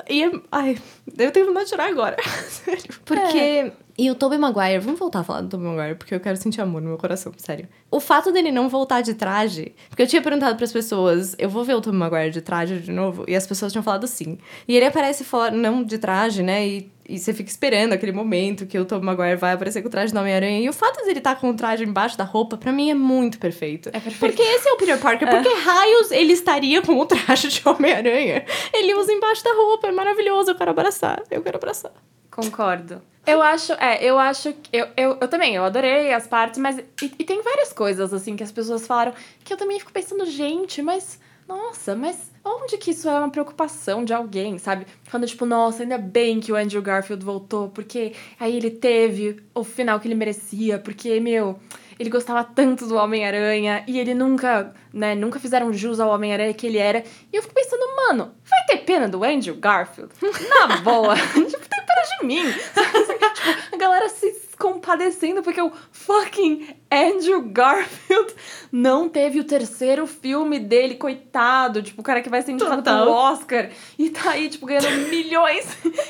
E, 0.09 0.23
é- 0.23 0.31
ai, 0.51 0.77
eu 1.17 1.31
tenho 1.31 1.47
vontade 1.47 1.65
de 1.65 1.69
chorar 1.71 1.87
agora. 1.89 2.17
Sério. 2.47 2.83
Porque. 3.05 3.71
E 3.97 4.09
o 4.09 4.15
Tobey 4.15 4.37
Maguire, 4.37 4.79
vamos 4.79 4.99
voltar 4.99 5.19
a 5.19 5.23
falar 5.23 5.41
do 5.41 5.49
Tobey 5.49 5.67
Maguire, 5.67 5.95
porque 5.95 6.15
eu 6.15 6.19
quero 6.19 6.37
sentir 6.37 6.61
amor 6.61 6.81
no 6.81 6.89
meu 6.89 6.97
coração, 6.97 7.31
sério. 7.37 7.67
O 7.89 7.99
fato 7.99 8.31
dele 8.31 8.51
não 8.51 8.69
voltar 8.69 9.01
de 9.01 9.13
traje, 9.13 9.73
porque 9.89 10.01
eu 10.01 10.07
tinha 10.07 10.21
perguntado 10.21 10.55
pras 10.55 10.71
pessoas, 10.71 11.35
eu 11.37 11.49
vou 11.49 11.63
ver 11.63 11.75
o 11.75 11.81
Tobey 11.81 11.99
Maguire 11.99 12.31
de 12.31 12.41
traje 12.41 12.79
de 12.79 12.91
novo, 12.91 13.25
e 13.27 13.35
as 13.35 13.45
pessoas 13.45 13.71
tinham 13.71 13.83
falado 13.83 14.07
sim. 14.07 14.37
E 14.67 14.75
ele 14.75 14.85
aparece 14.85 15.23
fora, 15.23 15.51
não 15.51 15.83
de 15.83 15.97
traje, 15.97 16.41
né? 16.41 16.65
E, 16.65 16.91
e 17.07 17.19
você 17.19 17.33
fica 17.33 17.49
esperando 17.49 17.91
aquele 17.93 18.13
momento 18.13 18.65
que 18.65 18.79
o 18.79 18.85
Tobey 18.85 19.05
Maguire 19.05 19.35
vai 19.35 19.53
aparecer 19.53 19.81
com 19.81 19.89
o 19.89 19.91
traje 19.91 20.13
do 20.13 20.19
Homem-Aranha. 20.19 20.61
E 20.61 20.69
o 20.69 20.73
fato 20.73 21.03
dele 21.03 21.19
estar 21.19 21.35
com 21.35 21.49
o 21.49 21.53
traje 21.53 21.83
embaixo 21.83 22.17
da 22.17 22.23
roupa, 22.23 22.57
pra 22.57 22.71
mim 22.71 22.89
é 22.89 22.95
muito 22.95 23.39
perfeito. 23.39 23.89
É 23.89 23.99
perfeito. 23.99 24.19
Porque 24.19 24.41
esse 24.41 24.69
é 24.69 24.71
o 24.71 24.77
Peter 24.77 24.97
Parker. 24.97 25.29
Por 25.29 25.41
que 25.41 25.53
raios 25.53 26.11
ele 26.11 26.31
estaria 26.31 26.81
com 26.81 26.97
o 26.97 27.05
traje 27.05 27.49
de 27.49 27.61
Homem-Aranha? 27.67 28.45
Ele 28.73 28.95
usa 28.95 29.11
embaixo 29.11 29.43
da 29.43 29.53
roupa, 29.53 29.87
é 29.87 29.91
maravilhoso. 29.91 30.51
Eu 30.51 30.55
quero 30.55 30.71
abraçar. 30.71 31.21
Eu 31.29 31.41
quero 31.41 31.57
abraçar. 31.57 31.91
Concordo. 32.31 33.01
Eu 33.27 33.41
acho, 33.41 33.73
é, 33.73 34.03
eu 34.03 34.17
acho 34.17 34.53
que. 34.53 34.75
Eu, 34.75 34.87
eu, 34.97 35.17
eu 35.21 35.27
também, 35.27 35.53
eu 35.53 35.63
adorei 35.63 36.11
as 36.11 36.25
partes, 36.25 36.59
mas. 36.59 36.79
E, 36.79 37.11
e 37.19 37.23
tem 37.23 37.41
várias 37.43 37.71
coisas, 37.71 38.13
assim, 38.13 38.35
que 38.35 38.43
as 38.43 38.51
pessoas 38.51 38.87
falaram 38.87 39.13
que 39.43 39.53
eu 39.53 39.57
também 39.57 39.77
fico 39.77 39.91
pensando, 39.91 40.25
gente, 40.25 40.81
mas. 40.81 41.19
Nossa, 41.47 41.95
mas 41.95 42.31
onde 42.45 42.77
que 42.77 42.91
isso 42.91 43.09
é 43.09 43.19
uma 43.19 43.29
preocupação 43.29 44.05
de 44.05 44.13
alguém, 44.13 44.57
sabe? 44.57 44.87
Falando, 45.03 45.27
tipo, 45.27 45.45
nossa, 45.45 45.83
ainda 45.83 45.97
bem 45.97 46.39
que 46.39 46.51
o 46.51 46.55
Andrew 46.55 46.81
Garfield 46.81 47.23
voltou, 47.25 47.67
porque 47.69 48.13
aí 48.39 48.55
ele 48.55 48.71
teve 48.71 49.43
o 49.53 49.63
final 49.63 49.99
que 49.99 50.07
ele 50.07 50.15
merecia, 50.15 50.79
porque, 50.79 51.19
meu, 51.19 51.59
ele 52.01 52.09
gostava 52.09 52.43
tanto 52.43 52.87
do 52.87 52.95
Homem-Aranha 52.95 53.83
e 53.87 53.99
ele 53.99 54.13
nunca, 54.13 54.73
né, 54.91 55.13
nunca 55.13 55.39
fizeram 55.39 55.71
jus 55.71 55.99
ao 55.99 56.09
Homem-Aranha 56.09 56.53
que 56.53 56.65
ele 56.65 56.79
era. 56.79 57.03
E 57.31 57.35
eu 57.35 57.41
fico 57.43 57.53
pensando, 57.53 57.83
mano, 57.95 58.33
vai 58.49 58.59
ter 58.67 58.83
pena 58.83 59.07
do 59.07 59.23
Andrew 59.23 59.55
Garfield? 59.55 60.11
Na 60.49 60.77
boa. 60.81 61.15
tipo, 61.15 61.69
tem 61.69 61.85
pena 61.85 62.01
de 62.19 62.25
mim. 62.25 62.51
tipo, 62.51 63.75
a 63.75 63.77
galera 63.77 64.09
se 64.09 64.41
compadecendo 64.57 65.41
porque 65.41 65.61
o 65.61 65.71
fucking 65.91 66.75
Andrew 66.91 67.41
Garfield 67.41 68.33
não 68.71 69.07
teve 69.09 69.39
o 69.39 69.43
terceiro 69.43 70.05
filme 70.07 70.59
dele, 70.59 70.95
coitado. 70.95 71.81
Tipo, 71.83 72.01
o 72.01 72.03
cara 72.03 72.21
que 72.21 72.29
vai 72.29 72.41
ser 72.41 72.51
indicado 72.51 72.77
Total. 72.77 73.05
pelo 73.05 73.15
Oscar 73.15 73.69
e 73.97 74.09
tá 74.09 74.31
aí, 74.31 74.49
tipo, 74.49 74.65
ganhando 74.65 74.89
milhões. 75.09 75.65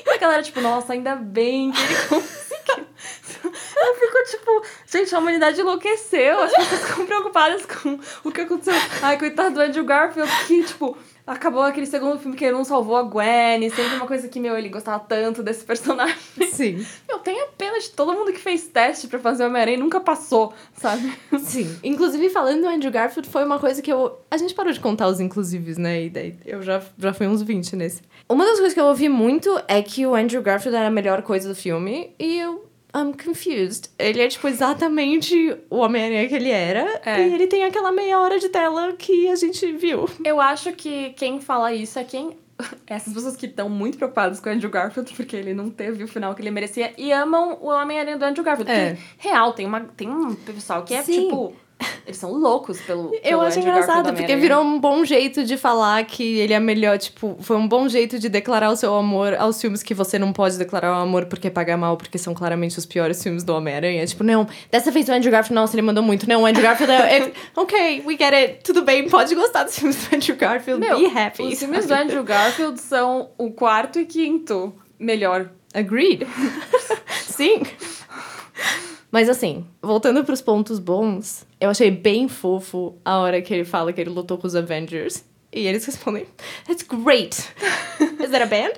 E 0.06 0.10
a 0.10 0.18
galera, 0.18 0.42
tipo, 0.42 0.60
nossa, 0.62 0.94
ainda 0.94 1.16
bem 1.16 1.72
que 1.72 1.82
ele 1.82 1.96
conseguiu. 2.08 3.51
Eu 3.82 3.96
fico 3.96 4.24
tipo, 4.30 4.64
gente, 4.88 5.14
a 5.16 5.20
humanidade 5.20 5.60
enlouqueceu. 5.60 6.42
As 6.42 6.54
pessoas 6.54 6.82
ficam 6.90 7.06
preocupadas 7.06 7.66
com 7.66 8.00
o 8.24 8.32
que 8.32 8.42
aconteceu. 8.42 8.74
Ai, 9.02 9.18
coitado 9.18 9.56
do 9.56 9.62
Andrew 9.62 9.84
Garfield, 9.84 10.32
que, 10.48 10.64
tipo, 10.64 10.98
acabou 11.26 11.64
aquele 11.64 11.86
segundo 11.86 12.20
filme 12.20 12.36
que 12.36 12.46
ele 12.46 12.54
não 12.54 12.64
salvou 12.64 12.96
a 12.96 13.04
Gwen. 13.04 13.70
Sempre 13.70 13.96
uma 13.96 14.08
coisa 14.08 14.28
que, 14.28 14.40
meu, 14.40 14.58
ele 14.58 14.70
gostava 14.70 15.00
tanto 15.00 15.42
desse 15.42 15.64
personagem. 15.64 16.16
Sim. 16.52 16.86
Eu 17.08 17.20
tenho 17.20 17.48
pena 17.58 17.80
de 17.80 17.90
todo 17.90 18.14
mundo 18.14 18.32
que 18.32 18.40
fez 18.40 18.68
teste 18.68 19.08
pra 19.08 19.20
fazer 19.20 19.46
Homem-Aranha 19.46 19.78
e 19.78 19.80
nunca 19.80 20.00
passou, 20.00 20.54
sabe? 20.76 21.14
Sim. 21.40 21.80
Inclusive, 21.84 22.30
falando 22.30 22.62
do 22.62 22.68
Andrew 22.68 22.92
Garfield, 22.92 23.30
foi 23.30 23.44
uma 23.44 23.60
coisa 23.60 23.82
que 23.82 23.92
eu. 23.92 24.20
A 24.30 24.38
gente 24.38 24.54
parou 24.54 24.72
de 24.72 24.80
contar 24.80 25.08
os 25.08 25.20
inclusives, 25.20 25.78
né? 25.78 26.04
E 26.04 26.10
daí 26.10 26.36
eu 26.46 26.62
já, 26.62 26.82
já 26.98 27.14
fui 27.14 27.28
uns 27.28 27.42
20 27.42 27.76
nesse. 27.76 28.02
Uma 28.30 28.46
das 28.46 28.56
coisas 28.56 28.74
que 28.74 28.80
eu 28.80 28.86
ouvi 28.86 29.10
muito 29.10 29.62
é 29.68 29.82
que 29.82 30.06
o 30.06 30.16
Andrew 30.16 30.42
Garfield 30.42 30.76
era 30.76 30.88
a 30.88 30.92
melhor 30.92 31.22
coisa 31.22 31.48
do 31.50 31.56
filme. 31.56 32.14
E 32.20 32.40
eu. 32.40 32.71
I'm 32.96 33.14
confused. 33.14 33.90
Ele 33.98 34.22
é, 34.22 34.28
tipo, 34.28 34.48
exatamente 34.48 35.58
o 35.70 35.78
Homem-Aranha 35.78 36.28
que 36.28 36.36
ele 36.36 36.50
era. 36.50 37.02
É. 37.06 37.22
E 37.22 37.34
ele 37.34 37.48
tem 37.48 37.64
aquela 37.64 37.92
meia 37.92 38.20
hora 38.20 38.40
de 38.40 38.50
tela 38.50 38.94
que 38.94 39.28
a 39.30 39.36
gente 39.36 39.72
viu. 39.74 40.10
Eu 40.24 40.40
acho 40.40 40.72
que 40.74 41.12
quem 41.12 41.40
fala 41.40 41.74
isso 41.74 41.98
é 41.98 42.04
quem. 42.04 42.38
Essas 42.86 43.14
pessoas 43.14 43.36
que 43.36 43.46
estão 43.46 43.70
muito 43.70 43.98
preocupadas 43.98 44.40
com 44.40 44.50
o 44.50 44.52
Andrew 44.52 44.70
Garfield, 44.70 45.14
porque 45.14 45.36
ele 45.36 45.54
não 45.54 45.70
teve 45.70 46.04
o 46.04 46.08
final 46.08 46.36
que 46.36 46.42
ele 46.42 46.52
merecia, 46.52 46.94
e 46.98 47.12
amam 47.12 47.58
o 47.62 47.68
Homem-Aranha 47.68 48.18
do 48.18 48.26
Andrew 48.26 48.44
Garfield. 48.44 48.72
É. 48.72 48.94
Porque, 48.94 49.04
real, 49.18 49.54
tem, 49.54 49.66
uma, 49.66 49.82
tem 49.82 50.10
um 50.10 50.36
pessoal 50.36 50.84
que 50.84 50.94
é 50.94 51.02
Sim. 51.02 51.24
tipo. 51.24 51.56
Eles 52.06 52.18
são 52.18 52.32
loucos 52.32 52.80
pelo. 52.82 53.14
Eu 53.16 53.22
pelo 53.22 53.42
acho 53.42 53.60
Andrew 53.60 53.74
engraçado, 53.74 54.12
do 54.12 54.14
porque 54.18 54.36
virou 54.36 54.64
um 54.64 54.80
bom 54.80 55.04
jeito 55.06 55.44
de 55.44 55.58
falar 55.58 56.04
que 56.06 56.40
ele 56.40 56.54
é 56.54 56.60
melhor, 56.60 56.98
tipo, 56.98 57.38
foi 57.40 57.58
um 57.58 57.68
bom 57.68 57.88
jeito 57.88 58.20
de 58.20 58.30
declarar 58.30 58.70
o 58.72 58.76
seu 58.76 58.94
amor 58.96 59.34
aos 59.36 59.60
filmes 59.62 59.82
que 59.84 59.94
você 59.94 60.18
não 60.20 60.34
pode 60.34 60.58
declarar 60.58 60.92
o 60.92 61.02
amor 61.02 61.26
porque 61.26 61.50
paga 61.50 61.78
mal, 61.78 61.98
porque 61.98 62.18
são 62.18 62.34
claramente 62.34 62.78
os 62.78 62.86
piores 62.86 63.22
filmes 63.22 63.44
do 63.44 63.54
Homem-Aranha. 63.56 64.06
Tipo, 64.06 64.24
não, 64.24 64.48
dessa 64.70 64.92
vez 64.92 65.08
o 65.10 65.12
Andrew 65.12 65.32
Garfield, 65.32 65.56
nossa, 65.56 65.76
ele 65.76 65.82
mandou 65.82 66.04
muito. 66.04 66.28
Não, 66.28 66.44
o 66.44 66.46
Andrew 66.46 66.64
Garfield 66.64 66.92
é. 66.92 67.18
é- 67.20 67.32
ok, 67.56 68.04
we 68.06 68.18
get 68.18 68.34
it, 68.34 68.60
tudo 68.64 68.84
bem, 68.84 69.08
pode 69.10 69.34
gostar 69.36 69.64
dos 69.64 69.78
filmes 69.78 69.96
do 70.08 70.16
Andrew 70.16 70.36
Garfield, 70.36 70.80
Meu, 70.80 71.00
be 71.00 71.06
happy. 71.20 71.44
Os 71.44 71.60
filmes 71.60 71.86
do? 71.86 71.94
Andrew 71.94 72.24
Garfield 72.24 72.80
são 72.82 73.30
o 73.38 73.52
quarto 73.52 74.00
e 74.00 74.06
quinto 74.06 74.74
melhor. 75.00 75.50
Agreed. 75.74 76.28
Sim. 77.26 77.62
Mas 79.12 79.28
assim, 79.30 79.66
voltando 79.82 80.24
pros 80.24 80.42
pontos 80.42 80.80
bons, 80.80 81.46
eu 81.60 81.70
achei 81.70 81.92
bem 81.92 82.28
fofo 82.30 82.96
a 83.04 83.18
hora 83.20 83.42
que 83.42 83.54
ele 83.54 83.66
fala 83.66 83.92
que 83.92 84.00
ele 84.00 84.10
lutou 84.10 84.38
com 84.38 84.48
os 84.48 84.56
Avengers. 84.56 85.24
E 85.54 85.68
eles 85.68 85.86
respondem, 85.86 86.26
That's 86.66 86.84
great! 86.84 87.36
Is 88.24 88.30
that 88.32 88.42
a 88.42 88.46
band? 88.46 88.72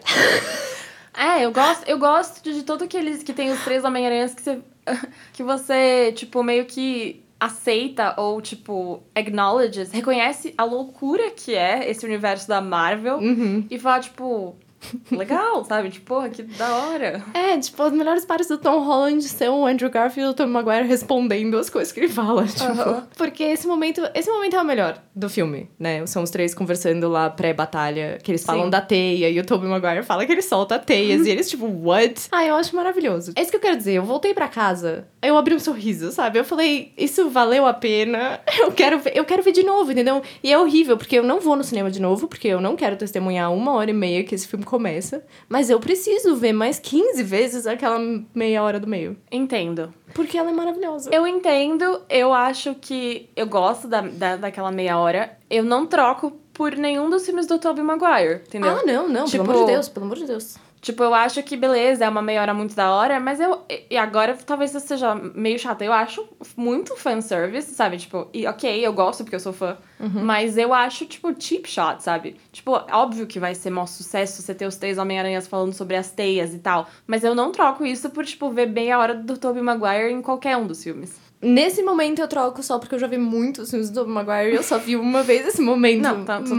É, 1.16 1.46
eu 1.46 1.52
gosto, 1.52 1.88
eu 1.88 2.00
gosto 2.00 2.42
de 2.52 2.64
todo 2.64 2.84
aqueles 2.84 3.22
que 3.22 3.32
tem 3.34 3.52
os 3.52 3.64
três 3.64 3.84
Homem-Aranhas 3.84 4.34
que 4.34 4.42
você, 4.42 4.60
que 5.34 5.44
você, 5.44 6.12
tipo, 6.14 6.42
meio 6.44 6.66
que 6.66 7.22
aceita 7.40 8.16
ou, 8.20 8.42
tipo, 8.42 9.04
acknowledges, 9.14 9.92
reconhece 9.92 10.54
a 10.58 10.64
loucura 10.64 11.30
que 11.32 11.54
é 11.54 11.90
esse 11.92 12.06
universo 12.06 12.48
da 12.48 12.60
Marvel 12.62 13.18
Uhum. 13.18 13.68
e 13.70 13.78
fala, 13.78 14.00
tipo, 14.00 14.56
legal, 15.12 15.64
sabe? 15.66 15.90
Tipo, 15.90 16.06
porra, 16.06 16.30
que 16.30 16.44
da 16.44 16.76
hora. 16.76 17.24
É, 17.34 17.58
tipo, 17.58 17.82
as 17.82 17.94
melhores 17.94 18.26
partes 18.26 18.48
do 18.48 18.58
Tom 18.58 18.80
Holland 18.80 19.24
são 19.24 19.62
o 19.62 19.66
Andrew 19.66 19.90
Garfield 19.90 20.30
e 20.30 20.32
o 20.32 20.34
Tom 20.34 20.48
Maguire 20.48 20.88
respondendo 20.88 21.58
as 21.58 21.70
coisas 21.70 21.92
que 21.92 22.00
ele 22.00 22.10
fala, 22.10 22.46
tipo. 22.48 22.64
Aham. 22.64 23.08
Porque 23.18 23.44
esse 23.44 23.68
momento, 23.68 24.02
esse 24.14 24.30
momento 24.30 24.56
é 24.56 24.62
o 24.62 24.66
melhor 24.66 25.02
do 25.16 25.30
filme, 25.30 25.70
né? 25.80 26.06
São 26.06 26.24
os 26.24 26.30
três 26.30 26.54
conversando 26.54 27.08
lá 27.08 27.30
pré-batalha, 27.30 28.20
que 28.22 28.32
eles 28.32 28.44
falam 28.44 28.66
Sim. 28.66 28.70
da 28.70 28.82
teia 28.82 29.30
e 29.30 29.40
o 29.40 29.46
Tobey 29.46 29.70
Maguire 29.70 30.04
fala 30.04 30.26
que 30.26 30.32
ele 30.32 30.42
solta 30.42 30.80
teias 30.80 31.26
e 31.26 31.30
eles 31.30 31.50
tipo, 31.50 31.66
what? 31.66 32.28
Ah, 32.32 32.46
eu 32.46 32.56
acho 32.56 32.76
maravilhoso. 32.76 33.34
É 33.36 33.42
isso 33.42 33.52
que 33.52 33.58
eu 33.58 33.62
quero 33.62 33.78
dizer, 33.78 33.94
eu 33.94 34.04
voltei 34.04 34.34
pra 34.34 34.48
casa, 34.48 35.08
eu 35.22 35.38
abri 35.38 35.56
um 35.56 35.60
sorriso, 35.60 36.12
sabe? 36.12 36.40
Eu 36.40 36.44
falei, 36.44 36.94
isso 36.98 37.30
valeu 37.30 37.66
a 37.66 37.74
pena. 37.74 38.40
Eu 38.64 38.72
quero 38.72 38.98
ver, 39.00 39.18
eu 39.18 39.26
quero 39.26 39.44
ver 39.44 39.52
de 39.52 39.64
novo, 39.64 39.92
entendeu? 39.92 40.22
E 40.42 40.52
é 40.52 40.58
horrível, 40.58 40.96
porque 40.96 41.18
eu 41.18 41.24
não 41.24 41.40
vou 41.40 41.56
no 41.56 41.64
cinema 41.64 41.92
de 41.92 42.02
novo, 42.02 42.28
porque 42.28 42.48
eu 42.48 42.62
não 42.62 42.76
quero 42.76 42.96
testemunhar 42.96 43.52
uma 43.54 43.74
hora 43.74 43.90
e 43.90 43.94
meia 43.94 44.24
que 44.24 44.34
esse 44.34 44.48
filme 44.48 44.64
começa, 44.74 45.24
mas 45.48 45.70
eu 45.70 45.80
preciso 45.80 46.36
ver 46.36 46.52
mais 46.52 46.80
15 46.80 47.22
vezes 47.22 47.68
aquela 47.68 48.00
meia 48.34 48.64
hora 48.64 48.80
do 48.80 48.88
meio. 48.88 49.16
Entendo. 49.32 49.94
Porque 50.16 50.36
ela 50.36 50.50
é 50.50 50.54
maravilhosa. 50.54 51.12
Eu 51.14 51.28
entendo, 51.28 52.02
eu 52.10 52.34
acho 52.34 52.74
que 52.82 53.30
eu 53.36 53.46
gosto 53.46 53.88
da, 53.88 54.02
da, 54.02 54.36
daquela 54.36 54.72
meia 54.72 54.98
hora. 54.98 55.38
Eu 55.48 55.64
não 55.64 55.86
troco 55.86 56.32
por 56.52 56.76
nenhum 56.76 57.08
dos 57.08 57.24
filmes 57.24 57.46
do 57.46 57.60
Tobey 57.60 57.84
Maguire, 57.84 58.42
entendeu? 58.48 58.72
Ah, 58.72 58.82
não, 58.84 59.08
não, 59.08 59.26
Tipo- 59.26 59.44
pelo 59.44 59.58
amor 59.58 59.66
de 59.68 59.72
Deus, 59.74 59.90
pelo 59.90 60.06
amor 60.08 60.18
de 60.18 60.26
Deus. 60.26 60.58
Tipo, 60.84 61.02
eu 61.02 61.14
acho 61.14 61.42
que 61.44 61.56
beleza, 61.56 62.04
é 62.04 62.10
uma 62.10 62.22
meia 62.22 62.42
hora 62.42 62.54
muito 62.54 62.76
da 62.76 62.92
hora, 62.92 63.18
mas 63.18 63.40
eu. 63.40 63.62
E 63.90 63.96
agora 63.96 64.38
talvez 64.46 64.74
eu 64.74 64.82
seja 64.82 65.16
meio 65.16 65.58
chata. 65.58 65.86
Eu 65.86 65.94
acho 65.94 66.28
muito 66.58 66.98
fanservice, 66.98 67.74
sabe? 67.74 67.96
Tipo, 67.96 68.28
e 68.34 68.46
ok, 68.46 68.86
eu 68.86 68.92
gosto 68.92 69.24
porque 69.24 69.38
eu 69.38 69.40
sou 69.40 69.54
fã. 69.54 69.78
Mas 70.26 70.58
eu 70.58 70.74
acho, 70.74 71.06
tipo, 71.06 71.34
cheap 71.40 71.66
shot, 71.70 72.04
sabe? 72.04 72.36
Tipo, 72.52 72.74
óbvio 72.92 73.26
que 73.26 73.40
vai 73.40 73.56
ser 73.56 73.70
maior 73.70 73.86
sucesso 73.86 74.42
você 74.42 74.54
ter 74.54 74.66
os 74.66 74.76
três 74.76 74.98
Homem-Aranhas 74.98 75.48
falando 75.48 75.72
sobre 75.72 75.96
as 75.96 76.12
teias 76.12 76.54
e 76.54 76.60
tal. 76.60 76.86
Mas 77.08 77.24
eu 77.24 77.34
não 77.34 77.54
troco 77.54 77.86
isso 77.86 78.10
por, 78.10 78.26
tipo, 78.26 78.50
ver 78.50 78.68
meia 78.68 79.00
hora 79.00 79.16
do 79.16 79.38
Tobey 79.38 79.64
Maguire 79.64 80.12
em 80.12 80.22
qualquer 80.22 80.58
um 80.58 80.68
dos 80.68 80.84
filmes. 80.84 81.16
Nesse 81.42 81.82
momento 81.82 82.20
eu 82.20 82.28
troco 82.28 82.62
só 82.62 82.78
porque 82.78 82.96
eu 82.96 83.00
já 83.00 83.08
vi 83.08 83.18
muitos 83.18 83.70
filmes 83.70 83.90
do 83.90 84.02
Tobey 84.02 84.14
Maguire 84.14 84.52
e 84.52 84.56
eu 84.56 84.64
só 84.64 84.78
vi 84.78 84.98
uma 84.98 85.24
vez 85.24 85.48
esse 85.48 85.62
momento. 85.62 86.02
Não, 86.02 86.26
tá, 86.26 86.42
total. 86.42 86.58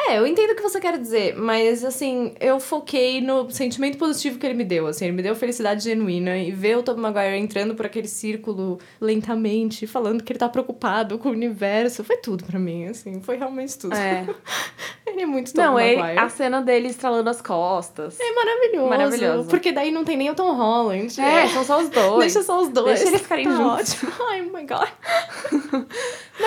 É, 0.00 0.18
eu 0.18 0.26
entendo 0.26 0.52
o 0.52 0.54
que 0.54 0.62
você 0.62 0.80
quer 0.80 0.96
dizer, 0.96 1.34
mas 1.36 1.84
assim, 1.84 2.32
eu 2.40 2.60
foquei 2.60 3.20
no 3.20 3.50
sentimento 3.50 3.98
positivo 3.98 4.38
que 4.38 4.46
ele 4.46 4.54
me 4.54 4.64
deu. 4.64 4.86
Assim, 4.86 5.06
ele 5.06 5.16
me 5.16 5.22
deu 5.22 5.34
felicidade 5.34 5.82
genuína 5.82 6.38
e 6.38 6.52
ver 6.52 6.78
o 6.78 6.82
Tobey 6.82 7.02
Maguire 7.02 7.36
entrando 7.36 7.74
por 7.74 7.84
aquele 7.84 8.06
círculo 8.06 8.78
lentamente, 9.00 9.86
falando 9.86 10.22
que 10.22 10.32
ele 10.32 10.38
tá 10.38 10.48
preocupado 10.48 11.18
com 11.18 11.28
o 11.28 11.32
universo. 11.32 12.04
Foi 12.04 12.16
tudo 12.16 12.44
pra 12.44 12.58
mim, 12.58 12.86
assim, 12.86 13.20
foi 13.20 13.36
realmente 13.36 13.76
tudo. 13.76 13.94
É. 13.94 14.24
ele 15.04 15.22
é 15.22 15.26
muito 15.26 15.52
Tobey 15.52 15.66
não, 15.66 15.80
ele, 15.80 16.00
Maguire. 16.00 16.18
a 16.20 16.28
cena 16.28 16.62
dele 16.62 16.88
estralando 16.88 17.28
as 17.28 17.42
costas. 17.42 18.18
É 18.20 18.32
maravilhoso. 18.32 18.88
Maravilhoso. 18.88 19.48
Porque 19.48 19.72
daí 19.72 19.90
não 19.90 20.04
tem 20.04 20.16
nem 20.16 20.30
o 20.30 20.34
Tom 20.34 20.54
Holland. 20.54 21.20
É, 21.20 21.48
são 21.48 21.64
só 21.64 21.80
os 21.80 21.88
dois. 21.88 22.20
Deixa 22.20 22.42
só 22.42 22.62
os 22.62 22.68
dois. 22.68 23.00
Deixa 23.00 23.08
eles 23.08 23.22
ficarem 23.22 23.44
tá 23.44 23.56
juntos. 23.56 23.94
Ótimo. 23.94 24.12
Ai, 24.30 24.42
oh 24.42 24.56
my 24.56 24.64
God. 24.64 25.86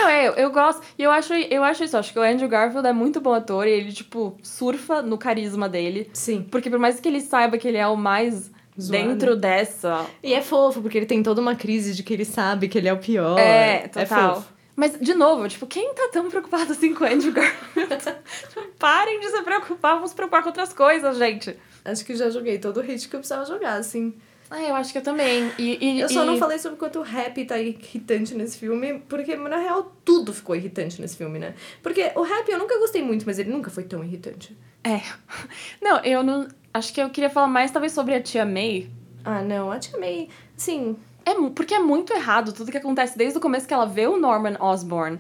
Não, 0.02 0.10
é, 0.10 0.28
eu, 0.28 0.34
eu 0.34 0.52
gosto. 0.52 0.82
E 0.98 1.04
eu 1.04 1.12
acho, 1.12 1.34
eu 1.34 1.64
acho 1.64 1.84
isso. 1.84 1.98
Acho 1.98 2.12
que 2.12 2.20
o 2.20 2.24
Andrew 2.24 2.50
Garfield 2.50 2.88
é 2.88 2.94
muito 2.94 3.22
bom 3.22 3.34
ator 3.34 3.68
e 3.68 3.72
ele, 3.72 3.92
tipo, 3.92 4.38
surfa 4.42 5.02
no 5.02 5.18
carisma 5.18 5.70
dele. 5.70 6.10
Sim. 6.14 6.48
Porque 6.50 6.70
por 6.70 6.80
mais 6.80 7.00
que 7.00 7.08
ele 7.08 7.22
saiba 7.22 7.58
que 7.58 7.68
ele 7.68 7.78
é 7.78 7.88
o 7.88 7.96
mais 7.96 8.52
Zoado. 8.80 8.92
dentro 8.92 9.36
dessa. 9.36 10.06
E 10.24 10.34
é 10.34 10.42
fofo, 10.42 10.82
porque 10.82 10.98
ele 10.98 11.06
tem 11.06 11.22
toda 11.22 11.40
uma 11.40 11.56
crise 11.56 11.94
de 11.94 12.04
que 12.04 12.14
ele 12.14 12.26
sabe 12.26 12.68
que 12.68 12.78
ele 12.78 12.88
é 12.88 12.94
o 12.94 12.98
pior. 12.98 13.38
É, 13.38 13.88
total. 13.88 14.36
fofo. 14.36 14.54
Mas, 14.76 14.98
de 15.00 15.14
novo, 15.14 15.48
tipo, 15.48 15.68
quem 15.68 15.94
tá 15.94 16.10
tão 16.12 16.30
preocupado 16.30 16.72
assim 16.72 16.94
com 16.94 17.04
o 17.04 17.08
Andrew 17.08 17.32
Garfield? 17.34 17.98
tipo, 18.50 18.68
parem 18.80 19.20
de 19.20 19.30
se 19.30 19.42
preocupar, 19.44 19.96
vamos 19.96 20.10
se 20.10 20.16
preocupar 20.16 20.42
com 20.42 20.50
outras 20.50 20.74
coisas, 20.74 21.18
gente. 21.18 21.56
Acho 21.84 22.06
que 22.06 22.16
já 22.16 22.30
joguei 22.30 22.58
todo 22.58 22.78
o 22.78 22.82
hit 22.82 23.08
que 23.08 23.16
eu 23.16 23.20
precisava 23.20 23.46
jogar, 23.46 23.76
assim. 23.76 24.16
Ah, 24.54 24.62
eu 24.62 24.76
acho 24.76 24.92
que 24.92 24.98
eu 24.98 25.02
também. 25.02 25.50
E, 25.58 25.78
e- 25.84 26.00
Eu 26.02 26.10
só 26.10 26.24
e- 26.24 26.26
não 26.26 26.38
falei 26.38 26.60
sobre 26.60 26.78
quanto 26.78 27.00
o 27.00 27.04
rap 27.04 27.44
tá 27.46 27.58
irritante 27.58 28.36
nesse 28.36 28.58
filme, 28.58 29.00
porque, 29.08 29.36
na 29.38 29.56
real, 29.58 29.96
tudo 30.04 30.34
ficou 30.34 30.56
irritante 30.56 31.00
nesse 31.02 31.16
filme, 31.16 31.40
né? 31.40 31.56
Porque 31.82 32.12
o 32.16 32.22
rap 32.22 32.50
eu 32.50 32.60
nunca 32.60 32.78
gostei 32.78 33.02
muito, 33.02 33.26
mas 33.26 33.40
ele 33.40 33.50
nunca 33.50 33.72
foi 33.72 33.84
tão 33.86 34.04
irritante. 34.04 34.56
É. 34.84 35.00
Não, 35.82 36.04
eu 36.04 36.22
não. 36.22 36.48
Acho 36.74 36.94
que 36.94 37.02
eu 37.02 37.10
queria 37.10 37.30
falar 37.30 37.48
mais, 37.48 37.72
talvez, 37.72 37.94
sobre 37.94 38.14
a 38.14 38.22
tia 38.22 38.46
May. 38.46 38.90
Ah, 39.24 39.42
não, 39.42 39.74
eu 39.74 39.80
te 39.80 39.96
amei. 39.96 40.28
Assim, 40.58 40.98
É, 41.26 41.34
porque 41.56 41.74
é 41.76 41.80
muito 41.80 42.12
errado 42.14 42.52
tudo 42.52 42.72
que 42.72 42.78
acontece 42.78 43.18
desde 43.18 43.38
o 43.38 43.42
começo 43.42 43.68
que 43.68 43.74
ela 43.74 43.86
vê 43.86 44.08
o 44.08 44.18
Norman 44.20 44.58
Osborn. 44.60 45.20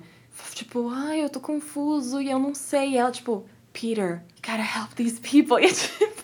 Tipo, 0.54 0.90
ai, 0.90 1.24
eu 1.24 1.30
tô 1.30 1.40
confuso 1.40 2.20
e 2.22 2.30
eu 2.32 2.40
não 2.40 2.56
sei. 2.56 2.92
E 2.92 2.98
ela, 2.98 3.12
tipo, 3.12 3.46
Peter, 3.72 4.24
you 4.36 4.42
gotta 4.46 4.64
help 4.64 4.92
these 4.96 5.20
people. 5.22 5.58
E 5.64 5.68
é 5.68 5.72
tipo? 5.74 6.24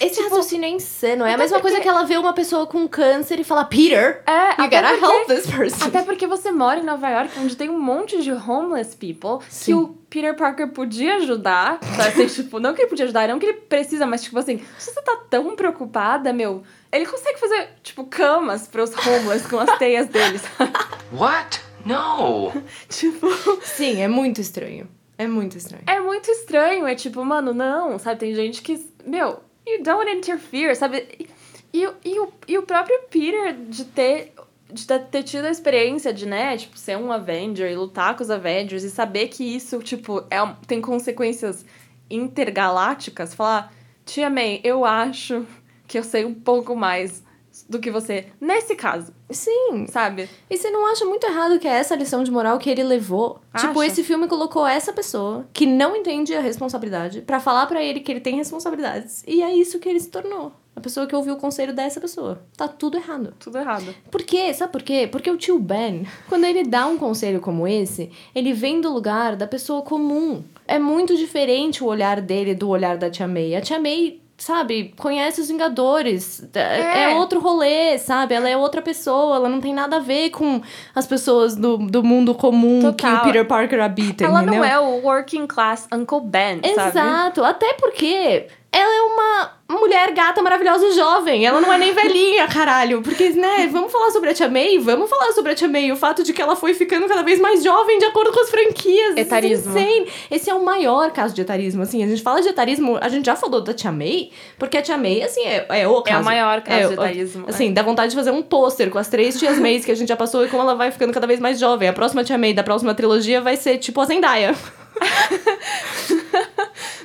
Esse 0.00 0.16
Tipo, 0.16 0.28
raciocínio 0.28 0.66
é 0.66 0.70
insano. 0.70 1.24
É 1.24 1.34
a 1.34 1.38
mesma 1.38 1.60
coisa 1.60 1.76
porque- 1.76 1.82
que 1.82 1.88
ela 1.88 2.04
vê 2.04 2.16
uma 2.16 2.32
pessoa 2.32 2.66
com 2.66 2.86
câncer 2.88 3.38
e 3.40 3.44
fala, 3.44 3.64
Peter, 3.64 4.22
É, 4.26 4.48
you 4.60 4.64
até 4.66 4.82
gotta 4.82 4.98
porque- 4.98 5.04
help 5.04 5.26
this 5.28 5.46
person. 5.54 5.86
Até 5.86 6.02
porque 6.02 6.26
você 6.26 6.50
mora 6.52 6.80
em 6.80 6.84
Nova 6.84 7.08
York, 7.08 7.38
onde 7.40 7.56
tem 7.56 7.70
um 7.70 7.78
monte 7.80 8.20
de 8.22 8.32
homeless 8.32 8.96
people 8.96 9.44
Sim. 9.48 9.64
que 9.64 9.74
o 9.74 9.88
Peter 10.10 10.34
Parker 10.36 10.68
podia 10.68 11.16
ajudar. 11.16 11.78
Assim, 12.06 12.26
tipo, 12.28 12.58
não 12.60 12.74
que 12.74 12.82
ele 12.82 12.88
podia 12.88 13.04
ajudar, 13.04 13.28
não 13.28 13.38
que 13.38 13.46
ele 13.46 13.58
precisa, 13.60 14.06
mas 14.06 14.22
tipo 14.22 14.38
assim, 14.38 14.60
se 14.78 14.92
você 14.92 15.02
tá 15.02 15.16
tão 15.30 15.54
preocupada, 15.56 16.32
meu, 16.32 16.62
ele 16.92 17.06
consegue 17.06 17.38
fazer, 17.38 17.68
tipo, 17.82 18.04
camas 18.04 18.66
pros 18.68 18.90
homeless 19.06 19.48
com 19.48 19.58
as 19.58 19.78
teias 19.78 20.06
deles. 20.08 20.42
What? 21.12 21.60
No. 21.84 22.52
tipo, 22.88 23.28
Sim, 23.62 24.02
é 24.02 24.08
muito 24.08 24.40
estranho. 24.40 24.88
É 25.18 25.26
muito 25.26 25.56
estranho. 25.56 25.82
é 25.86 25.98
muito 26.00 26.30
estranho. 26.30 26.86
É 26.86 26.94
tipo, 26.94 27.24
mano, 27.24 27.54
não, 27.54 27.98
sabe? 27.98 28.20
Tem 28.20 28.34
gente 28.34 28.60
que, 28.60 28.78
meu, 29.06 29.40
you 29.66 29.82
don't 29.82 30.10
interfere, 30.10 30.74
sabe? 30.74 31.28
E, 31.72 31.80
e, 32.04 32.18
o- 32.18 32.32
e, 32.46 32.58
o, 32.58 32.62
próprio 32.62 32.98
Peter 33.10 33.54
de 33.54 33.84
ter. 33.84 34.32
De 34.68 34.84
ter- 34.84 35.22
tido 35.22 35.44
a 35.44 35.50
experiência 35.50 36.12
de, 36.12 36.26
né, 36.26 36.56
tipo, 36.56 36.76
ser 36.76 36.96
um 36.96 37.12
Avenger 37.12 37.70
e 37.70 37.76
lutar 37.76 38.16
com 38.16 38.22
os 38.24 38.30
Avengers 38.30 38.82
e 38.82 38.90
saber 38.90 39.28
que 39.28 39.44
isso, 39.44 39.78
tipo, 39.78 40.24
é, 40.28 40.38
tem 40.66 40.80
consequências 40.80 41.64
intergalácticas, 42.10 43.32
falar, 43.32 43.72
Tia 44.04 44.28
May, 44.28 44.60
eu 44.64 44.84
acho 44.84 45.46
que 45.86 45.96
eu 45.98 46.02
sei 46.02 46.24
um 46.24 46.34
pouco 46.34 46.74
mais 46.74 47.22
do 47.68 47.78
que 47.78 47.90
você, 47.90 48.26
nesse 48.40 48.74
caso, 48.76 49.12
Sim, 49.30 49.86
sabe? 49.88 50.28
E 50.48 50.56
você 50.56 50.70
não 50.70 50.86
acha 50.86 51.04
muito 51.04 51.26
errado 51.26 51.58
que 51.58 51.66
é 51.66 51.72
essa 51.72 51.96
lição 51.96 52.22
de 52.22 52.30
moral 52.30 52.58
que 52.58 52.70
ele 52.70 52.84
levou? 52.84 53.40
Tipo, 53.56 53.80
Acho. 53.80 53.82
esse 53.82 54.04
filme 54.04 54.28
colocou 54.28 54.66
essa 54.66 54.92
pessoa 54.92 55.46
que 55.52 55.66
não 55.66 55.96
entende 55.96 56.34
a 56.34 56.40
responsabilidade 56.40 57.22
pra 57.22 57.40
falar 57.40 57.66
pra 57.66 57.82
ele 57.82 58.00
que 58.00 58.12
ele 58.12 58.20
tem 58.20 58.36
responsabilidades. 58.36 59.24
E 59.26 59.42
é 59.42 59.52
isso 59.52 59.80
que 59.80 59.88
ele 59.88 59.98
se 59.98 60.10
tornou. 60.10 60.52
A 60.76 60.80
pessoa 60.80 61.06
que 61.06 61.16
ouviu 61.16 61.34
o 61.34 61.38
conselho 61.38 61.74
dessa 61.74 61.98
pessoa. 61.98 62.42
Tá 62.54 62.68
tudo 62.68 62.98
errado. 62.98 63.34
Tudo 63.40 63.56
errado. 63.56 63.94
Por 64.10 64.22
quê? 64.22 64.52
Sabe 64.52 64.70
por 64.70 64.82
quê? 64.82 65.08
Porque 65.10 65.30
o 65.30 65.36
tio 65.38 65.58
Ben, 65.58 66.06
quando 66.28 66.44
ele 66.44 66.64
dá 66.64 66.86
um 66.86 66.98
conselho 66.98 67.40
como 67.40 67.66
esse, 67.66 68.10
ele 68.34 68.52
vem 68.52 68.80
do 68.80 68.92
lugar 68.92 69.36
da 69.36 69.46
pessoa 69.46 69.80
comum. 69.80 70.44
É 70.68 70.78
muito 70.78 71.16
diferente 71.16 71.82
o 71.82 71.86
olhar 71.86 72.20
dele 72.20 72.54
do 72.54 72.68
olhar 72.68 72.98
da 72.98 73.10
tia 73.10 73.26
May. 73.26 73.56
A 73.56 73.60
tia 73.62 73.80
May, 73.80 74.20
sabe, 74.38 74.94
conhece 74.98 75.40
os 75.40 75.48
Vingadores. 75.48 76.42
É, 76.54 76.60
É. 76.60 77.12
é 77.12 77.16
outro 77.16 77.40
rolê, 77.40 77.98
sabe? 77.98 78.34
Ela 78.34 78.48
é 78.48 78.56
outra 78.56 78.82
pessoa. 78.82 79.36
Ela 79.36 79.48
não 79.48 79.60
tem 79.60 79.72
nada 79.74 79.96
a 79.96 80.00
ver 80.00 80.30
com 80.30 80.60
as 80.94 81.06
pessoas 81.06 81.56
do, 81.56 81.78
do 81.78 82.02
mundo 82.02 82.34
comum 82.34 82.80
que 82.92 83.02
Total. 83.02 83.16
o 83.16 83.20
Peter 83.24 83.46
Parker 83.46 83.80
habita, 83.80 84.24
Ela 84.24 84.42
entendeu? 84.42 84.60
não 84.60 84.64
é 84.64 84.78
o 84.78 85.02
working 85.02 85.46
class 85.46 85.88
Uncle 85.92 86.20
Ben, 86.22 86.60
sabe? 86.74 86.88
Exato, 86.90 87.44
até 87.44 87.72
porque 87.74 88.46
ela 88.72 88.94
é 88.94 89.00
uma 89.02 89.55
mulher 89.74 90.12
gata 90.12 90.40
maravilhosa 90.42 90.92
jovem. 90.92 91.44
Ela 91.44 91.60
não 91.60 91.72
é 91.72 91.78
nem 91.78 91.92
velhinha, 91.92 92.46
caralho. 92.46 93.02
Porque, 93.02 93.30
né, 93.30 93.68
vamos 93.70 93.90
falar 93.90 94.10
sobre 94.12 94.30
a 94.30 94.34
Tia 94.34 94.48
May? 94.48 94.78
Vamos 94.78 95.10
falar 95.10 95.32
sobre 95.32 95.52
a 95.52 95.54
Tia 95.54 95.66
May. 95.68 95.90
O 95.90 95.96
fato 95.96 96.22
de 96.22 96.32
que 96.32 96.40
ela 96.40 96.54
foi 96.54 96.72
ficando 96.74 97.06
cada 97.08 97.22
vez 97.22 97.40
mais 97.40 97.62
jovem 97.64 97.98
de 97.98 98.04
acordo 98.04 98.32
com 98.32 98.40
as 98.40 98.48
franquias. 98.50 99.16
Etarismo. 99.16 99.76
É 99.76 99.82
insane. 99.82 100.06
Esse 100.30 100.50
é 100.50 100.54
o 100.54 100.64
maior 100.64 101.10
caso 101.10 101.34
de 101.34 101.40
etarismo, 101.40 101.82
assim. 101.82 102.02
A 102.04 102.06
gente 102.06 102.22
fala 102.22 102.40
de 102.40 102.48
etarismo, 102.48 102.98
a 103.00 103.08
gente 103.08 103.26
já 103.26 103.34
falou 103.34 103.60
da 103.60 103.74
Tia 103.74 103.90
May, 103.90 104.30
porque 104.58 104.76
a 104.78 104.82
Tia 104.82 104.96
May, 104.96 105.22
assim, 105.22 105.42
é, 105.42 105.66
é 105.68 105.88
o 105.88 106.00
caso. 106.02 106.24
maior 106.24 106.60
caso 106.60 106.78
É, 106.78 106.82
de 106.82 106.88
o- 106.88 106.92
etarismo, 106.92 107.44
é. 107.46 107.50
Assim, 107.50 107.72
dá 107.72 107.82
vontade 107.82 108.10
de 108.10 108.16
fazer 108.16 108.30
um 108.30 108.42
pôster 108.42 108.88
com 108.90 108.98
as 108.98 109.08
três 109.08 109.38
Tias 109.38 109.58
Mays 109.58 109.84
que 109.84 109.90
a 109.90 109.96
gente 109.96 110.08
já 110.08 110.16
passou 110.16 110.44
e 110.44 110.48
como 110.48 110.62
ela 110.62 110.74
vai 110.74 110.90
ficando 110.90 111.12
cada 111.12 111.26
vez 111.26 111.40
mais 111.40 111.58
jovem. 111.58 111.88
A 111.88 111.92
próxima 111.92 112.22
Tia 112.22 112.38
May 112.38 112.52
da 112.52 112.62
próxima 112.62 112.94
trilogia 112.94 113.40
vai 113.40 113.56
ser 113.56 113.78
tipo 113.78 114.00
a 114.00 114.04
Zendaya. 114.04 114.54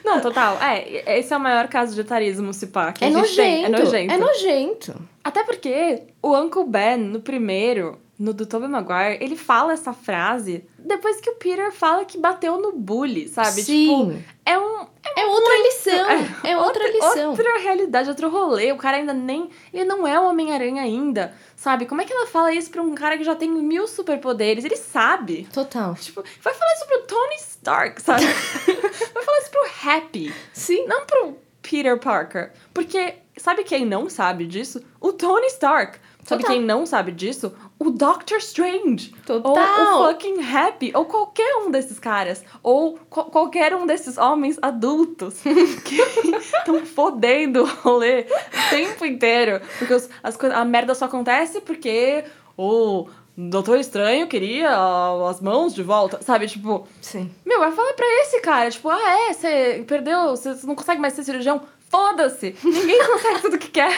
Não, 0.03 0.19
total. 0.19 0.57
É, 0.61 1.19
esse 1.19 1.33
é 1.33 1.37
o 1.37 1.39
maior 1.39 1.67
caso 1.67 1.93
de 1.95 2.01
etarismo, 2.01 2.53
se 2.53 2.67
pá. 2.67 2.91
Que 2.91 3.05
É 3.05 3.07
a 3.07 3.11
gente 3.11 3.35
tem. 3.35 3.69
nojento. 3.69 3.75
É 3.75 3.83
nojento. 3.85 4.13
É 4.13 4.17
nojento. 4.17 4.95
Até 5.23 5.43
porque 5.43 6.03
o 6.21 6.35
Uncle 6.35 6.65
Ben, 6.65 6.97
no 6.97 7.21
primeiro, 7.21 7.99
no 8.17 8.33
do 8.33 8.45
Tobey 8.45 8.67
Maguire, 8.67 9.23
ele 9.23 9.35
fala 9.35 9.73
essa 9.73 9.93
frase 9.93 10.65
depois 10.77 11.21
que 11.21 11.29
o 11.29 11.35
Peter 11.35 11.71
fala 11.71 12.03
que 12.05 12.17
bateu 12.17 12.59
no 12.59 12.71
bully, 12.73 13.27
sabe? 13.27 13.61
Sim. 13.61 14.11
Tipo, 14.11 14.23
é 14.45 14.57
um... 14.59 14.85
É 15.15 15.25
outra 15.25 15.57
lição. 15.63 16.07
É, 16.43 16.57
outra, 16.57 16.91
lição. 16.91 17.29
Outra 17.29 17.59
realidade, 17.59 18.09
outro 18.09 18.29
rolê. 18.29 18.71
O 18.71 18.77
cara 18.77 18.97
ainda 18.97 19.13
nem... 19.13 19.49
Ele 19.73 19.85
não 19.85 20.07
é 20.07 20.19
o 20.19 20.25
Homem-Aranha 20.27 20.81
ainda, 20.81 21.33
sabe? 21.55 21.85
Como 21.85 22.01
é 22.01 22.05
que 22.05 22.11
ela 22.13 22.27
fala 22.27 22.51
isso 22.53 22.69
pra 22.71 22.81
um 22.81 22.93
cara 22.95 23.17
que 23.17 23.23
já 23.23 23.35
tem 23.35 23.49
mil 23.49 23.87
superpoderes? 23.87 24.65
Ele 24.65 24.75
sabe. 24.75 25.47
Total. 25.53 25.93
Tipo, 25.95 26.23
vai 26.41 26.53
falar 26.53 26.73
isso 26.73 26.85
pro 26.87 27.01
Tony 27.03 27.37
Stark, 27.61 28.01
sabe? 28.01 28.25
vai 29.13 29.23
falar 29.23 29.37
isso 29.39 29.51
pro 29.51 29.89
happy. 29.91 30.33
Sim. 30.53 30.85
Não 30.87 31.05
pro 31.05 31.37
Peter 31.61 31.97
Parker. 31.99 32.51
Porque 32.73 33.15
sabe 33.37 33.63
quem 33.63 33.85
não 33.85 34.09
sabe 34.09 34.45
disso? 34.47 34.81
O 34.99 35.13
Tony 35.13 35.47
Stark. 35.47 35.99
Sabe 36.23 36.43
Total. 36.43 36.55
quem 36.55 36.65
não 36.65 36.85
sabe 36.85 37.11
disso? 37.11 37.51
O 37.79 37.89
Doctor 37.89 38.37
Strange. 38.37 39.11
Total. 39.25 39.51
Ou 39.53 40.05
o 40.05 40.07
fucking 40.11 40.39
Happy. 40.55 40.91
Ou 40.93 41.05
qualquer 41.05 41.55
um 41.57 41.71
desses 41.71 41.97
caras. 41.99 42.43
Ou 42.61 42.97
qual- 43.09 43.25
qualquer 43.31 43.73
um 43.75 43.87
desses 43.87 44.17
homens 44.19 44.57
adultos 44.61 45.39
que 45.83 45.95
estão 45.99 46.85
fodendo 46.85 47.63
o 47.63 47.65
rolê 47.65 48.21
o 48.27 48.69
tempo 48.69 49.03
inteiro. 49.05 49.61
Porque 49.79 49.93
os- 49.95 50.09
as 50.21 50.37
a 50.43 50.63
merda 50.63 50.93
só 50.93 51.05
acontece 51.05 51.59
porque 51.61 52.23
o 52.55 53.07
Doutor 53.37 53.79
Estranho 53.79 54.27
queria 54.27 54.69
as 55.29 55.39
mãos 55.41 55.73
de 55.73 55.81
volta. 55.81 56.21
Sabe? 56.21 56.47
Tipo, 56.47 56.87
Sim. 57.01 57.31
meu, 57.45 57.59
vai 57.59 57.71
falar 57.71 57.93
pra 57.93 58.05
esse 58.23 58.39
cara, 58.41 58.69
tipo, 58.69 58.89
ah, 58.89 59.29
é, 59.29 59.33
você 59.33 59.83
perdeu, 59.87 60.29
você 60.35 60.55
não 60.67 60.75
consegue 60.75 61.01
mais 61.01 61.13
ser 61.13 61.23
cirurgião? 61.23 61.61
Foda-se! 61.89 62.55
Ninguém 62.63 62.99
consegue 63.07 63.41
tudo 63.41 63.57
que 63.57 63.69
quer. 63.69 63.91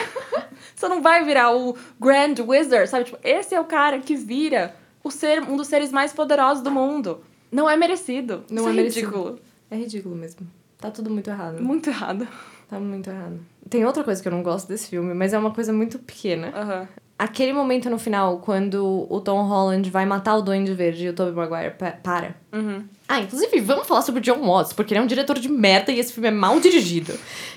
Você 0.74 0.88
não 0.88 1.00
vai 1.02 1.24
virar 1.24 1.54
o 1.54 1.76
Grand 2.00 2.34
Wizard, 2.46 2.88
sabe? 2.88 3.04
Tipo, 3.04 3.18
esse 3.22 3.54
é 3.54 3.60
o 3.60 3.64
cara 3.64 3.98
que 4.00 4.16
vira 4.16 4.74
o 5.02 5.10
ser, 5.10 5.42
um 5.42 5.56
dos 5.56 5.68
seres 5.68 5.92
mais 5.92 6.12
poderosos 6.12 6.62
do 6.62 6.70
mundo. 6.70 7.20
Não 7.52 7.70
é 7.70 7.76
merecido. 7.76 8.44
Não 8.50 8.62
Isso 8.62 8.70
é 8.70 8.72
merecido. 8.72 9.06
ridículo. 9.06 9.38
É 9.70 9.76
ridículo 9.76 10.16
mesmo. 10.16 10.46
Tá 10.78 10.90
tudo 10.90 11.08
muito 11.10 11.30
errado. 11.30 11.62
Muito 11.62 11.88
errado. 11.88 12.26
Tá 12.68 12.80
muito 12.80 13.08
errado. 13.10 13.38
Tem 13.70 13.84
outra 13.84 14.02
coisa 14.02 14.20
que 14.20 14.26
eu 14.26 14.32
não 14.32 14.42
gosto 14.42 14.66
desse 14.68 14.88
filme, 14.88 15.14
mas 15.14 15.32
é 15.32 15.38
uma 15.38 15.52
coisa 15.52 15.72
muito 15.72 15.98
pequena. 15.98 16.48
Aham. 16.54 16.88
Aquele 17.16 17.52
momento 17.52 17.88
no 17.88 17.98
final, 17.98 18.38
quando 18.38 19.06
o 19.08 19.20
Tom 19.20 19.42
Holland 19.44 19.88
vai 19.88 20.04
matar 20.04 20.36
o 20.36 20.42
Duende 20.42 20.74
Verde 20.74 21.06
e 21.06 21.08
o 21.10 21.12
Tobey 21.14 21.32
Maguire 21.32 21.74
pa- 21.78 21.92
para. 22.02 22.34
Uhum. 22.52 22.84
Ah, 23.08 23.20
inclusive, 23.20 23.60
vamos 23.60 23.86
falar 23.86 24.02
sobre 24.02 24.18
o 24.20 24.22
John 24.22 24.40
Watts, 24.44 24.72
porque 24.72 24.92
ele 24.92 24.98
é 24.98 25.02
um 25.02 25.06
diretor 25.06 25.38
de 25.38 25.48
merda 25.48 25.92
e 25.92 26.00
esse 26.00 26.12
filme 26.12 26.26
é 26.28 26.32
mal 26.32 26.58
dirigido. 26.58 27.14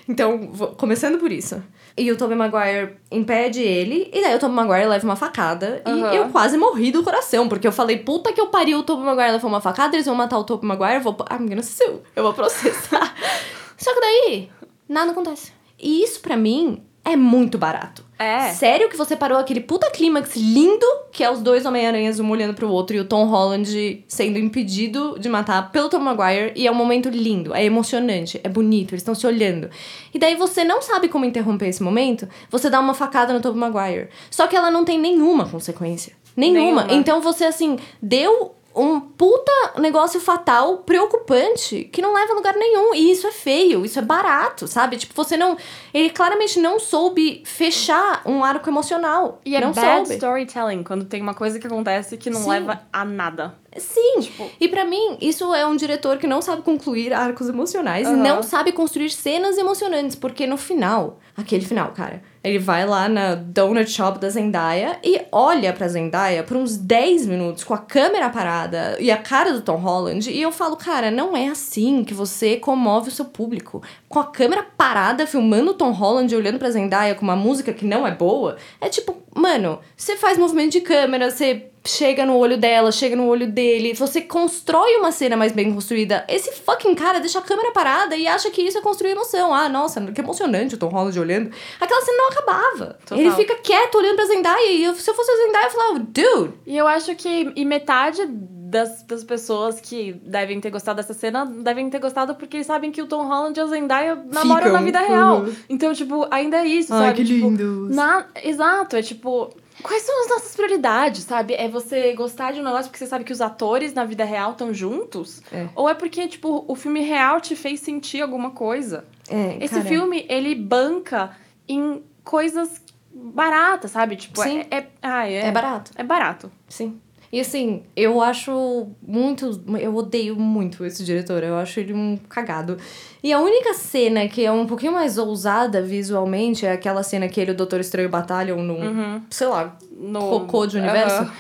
Então, 0.08 0.50
vou- 0.54 0.68
começando 0.76 1.18
por 1.18 1.32
isso. 1.32 1.62
E 1.98 2.12
o 2.12 2.16
Tobey 2.16 2.38
Maguire 2.38 2.98
impede 3.12 3.60
ele, 3.64 4.12
e 4.14 4.22
daí 4.22 4.36
o 4.36 4.40
Tobey 4.40 4.56
Maguire 4.56 4.86
leva 4.88 5.04
uma 5.04 5.16
facada. 5.16 5.82
Aham. 5.84 6.14
E 6.14 6.18
eu 6.18 6.30
quase 6.30 6.56
morri 6.56 6.92
do 6.92 7.02
coração, 7.04 7.50
porque 7.50 7.68
eu 7.68 7.72
falei, 7.72 7.98
puta 7.98 8.32
que 8.32 8.40
eu 8.40 8.48
pariu, 8.48 8.78
o 8.78 8.84
Tobey 8.84 9.04
Maguire 9.04 9.32
levou 9.32 9.50
uma 9.50 9.60
facada, 9.60 9.96
eles 9.96 10.06
vão 10.06 10.14
matar 10.14 10.38
o 10.38 10.44
Tobey 10.44 10.68
Maguire, 10.68 10.96
eu 10.96 11.02
vou... 11.02 11.18
I'm 11.32 11.48
gonna 11.50 11.64
sue. 11.64 12.00
Eu 12.16 12.22
vou 12.22 12.34
processar. 12.34 13.16
Só 13.76 13.92
que 13.92 14.00
daí, 14.00 14.50
nada 14.88 15.12
acontece. 15.12 15.52
E 15.80 16.04
isso, 16.04 16.20
pra 16.22 16.38
mim, 16.38 16.84
é 17.04 17.16
muito 17.16 17.58
barato. 17.58 18.06
É. 18.20 18.50
Sério 18.52 18.90
que 18.90 18.98
você 18.98 19.16
parou 19.16 19.38
aquele 19.38 19.60
puta 19.60 19.90
clímax 19.92 20.36
lindo, 20.36 20.86
que 21.12 21.24
é 21.24 21.32
os 21.32 21.40
dois 21.40 21.66
Homem-Aranhas 21.66 22.20
um 22.20 22.30
olhando 22.30 22.54
pro 22.54 22.70
outro 22.70 22.96
e 22.96 23.00
o 23.00 23.06
Tom 23.06 23.26
Holland 23.26 24.04
sendo 24.08 24.40
impedido 24.40 25.18
de 25.20 25.30
matar 25.30 25.72
pelo 25.72 25.90
Tom 25.90 26.00
Maguire, 26.00 26.52
e 26.56 26.66
é 26.66 26.72
um 26.72 26.76
momento 26.76 27.10
lindo, 27.10 27.54
é 27.54 27.64
emocionante, 27.64 28.40
é 28.44 28.50
bonito, 28.50 28.94
eles 28.94 29.02
estão 29.02 29.14
se 29.14 29.28
olhando. 29.28 29.70
E 30.14 30.18
daí 30.18 30.36
você 30.36 30.64
não 30.64 30.82
sabe 30.82 31.08
como 31.08 31.26
interromper 31.26 31.68
esse 31.68 31.84
momento, 31.84 32.28
você 32.50 32.70
dá 32.70 32.80
uma 32.80 32.94
facada 32.94 33.34
no 33.34 33.42
Tom 33.42 33.54
Maguire. 33.54 34.10
Só 34.32 34.48
que 34.48 34.56
ela 34.56 34.72
não 34.72 34.84
tem 34.84 34.98
nenhuma 34.98 35.48
consequência. 35.48 36.14
Nenhuma. 36.36 36.84
Nenhuma. 36.84 36.88
Então 36.94 37.22
você, 37.22 37.46
assim, 37.46 37.78
deu 38.02 38.56
um 38.78 39.00
puta 39.00 39.52
negócio 39.80 40.20
fatal, 40.22 40.78
preocupante, 40.80 41.86
que 41.92 42.02
não 42.02 42.14
leva 42.14 42.34
a 42.34 42.36
lugar 42.36 42.56
nenhum. 42.56 42.94
E 42.94 43.12
isso 43.12 43.26
é 43.26 43.32
feio, 43.32 43.84
isso 43.84 43.98
é 43.98 44.02
barato, 44.04 44.68
sabe? 44.68 44.98
Tipo, 44.98 45.14
você 45.16 45.36
não. 45.36 45.58
Ele 45.98 46.10
claramente 46.12 46.60
não 46.60 46.80
soube 46.80 47.42
fechar 47.46 48.22
um 48.26 48.44
arco 48.44 48.70
emocional. 48.70 49.42
E 49.46 49.56
é 49.56 49.62
não 49.62 49.72
bad 49.72 50.06
soube. 50.08 50.14
storytelling, 50.16 50.84
quando 50.84 51.06
tem 51.06 51.22
uma 51.22 51.34
coisa 51.34 51.58
que 51.60 51.66
acontece 51.66 52.18
que 52.18 52.30
não 52.30 52.42
Sim. 52.42 52.50
leva 52.50 52.82
a 52.94 53.04
nada. 53.04 53.56
Sim. 53.78 54.20
Tipo- 54.22 54.50
E 54.60 54.68
pra 54.68 54.86
mim, 54.86 55.18
isso 55.22 55.54
é 55.54 55.66
um 55.66 55.76
diretor 55.76 56.18
que 56.18 56.26
não 56.28 56.42
sabe 56.42 56.62
concluir 56.64 57.14
arcos 57.14 57.48
emocionais 57.48 58.08
e 58.08 58.12
Aham. 58.12 58.18
não 58.24 58.44
sabe 58.44 58.72
construir 58.72 59.10
cenas 59.12 59.58
emocionantes, 59.58 60.16
porque 60.16 60.48
no 60.48 60.58
final, 60.58 61.20
aquele 61.36 61.64
final, 61.64 61.92
cara, 61.92 62.24
ele 62.44 62.58
vai 62.58 62.88
lá 62.88 63.08
na 63.08 63.36
donut 63.36 63.90
shop 63.92 64.18
da 64.18 64.30
Zendaya 64.30 64.98
e 65.04 65.22
olha 65.32 65.74
pra 65.74 65.88
Zendaya 65.88 66.44
por 66.44 66.58
uns 66.58 66.76
10 66.76 67.28
minutos 67.28 67.64
com 67.64 67.74
a 67.76 67.78
câmera 67.78 68.30
parada 68.32 68.98
e 69.00 69.12
a 69.12 69.18
cara 69.18 69.54
do 69.54 69.62
Tom 69.62 69.76
Holland, 69.76 70.32
e 70.32 70.42
eu 70.42 70.52
falo, 70.52 70.76
cara, 70.76 71.12
não 71.12 71.38
é 71.38 71.48
assim 71.50 72.04
que 72.04 72.16
você 72.16 72.58
comove 72.58 73.10
o 73.10 73.12
seu 73.14 73.26
público. 73.26 73.84
Com 74.10 74.20
a 74.20 74.26
câmera 74.26 74.66
parada 74.76 75.28
filmando 75.28 75.72
o 75.72 75.76
Tom 75.76 75.87
Holland 75.92 76.36
olhando 76.36 76.60
pra 76.60 76.70
Zendaya 76.70 77.16
com 77.16 77.24
uma 77.24 77.36
música 77.36 77.74
que 77.74 77.86
não 77.86 78.06
é 78.08 78.12
boa, 78.12 78.58
é 78.82 78.90
tipo, 78.90 79.18
mano, 79.36 79.80
você 79.96 80.16
faz 80.16 80.38
movimento 80.38 80.72
de 80.74 80.82
câmera, 80.82 81.30
você 81.32 81.68
chega 81.86 82.26
no 82.26 82.36
olho 82.38 82.58
dela, 82.58 82.92
chega 82.92 83.16
no 83.16 83.28
olho 83.28 83.48
dele, 83.48 83.94
você 83.94 84.20
constrói 84.20 84.98
uma 84.98 85.10
cena 85.12 85.38
mais 85.38 85.54
bem 85.54 85.74
construída. 85.74 86.26
Esse 86.28 86.52
fucking 86.52 86.94
cara 86.96 87.20
deixa 87.20 87.40
a 87.40 87.42
câmera 87.42 87.72
parada 87.72 88.16
e 88.18 88.28
acha 88.28 88.50
que 88.52 88.62
isso 88.62 88.78
é 88.78 88.82
construir 88.82 89.12
emoção. 89.12 89.54
Ah, 89.54 89.70
nossa, 89.70 90.02
que 90.12 90.20
emocionante 90.20 90.76
o 90.76 90.78
Tom 90.78 90.90
Holland 90.90 91.18
olhando. 91.18 91.50
Aquela 91.80 92.02
cena 92.02 92.18
não 92.18 92.28
acabava. 92.30 93.00
Total. 93.06 93.18
Ele 93.18 93.32
fica 93.32 93.56
quieto 93.56 93.96
olhando 93.96 94.18
pra 94.18 94.26
Zendaya 94.26 94.70
e 94.72 94.84
eu- 94.84 94.96
se 94.96 95.10
eu 95.10 95.14
fosse 95.14 95.32
a 95.32 95.36
Zendaya, 95.38 95.66
eu 95.68 95.72
falava, 95.72 96.00
dude. 96.00 96.54
E 96.66 96.76
eu 96.78 96.86
acho 96.88 97.16
que 97.16 97.54
e 97.56 97.64
metade 97.64 98.22
das, 98.70 99.02
das 99.04 99.24
pessoas 99.24 99.80
que 99.80 100.14
devem 100.24 100.60
ter 100.60 100.70
gostado 100.70 100.98
dessa 100.98 101.14
cena 101.14 101.46
devem 101.46 101.90
ter 101.90 102.00
gostado 102.00 102.36
porque 102.36 102.64
sabem 102.64 102.92
que 102.92 103.02
o 103.02 103.08
Tom 103.08 103.26
Holland 103.26 103.58
e 103.58 103.62
a 103.64 103.66
Zendaya 103.68 104.16
namoram 104.16 104.64
Ficam. 104.64 104.74
na 104.74 104.82
vida 104.82 105.00
real. 105.00 105.38
Uhum. 105.42 105.56
Então, 105.70 105.94
tipo, 105.94 106.28
ainda 106.30 106.58
é 106.58 106.66
isso, 106.66 106.94
Ai, 106.94 107.08
sabe? 107.08 107.16
que 107.18 107.26
Tipo, 107.26 107.48
lindos. 107.48 107.96
Na... 107.96 108.26
Exato, 108.44 108.96
é 108.98 109.02
tipo. 109.02 109.50
Quais 109.82 110.02
são 110.02 110.24
as 110.24 110.30
nossas 110.30 110.56
prioridades, 110.56 111.24
sabe? 111.24 111.54
É 111.54 111.70
você 111.70 112.14
gostar 112.14 112.52
de 112.52 112.60
um 112.60 112.64
negócio 112.64 112.86
porque 112.86 112.98
você 112.98 113.06
sabe 113.06 113.24
que 113.24 113.32
os 113.32 113.40
atores 113.42 113.94
na 113.94 114.04
vida 114.06 114.24
real 114.26 114.52
estão 114.52 114.74
juntos? 114.74 115.42
É. 115.52 115.68
Ou 115.76 115.88
é 115.88 115.94
porque, 115.94 116.28
tipo, 116.28 116.66
o 116.68 116.76
filme 116.76 117.00
real 117.02 117.40
te 117.40 117.56
fez 117.56 117.80
sentir 117.80 118.22
alguma 118.22 118.50
coisa? 118.52 119.06
É, 119.30 119.58
Esse 119.64 119.76
cara, 119.76 119.86
filme, 119.88 120.26
ele 120.28 120.56
banca 120.56 121.32
em 121.70 122.04
coisas 122.24 122.82
baratas, 123.14 123.92
sabe? 123.92 124.16
Tipo, 124.16 124.42
Sim. 124.42 124.66
é, 124.72 124.78
é, 124.78 124.88
ai, 125.02 125.34
é, 125.36 125.46
É 125.48 125.52
barato. 125.52 125.92
é 125.96 126.04
barato. 126.04 126.52
Sim. 126.68 127.00
E 127.32 127.40
assim, 127.42 127.84
eu 127.96 128.22
acho 128.22 128.88
muito. 129.06 129.62
Eu 129.80 129.96
odeio 129.96 130.36
muito 130.36 130.86
esse 130.86 131.04
diretor. 131.04 131.44
Eu 131.44 131.56
acho 131.58 131.80
ele 131.80 131.94
um 131.94 132.18
cagado. 132.30 132.78
E 133.22 133.34
a 133.34 133.40
única 133.40 133.74
cena 133.74 134.28
que 134.28 134.46
é 134.46 134.52
um 134.52 134.66
pouquinho 134.66 134.94
mais 134.94 135.18
ousada 135.18 135.82
visualmente 135.82 136.66
é 136.66 136.72
aquela 136.72 137.04
cena 137.04 137.28
que 137.28 137.40
ele 137.42 137.52
e 137.52 137.54
o 137.54 137.58
Doutor 137.58 137.80
Estranho 137.82 138.08
batalham 138.10 138.62
num, 138.64 139.22
sei 139.30 139.48
lá, 139.48 139.78
No... 139.92 140.22
cocô 140.30 140.66
de 140.66 140.78
universo. 140.78 141.16
Aham. 141.24 141.34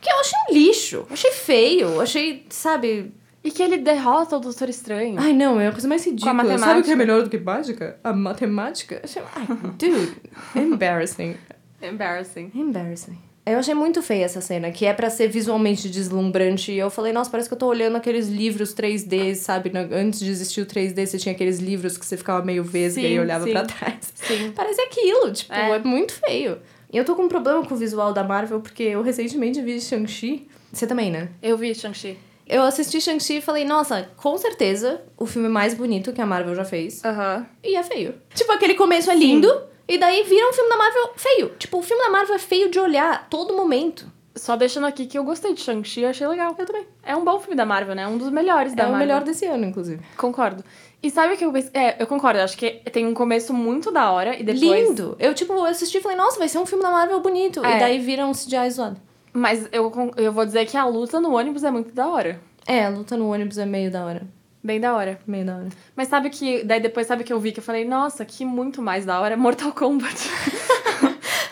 Que 0.00 0.10
eu 0.10 0.18
achei 0.20 0.38
um 0.50 0.54
lixo. 0.54 1.06
Achei 1.10 1.30
feio. 1.30 2.00
Achei, 2.00 2.44
sabe. 2.50 3.12
E 3.44 3.50
que 3.50 3.62
ele 3.62 3.78
derrota 3.78 4.36
o 4.36 4.40
Doutor 4.40 4.68
Estranho. 4.68 5.16
Ai, 5.18 5.32
não, 5.32 5.58
é 5.60 5.68
a 5.68 5.72
coisa 5.72 5.88
mais 5.88 6.04
ridícula. 6.04 6.58
Sabe 6.58 6.80
o 6.80 6.84
que 6.84 6.90
é 6.92 6.96
melhor 6.96 7.22
do 7.22 7.30
que 7.30 7.38
mágica? 7.38 7.98
A 8.04 8.12
matemática? 8.12 9.00
Achei- 9.02 9.22
Ai, 9.34 9.46
dude, 9.78 10.12
embarrassing. 10.54 11.36
Embarrassing. 11.80 12.50
Embarrassing. 12.54 13.18
Eu 13.44 13.58
achei 13.58 13.74
muito 13.74 14.00
feia 14.02 14.24
essa 14.24 14.40
cena, 14.40 14.70
que 14.70 14.86
é 14.86 14.92
pra 14.92 15.10
ser 15.10 15.26
visualmente 15.28 15.88
deslumbrante. 15.88 16.70
E 16.70 16.78
eu 16.78 16.88
falei, 16.90 17.12
nossa, 17.12 17.28
parece 17.28 17.48
que 17.48 17.54
eu 17.54 17.58
tô 17.58 17.66
olhando 17.66 17.96
aqueles 17.96 18.28
livros 18.28 18.72
3D, 18.72 19.34
sabe? 19.34 19.72
Antes 19.92 20.20
de 20.20 20.30
existir 20.30 20.60
o 20.60 20.66
3D, 20.66 21.06
você 21.06 21.18
tinha 21.18 21.34
aqueles 21.34 21.58
livros 21.58 21.98
que 21.98 22.06
você 22.06 22.16
ficava 22.16 22.44
meio 22.44 22.62
vesga 22.62 23.02
Sim, 23.02 23.08
e 23.14 23.18
olhava 23.18 23.44
sim. 23.44 23.50
pra 23.52 23.62
trás. 23.64 24.12
Sim. 24.14 24.52
Parece 24.54 24.80
aquilo, 24.82 25.32
tipo, 25.32 25.52
É. 25.52 25.70
é. 25.70 25.78
muito 25.80 26.12
feio. 26.12 26.58
E 26.92 26.96
eu 26.96 27.04
tô 27.04 27.16
com 27.16 27.22
um 27.22 27.28
problema 27.28 27.64
com 27.66 27.74
o 27.74 27.76
visual 27.76 28.12
da 28.12 28.22
Marvel, 28.22 28.60
porque 28.60 28.84
eu 28.84 29.02
recentemente 29.02 29.60
vi 29.60 29.80
Shang-Chi. 29.80 30.46
Você 30.72 30.86
também, 30.86 31.10
né? 31.10 31.30
Eu 31.42 31.56
vi 31.56 31.74
Shang-Chi. 31.74 32.16
Eu 32.46 32.62
assisti 32.62 33.00
Shang-Chi 33.00 33.38
e 33.38 33.40
falei, 33.40 33.64
nossa, 33.64 34.08
com 34.16 34.36
certeza 34.38 35.00
o 35.16 35.26
filme 35.26 35.48
mais 35.48 35.74
bonito 35.74 36.12
que 36.12 36.20
a 36.20 36.26
Marvel 36.26 36.54
já 36.54 36.64
fez. 36.64 37.04
Aham. 37.04 37.46
E 37.64 37.74
é 37.74 37.82
feio. 37.82 38.14
Tipo, 38.34 38.52
aquele 38.52 38.74
começo 38.74 39.10
é 39.10 39.14
lindo, 39.16 39.48
e 39.88 39.98
daí 39.98 40.22
vira 40.22 40.48
um 40.48 40.52
filme 40.52 40.70
da 40.70 40.76
Marvel 40.76 41.10
feio. 41.16 41.48
Tipo, 41.58 41.78
o 41.78 41.82
filme 41.82 42.02
da 42.02 42.10
Marvel 42.10 42.36
é 42.36 42.38
feio 42.38 42.70
de 42.70 42.78
olhar 42.78 43.28
todo 43.28 43.54
momento. 43.54 44.06
Só 44.34 44.56
deixando 44.56 44.86
aqui 44.86 45.06
que 45.06 45.18
eu 45.18 45.24
gostei 45.24 45.52
de 45.52 45.60
Shang-Chi, 45.60 46.06
achei 46.06 46.26
legal. 46.26 46.54
Eu 46.58 46.64
também. 46.64 46.86
É 47.02 47.14
um 47.14 47.24
bom 47.24 47.38
filme 47.38 47.54
da 47.54 47.66
Marvel, 47.66 47.94
né? 47.94 48.06
Um 48.06 48.16
dos 48.16 48.30
melhores 48.30 48.74
da 48.74 48.84
é 48.84 48.86
o 48.86 48.90
Marvel. 48.90 49.06
melhor 49.06 49.24
desse 49.24 49.44
ano, 49.44 49.66
inclusive. 49.66 50.02
Concordo. 50.16 50.64
E 51.02 51.10
sabe 51.10 51.34
o 51.34 51.36
que 51.36 51.44
eu 51.44 51.52
pensei? 51.52 51.70
É, 51.74 52.02
eu 52.02 52.06
concordo. 52.06 52.40
Acho 52.40 52.56
que 52.56 52.70
tem 52.90 53.06
um 53.06 53.12
começo 53.12 53.52
muito 53.52 53.90
da 53.90 54.10
hora 54.10 54.34
e 54.34 54.42
depois... 54.42 54.88
Lindo! 54.88 55.16
Eu, 55.18 55.34
tipo, 55.34 55.52
assisti 55.64 55.98
e 55.98 56.00
falei, 56.00 56.16
nossa, 56.16 56.38
vai 56.38 56.48
ser 56.48 56.58
um 56.58 56.64
filme 56.64 56.82
da 56.82 56.90
Marvel 56.90 57.20
bonito. 57.20 57.62
É. 57.64 57.76
E 57.76 57.80
daí 57.80 57.98
vira 57.98 58.24
um 58.24 58.32
CGI 58.32 58.70
zoado. 58.70 58.96
Mas 59.32 59.68
eu, 59.72 59.90
eu 60.16 60.32
vou 60.32 60.46
dizer 60.46 60.64
que 60.66 60.76
a 60.76 60.86
luta 60.86 61.20
no 61.20 61.36
ônibus 61.36 61.64
é 61.64 61.70
muito 61.70 61.92
da 61.92 62.08
hora. 62.08 62.40
É, 62.66 62.86
a 62.86 62.88
luta 62.88 63.16
no 63.16 63.32
ônibus 63.32 63.58
é 63.58 63.66
meio 63.66 63.90
da 63.90 64.04
hora. 64.04 64.22
Bem 64.62 64.80
da 64.80 64.94
hora. 64.94 65.18
Meio 65.26 65.44
da 65.44 65.56
hora. 65.56 65.68
Mas 65.96 66.08
sabe 66.08 66.30
que... 66.30 66.62
Daí 66.64 66.80
depois 66.80 67.06
sabe 67.06 67.24
que 67.24 67.32
eu 67.32 67.40
vi 67.40 67.52
que 67.52 67.58
eu 67.60 67.64
falei, 67.64 67.84
nossa, 67.84 68.24
que 68.24 68.44
muito 68.44 68.80
mais 68.80 69.04
da 69.04 69.20
hora 69.20 69.34
é 69.34 69.36
Mortal 69.36 69.72
Kombat. 69.72 70.16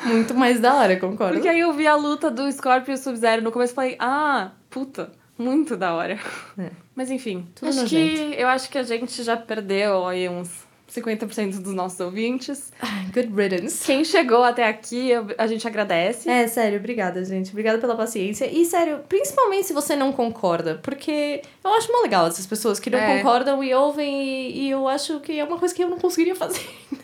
Muito 0.03 0.35
mais 0.35 0.59
da 0.59 0.75
hora, 0.75 0.97
concordo. 0.97 1.35
Porque 1.35 1.49
aí 1.49 1.61
eu 1.61 1.75
vi 1.75 1.87
a 1.87 1.95
luta 1.95 2.31
do 2.31 2.51
Scorpio 2.51 2.95
e 2.95 2.97
Sub-Zero 2.97 3.43
no 3.43 3.53
começo 3.53 3.75
e 3.75 3.77
falei, 3.77 3.97
ah, 3.99 4.51
puta, 4.71 5.13
muito 5.37 5.77
da 5.77 5.95
hora. 5.95 6.19
É. 6.59 6.71
Mas 6.95 7.11
enfim, 7.11 7.47
Tudo 7.55 7.69
acho 7.69 7.81
nojento. 7.81 8.35
que 8.35 8.41
eu 8.41 8.49
acho 8.49 8.71
que 8.71 8.79
a 8.79 8.83
gente 8.83 9.23
já 9.23 9.37
perdeu 9.37 10.07
aí 10.07 10.27
uns 10.29 10.67
50% 10.95 11.61
dos 11.63 11.73
nossos 11.75 11.99
ouvintes. 12.01 12.73
Good 13.15 13.33
riddance. 13.35 13.85
Quem 13.85 14.05
chegou 14.05 14.43
até 14.45 14.67
aqui, 14.67 15.11
a 15.39 15.47
gente 15.47 15.67
agradece. 15.67 16.29
É, 16.29 16.47
sério, 16.47 16.79
obrigada, 16.79 17.25
gente. 17.25 17.51
Obrigada 17.51 17.79
pela 17.79 17.95
paciência. 17.97 18.45
E, 18.51 18.65
sério, 18.65 19.01
principalmente 19.09 19.67
se 19.69 19.73
você 19.73 19.95
não 19.97 20.13
concorda, 20.13 20.81
porque 20.83 21.43
eu 21.65 21.75
acho 21.75 21.91
mó 21.93 22.01
legal 22.03 22.27
essas 22.27 22.47
pessoas 22.47 22.79
que 22.81 22.91
não 22.91 22.99
É. 22.99 23.17
concordam 23.19 23.63
e 23.63 23.73
ouvem, 23.75 24.23
e, 24.23 24.63
e 24.67 24.71
eu 24.71 24.87
acho 24.89 25.21
que 25.21 25.39
é 25.39 25.45
uma 25.45 25.59
coisa 25.59 25.75
que 25.75 25.83
eu 25.83 25.89
não 25.89 25.99
conseguiria 25.99 26.35
fazer. 26.35 26.61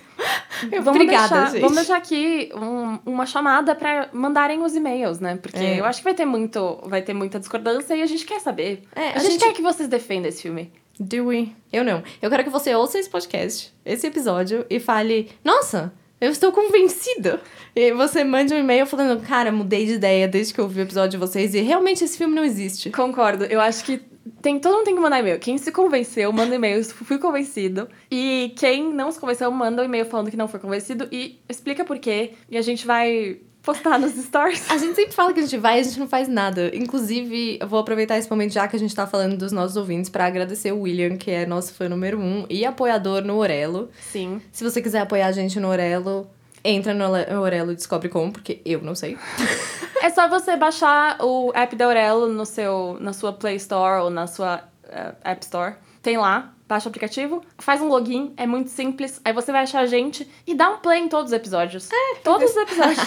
Vamos 0.71 0.87
obrigada, 0.89 1.29
deixar, 1.29 1.51
gente. 1.51 1.61
Vamos 1.61 1.77
deixar 1.77 1.97
aqui 1.99 2.51
um- 2.55 2.99
uma 3.05 3.27
chamada 3.27 3.75
pra 3.75 4.09
mandarem 4.13 4.63
os 4.63 4.75
e-mails, 4.75 5.21
né? 5.21 5.39
Porque 5.41 5.59
É. 5.59 5.79
eu 5.81 5.85
acho 5.85 5.99
que 5.99 6.05
vai 6.05 6.15
ter 6.15 6.25
muito, 6.25 6.79
vai 6.85 7.03
ter 7.03 7.13
muita 7.13 7.39
discordância 7.39 7.95
e 7.95 8.03
a 8.03 8.07
gente 8.07 8.25
quer 8.25 8.41
saber. 8.41 8.83
É, 8.95 9.09
a, 9.11 9.17
a 9.17 9.19
gente, 9.19 9.33
gente- 9.33 9.45
quer 9.45 9.53
que 9.53 9.61
vocês 9.61 9.89
defendam 9.89 10.29
esse 10.31 10.41
filme. 10.43 10.73
Do 10.99 11.27
we? 11.27 11.53
Eu 11.73 11.85
não. 11.85 12.03
Eu 12.23 12.31
quero 12.31 12.45
que 12.45 12.51
você 12.51 12.75
ouça 12.75 12.99
esse 12.99 13.09
podcast, 13.09 13.73
esse 13.85 14.07
episódio, 14.07 14.65
e 14.71 14.81
fale: 14.81 15.31
Nossa, 15.45 15.93
eu 16.21 16.31
estou 16.31 16.51
convencida. 16.53 17.41
E 17.75 17.93
você 17.93 18.25
mande 18.25 18.55
um 18.55 18.59
e-mail 18.59 18.87
falando: 18.87 19.21
Cara, 19.21 19.53
mudei 19.53 19.85
de 19.85 19.93
ideia 19.95 20.27
desde 20.27 20.55
que 20.55 20.61
eu 20.61 20.65
ouvi 20.65 20.81
o 20.81 20.83
episódio 20.83 21.11
de 21.11 21.17
vocês 21.19 21.55
e 21.55 21.61
realmente 21.61 22.03
esse 22.03 22.17
filme 22.17 22.35
não 22.35 22.45
existe. 22.45 22.91
Concordo. 22.91 23.45
Eu 23.45 23.61
acho 23.61 23.85
que 23.85 24.01
tem, 24.41 24.59
todo 24.59 24.75
mundo 24.75 24.85
tem 24.85 24.95
que 24.95 25.01
mandar 25.01 25.21
e-mail. 25.21 25.39
Quem 25.39 25.59
se 25.59 25.71
convenceu, 25.71 26.33
manda 26.33 26.55
e-mail. 26.55 26.83
Fui 26.85 27.19
convencido. 27.19 27.89
E 28.11 28.55
quem 28.57 28.93
não 28.93 29.13
se 29.13 29.21
convenceu, 29.21 29.51
manda 29.51 29.83
um 29.83 29.85
e-mail 29.85 30.07
falando 30.07 30.31
que 30.31 30.37
não 30.37 30.49
foi 30.49 30.59
convencido 30.59 31.07
e 31.13 31.39
explica 31.49 31.85
por 31.85 31.99
quê. 31.99 32.33
E 32.51 32.57
a 32.57 32.63
gente 32.63 32.87
vai 32.87 33.41
postar 33.67 33.99
nos 33.99 34.15
stories. 34.15 34.71
A 34.71 34.79
gente 34.79 34.95
sempre 34.95 35.13
fala 35.13 35.33
que 35.33 35.41
a 35.41 35.43
gente 35.43 35.59
vai 35.59 35.79
e 35.79 35.81
a 35.81 35.83
gente 35.83 35.99
não 35.99 36.07
faz 36.07 36.29
nada. 36.29 36.71
Inclusive, 36.73 37.59
eu 37.61 37.67
vou 37.67 37.81
aproveitar 37.81 38.17
esse 38.17 38.31
momento 38.31 38.53
já 38.53 38.69
que 38.69 38.77
a 38.77 38.79
gente 38.79 38.95
tá 38.95 39.09
falando 39.09 39.37
dos 39.37 39.51
nossos 39.51 39.77
ouvintes 39.77 40.09
pra 40.09 40.25
agradecer 40.27 40.71
o 40.71 40.83
William, 40.83 41.17
que 41.17 41.33
é 41.33 41.45
nosso 41.45 41.75
fã 41.75 41.89
número 41.89 42.17
um 42.19 42.47
e 42.49 42.65
apoiador 42.65 43.23
no 43.23 43.37
Orelo. 43.37 43.91
Sim. 44.13 44.41
Se 44.53 44.63
você 44.63 44.81
quiser 44.81 45.01
apoiar 45.01 45.27
a 45.27 45.33
gente 45.33 45.59
no 45.59 45.69
Orelo, 45.69 46.31
entra 46.65 46.95
no 46.95 47.41
Orelo 47.41 47.73
e 47.73 47.75
descobre 47.75 48.09
como, 48.09 48.33
porque 48.33 48.63
eu 48.65 48.81
não 48.81 48.95
sei. 48.95 49.19
É 50.03 50.11
só 50.11 50.29
você 50.29 50.57
baixar 50.57 51.17
o 51.21 51.51
app 51.55 51.75
da 51.75 51.87
Aurelo 51.87 52.29
no 52.29 52.45
seu, 52.45 52.99
na 53.01 53.15
sua 53.15 53.33
Play 53.33 53.57
Store 53.57 54.03
ou 54.03 54.11
na 54.11 54.27
sua 54.27 54.63
eh, 54.85 55.15
App 55.25 55.43
Store. 55.43 55.75
Tem 56.03 56.19
lá, 56.19 56.55
baixa 56.69 56.89
o 56.89 56.91
aplicativo, 56.91 57.43
faz 57.59 57.81
um 57.81 57.89
login, 57.89 58.33
é 58.37 58.47
muito 58.47 58.71
simples. 58.71 59.21
Aí 59.25 59.33
você 59.33 59.53
vai 59.53 59.63
achar 59.63 59.81
a 59.81 59.87
gente 59.87 60.29
e 60.47 60.55
dá 60.55 60.71
um 60.71 60.79
play 60.79 61.01
em 61.01 61.09
todos 61.09 61.33
os 61.33 61.37
episódios. 61.37 61.89
É, 61.91 62.17
todos 62.23 62.51
os 62.51 62.57
episódios. 62.57 62.99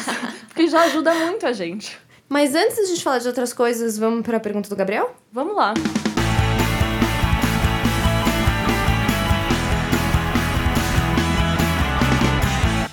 porque 0.48 0.68
já 0.68 0.82
ajuda 0.84 1.14
muito 1.14 1.46
a 1.46 1.54
gente. 1.54 1.98
Mas 2.28 2.54
antes 2.56 2.78
da 2.78 2.86
gente 2.86 3.04
falar 3.04 3.20
de 3.20 3.28
outras 3.28 3.54
coisas, 3.54 3.98
vamos 3.98 4.22
pra 4.22 4.40
pergunta 4.40 4.70
do 4.70 4.76
Gabriel? 4.76 5.16
Vamos 5.32 5.56
lá. 5.56 5.74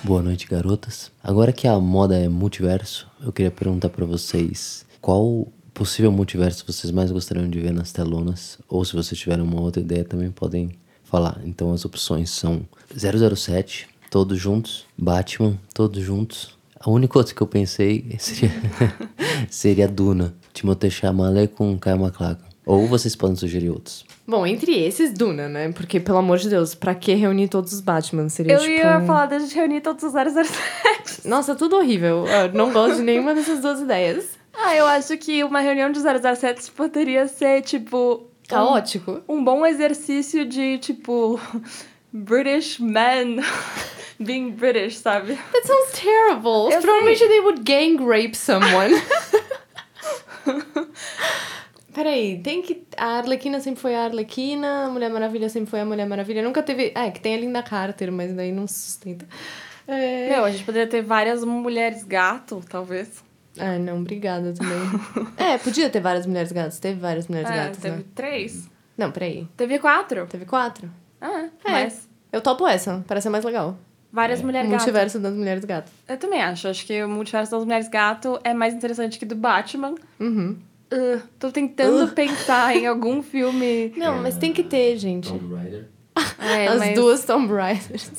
Boa 0.03 0.21
noite, 0.21 0.47
garotas. 0.47 1.11
Agora 1.21 1.51
que 1.51 1.67
a 1.67 1.77
moda 1.79 2.17
é 2.17 2.29
multiverso, 2.29 3.07
eu 3.21 3.31
queria 3.31 3.51
perguntar 3.51 3.89
pra 3.89 4.05
vocês 4.05 4.85
qual 5.01 5.47
possível 5.77 6.11
multiverso 6.11 6.65
vocês 6.65 6.91
mais 6.91 7.11
gostariam 7.11 7.47
de 7.47 7.59
ver 7.59 7.71
nas 7.71 7.91
telonas, 7.91 8.57
ou 8.67 8.83
se 8.83 8.95
vocês 8.95 9.19
tiverem 9.19 9.43
uma 9.43 9.61
outra 9.61 9.79
ideia 9.81 10.03
também 10.03 10.31
podem 10.31 10.71
falar. 11.03 11.39
Então 11.45 11.71
as 11.71 11.85
opções 11.85 12.31
são 12.31 12.61
007, 12.95 13.87
todos 14.09 14.39
juntos, 14.39 14.85
Batman, 14.97 15.55
todos 15.73 16.03
juntos. 16.03 16.57
A 16.79 16.89
única 16.89 17.17
outra 17.17 17.33
que 17.35 17.41
eu 17.41 17.47
pensei 17.47 18.05
seria 18.19 18.51
seria 19.49 19.87
Duna, 19.87 20.33
Timothée 20.53 20.89
Chalamet 20.89 21.47
com 21.49 21.77
Kyle 21.79 21.97
MacLachlan. 21.99 22.45
Ou 22.65 22.85
vocês 22.85 23.15
podem 23.15 23.35
sugerir 23.37 23.69
outros. 23.69 24.03
Bom, 24.27 24.45
entre 24.45 24.73
esses, 24.77 25.13
Duna, 25.13 25.47
né? 25.47 25.71
Porque, 25.71 26.01
pelo 26.01 26.17
amor 26.17 26.37
de 26.37 26.49
Deus, 26.49 26.75
pra 26.75 26.93
que 26.93 27.13
reunir 27.13 27.47
todos 27.47 27.71
os 27.71 27.79
Batman? 27.79 28.27
Seria 28.27 28.55
Eu 28.55 28.59
tipo. 28.59 28.71
ia 28.73 28.97
um- 28.99 29.05
falar 29.05 29.25
da 29.27 29.39
gente 29.39 29.55
reunir 29.55 29.79
todos 29.79 30.03
os 30.03 30.11
007. 30.11 31.25
Nossa, 31.25 31.55
tudo 31.55 31.77
horrível. 31.77 32.25
Eu 32.27 32.51
não 32.51 32.73
gosto 32.73 32.97
de 32.97 33.03
nenhuma 33.03 33.33
dessas 33.33 33.61
duas 33.61 33.79
ideias. 33.79 34.36
Ah, 34.57 34.75
eu 34.75 34.87
acho 34.87 35.17
que 35.17 35.43
uma 35.43 35.59
reunião 35.59 35.91
de 35.91 35.99
007 35.99 36.71
poderia 36.71 37.27
ser, 37.27 37.61
tipo... 37.61 38.27
Caótico. 38.47 39.21
um 39.27 39.43
bom 39.43 39.65
exercício 39.65 40.45
de, 40.45 40.77
tipo, 40.77 41.39
British 42.11 42.79
men 42.79 43.37
being 44.19 44.51
British, 44.51 44.97
sabe? 44.97 45.35
That 45.35 45.67
sounds 45.67 45.91
terrible. 45.91 46.73
Eu 46.73 46.81
Provavelmente 46.81 47.19
sei. 47.19 47.27
they 47.27 47.39
would 47.41 47.61
gang 47.63 47.97
rape 47.97 48.35
someone. 48.35 48.93
Peraí, 51.93 52.39
tem 52.43 52.61
que. 52.61 52.83
A 52.95 53.17
Arlequina 53.17 53.59
sempre 53.59 53.81
foi 53.81 53.95
a 53.95 54.05
Arlequina, 54.05 54.85
a 54.85 54.89
Mulher 54.89 55.09
Maravilha 55.09 55.49
sempre 55.49 55.69
foi 55.69 55.79
a 55.81 55.85
Mulher 55.85 56.05
Maravilha. 56.07 56.43
Nunca 56.43 56.61
teve. 56.61 56.91
É, 56.95 57.09
que 57.09 57.19
tem 57.19 57.35
a 57.35 57.37
Linda 57.39 57.63
Carter, 57.63 58.11
mas 58.11 58.31
daí 58.33 58.51
não 58.51 58.67
se 58.67 58.79
sustenta. 58.79 59.27
É... 59.87 60.29
Meu, 60.29 60.45
a 60.45 60.51
gente 60.51 60.63
poderia 60.63 60.87
ter 60.87 61.01
várias 61.01 61.43
mulheres 61.43 62.03
gato, 62.03 62.63
talvez. 62.69 63.23
Ah, 63.59 63.77
não, 63.79 63.99
obrigada 64.01 64.53
também. 64.53 64.77
é, 65.37 65.57
podia 65.57 65.89
ter 65.89 65.99
várias 65.99 66.25
mulheres 66.25 66.51
gatas. 66.51 66.79
Teve 66.79 66.99
várias 66.99 67.27
mulheres 67.27 67.49
É, 67.49 67.55
gatas, 67.55 67.77
teve 67.77 67.97
né? 67.97 68.03
três. 68.15 68.69
Não, 68.97 69.11
peraí. 69.11 69.47
Teve 69.55 69.79
quatro. 69.79 70.25
Teve 70.27 70.45
quatro? 70.45 70.89
Ah, 71.21 71.47
É. 71.65 71.71
mas 71.71 72.07
Eu 72.31 72.41
topo 72.41 72.67
essa, 72.67 73.03
parece 73.07 73.23
ser 73.25 73.29
mais 73.29 73.43
legal. 73.45 73.77
várias 74.11 74.41
mulheres 74.41 74.67
o 74.67 74.71
gato. 74.71 74.79
multiverso 74.81 75.19
das 75.19 75.33
mulheres 75.33 75.65
gatas. 75.65 75.91
Eu 76.07 76.17
também 76.17 76.41
acho. 76.41 76.67
Acho 76.67 76.85
que 76.85 77.03
o 77.03 77.09
multiverso 77.09 77.51
das 77.51 77.63
mulheres 77.63 77.87
gato 77.89 78.39
é 78.43 78.53
mais 78.53 78.73
interessante 78.73 79.17
que 79.19 79.25
do 79.25 79.35
Batman. 79.35 79.95
Uhum. 80.19 80.57
Uh, 80.91 81.21
tô 81.37 81.51
tentando 81.51 82.11
pensar 82.13 82.75
em 82.75 82.87
algum 82.87 83.21
filme. 83.23 83.93
Não, 83.97 84.21
mas 84.21 84.37
tem 84.37 84.53
que 84.53 84.63
ter, 84.63 84.97
gente. 84.97 85.29
Raider. 85.29 85.89
É, 86.39 86.67
As 86.67 86.79
mas- 86.79 86.95
duas 86.95 87.23
Tomb 87.25 87.51
Raiders. 87.53 88.09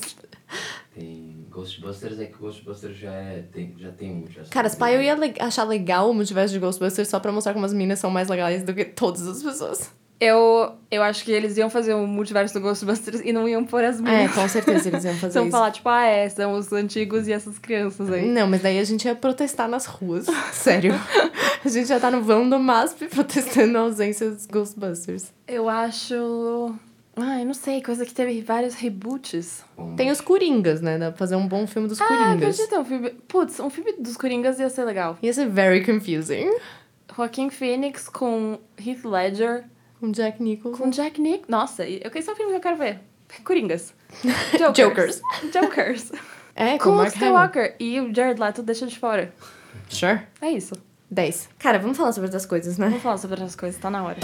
Tem 0.95 1.28
Ghostbusters, 1.59 2.19
é 2.19 2.25
que 2.25 2.37
Ghostbusters 2.37 2.97
já, 2.97 3.11
é, 3.11 3.43
tem, 3.51 3.73
já 3.77 3.91
tem 3.91 4.11
um. 4.11 4.27
Já 4.31 4.41
Cara, 4.49 4.69
pai, 4.71 4.95
eu 4.95 5.01
ia 5.01 5.15
le- 5.15 5.33
achar 5.39 5.63
legal 5.63 6.09
o 6.09 6.13
multiverso 6.13 6.53
de 6.53 6.59
Ghostbusters 6.59 7.07
só 7.07 7.19
pra 7.19 7.31
mostrar 7.31 7.53
como 7.53 7.65
as 7.65 7.73
minas 7.73 7.99
são 7.99 8.09
mais 8.09 8.27
legais 8.27 8.63
do 8.63 8.73
que 8.73 8.85
todas 8.85 9.27
as 9.27 9.41
pessoas. 9.43 9.91
Eu, 10.21 10.73
eu 10.91 11.01
acho 11.01 11.23
que 11.23 11.31
eles 11.31 11.55
iam 11.55 11.69
fazer 11.69 11.93
um 11.93 12.05
multiverso 12.05 12.53
do 12.53 12.59
Ghostbusters 12.59 13.21
e 13.23 13.31
não 13.31 13.47
iam 13.47 13.63
pôr 13.63 13.85
as 13.85 13.99
É, 13.99 14.01
minhas. 14.01 14.33
com 14.33 14.45
certeza 14.49 14.89
eles 14.89 15.05
iam 15.05 15.13
fazer 15.19 15.39
Vão 15.39 15.47
isso. 15.47 15.51
falar, 15.57 15.71
tipo, 15.71 15.87
ah, 15.87 16.03
é, 16.03 16.27
são 16.27 16.51
os 16.55 16.73
antigos 16.73 17.25
e 17.27 17.31
essas 17.31 17.57
crianças 17.57 18.11
aí. 18.11 18.27
Não, 18.27 18.45
mas 18.45 18.61
daí 18.61 18.79
a 18.79 18.83
gente 18.83 19.05
ia 19.05 19.15
protestar 19.15 19.69
nas 19.69 19.85
ruas. 19.85 20.25
Sério. 20.51 20.93
A 21.63 21.69
gente 21.69 21.87
já 21.87 22.01
tá 22.01 22.11
no 22.11 22.21
vão 22.21 22.49
do 22.49 22.59
MASP 22.59 23.05
protestando 23.07 23.77
a 23.77 23.81
ausência 23.81 24.29
dos 24.29 24.45
Ghostbusters. 24.45 25.31
Eu 25.47 25.69
acho. 25.69 26.75
Ai, 27.21 27.43
não 27.45 27.53
sei, 27.53 27.81
coisa 27.81 28.05
que 28.05 28.13
teve 28.13 28.41
vários 28.41 28.75
reboots. 28.75 29.63
Tem 29.97 30.09
os 30.11 30.21
Coringas, 30.21 30.81
né? 30.81 30.97
Dá 30.97 31.09
pra 31.09 31.17
fazer 31.17 31.35
um 31.35 31.47
bom 31.47 31.65
filme 31.67 31.87
dos 31.87 31.99
Ah, 32.01 32.05
Coringas. 32.07 32.55
podia 32.57 32.67
ter 32.69 32.79
um 32.79 32.85
filme. 32.85 33.09
Putz, 33.27 33.59
um 33.59 33.69
filme 33.69 33.93
dos 33.93 34.15
Coringas 34.17 34.59
ia 34.59 34.69
ser 34.69 34.83
legal. 34.85 35.17
Ia 35.21 35.33
ser 35.33 35.47
very 35.47 35.83
confusing. 35.85 36.49
Joaquim 37.15 37.49
Phoenix 37.49 38.07
com 38.07 38.59
Heath 38.77 39.03
Ledger, 39.03 39.65
Com 39.99 40.11
Jack 40.11 40.41
Nicholson. 40.41 40.83
com 40.83 40.89
Jack 40.89 41.19
Nick. 41.19 41.43
Nossa, 41.49 41.85
eu 41.87 42.09
esse 42.13 42.29
é 42.29 42.33
o 42.33 42.35
filme 42.35 42.51
que 42.51 42.57
eu 42.57 42.61
quero 42.61 42.77
ver. 42.77 42.99
Coringas. 43.43 43.93
Jokers. 44.75 45.21
Jokers. 45.53 46.11
É, 46.55 46.77
com, 46.77 46.85
com 46.85 46.89
o 46.89 46.93
o 46.93 46.95
Mark 46.97 47.15
Hamill. 47.15 47.27
Skywalker. 47.27 47.75
E 47.79 47.99
o 47.99 48.13
Jared 48.13 48.39
Leto 48.39 48.61
deixa 48.63 48.85
de 48.87 48.97
fora. 48.97 49.33
Sure. 49.89 50.21
É 50.41 50.49
isso. 50.51 50.73
10. 51.11 51.49
Cara, 51.57 51.79
vamos 51.79 51.97
falar 51.97 52.11
sobre 52.11 52.27
outras 52.27 52.45
coisas, 52.45 52.77
né? 52.77 52.87
Vamos 52.87 53.01
falar 53.01 53.17
sobre 53.17 53.35
outras 53.35 53.55
coisas, 53.55 53.79
tá 53.81 53.89
na 53.89 54.03
hora. 54.03 54.19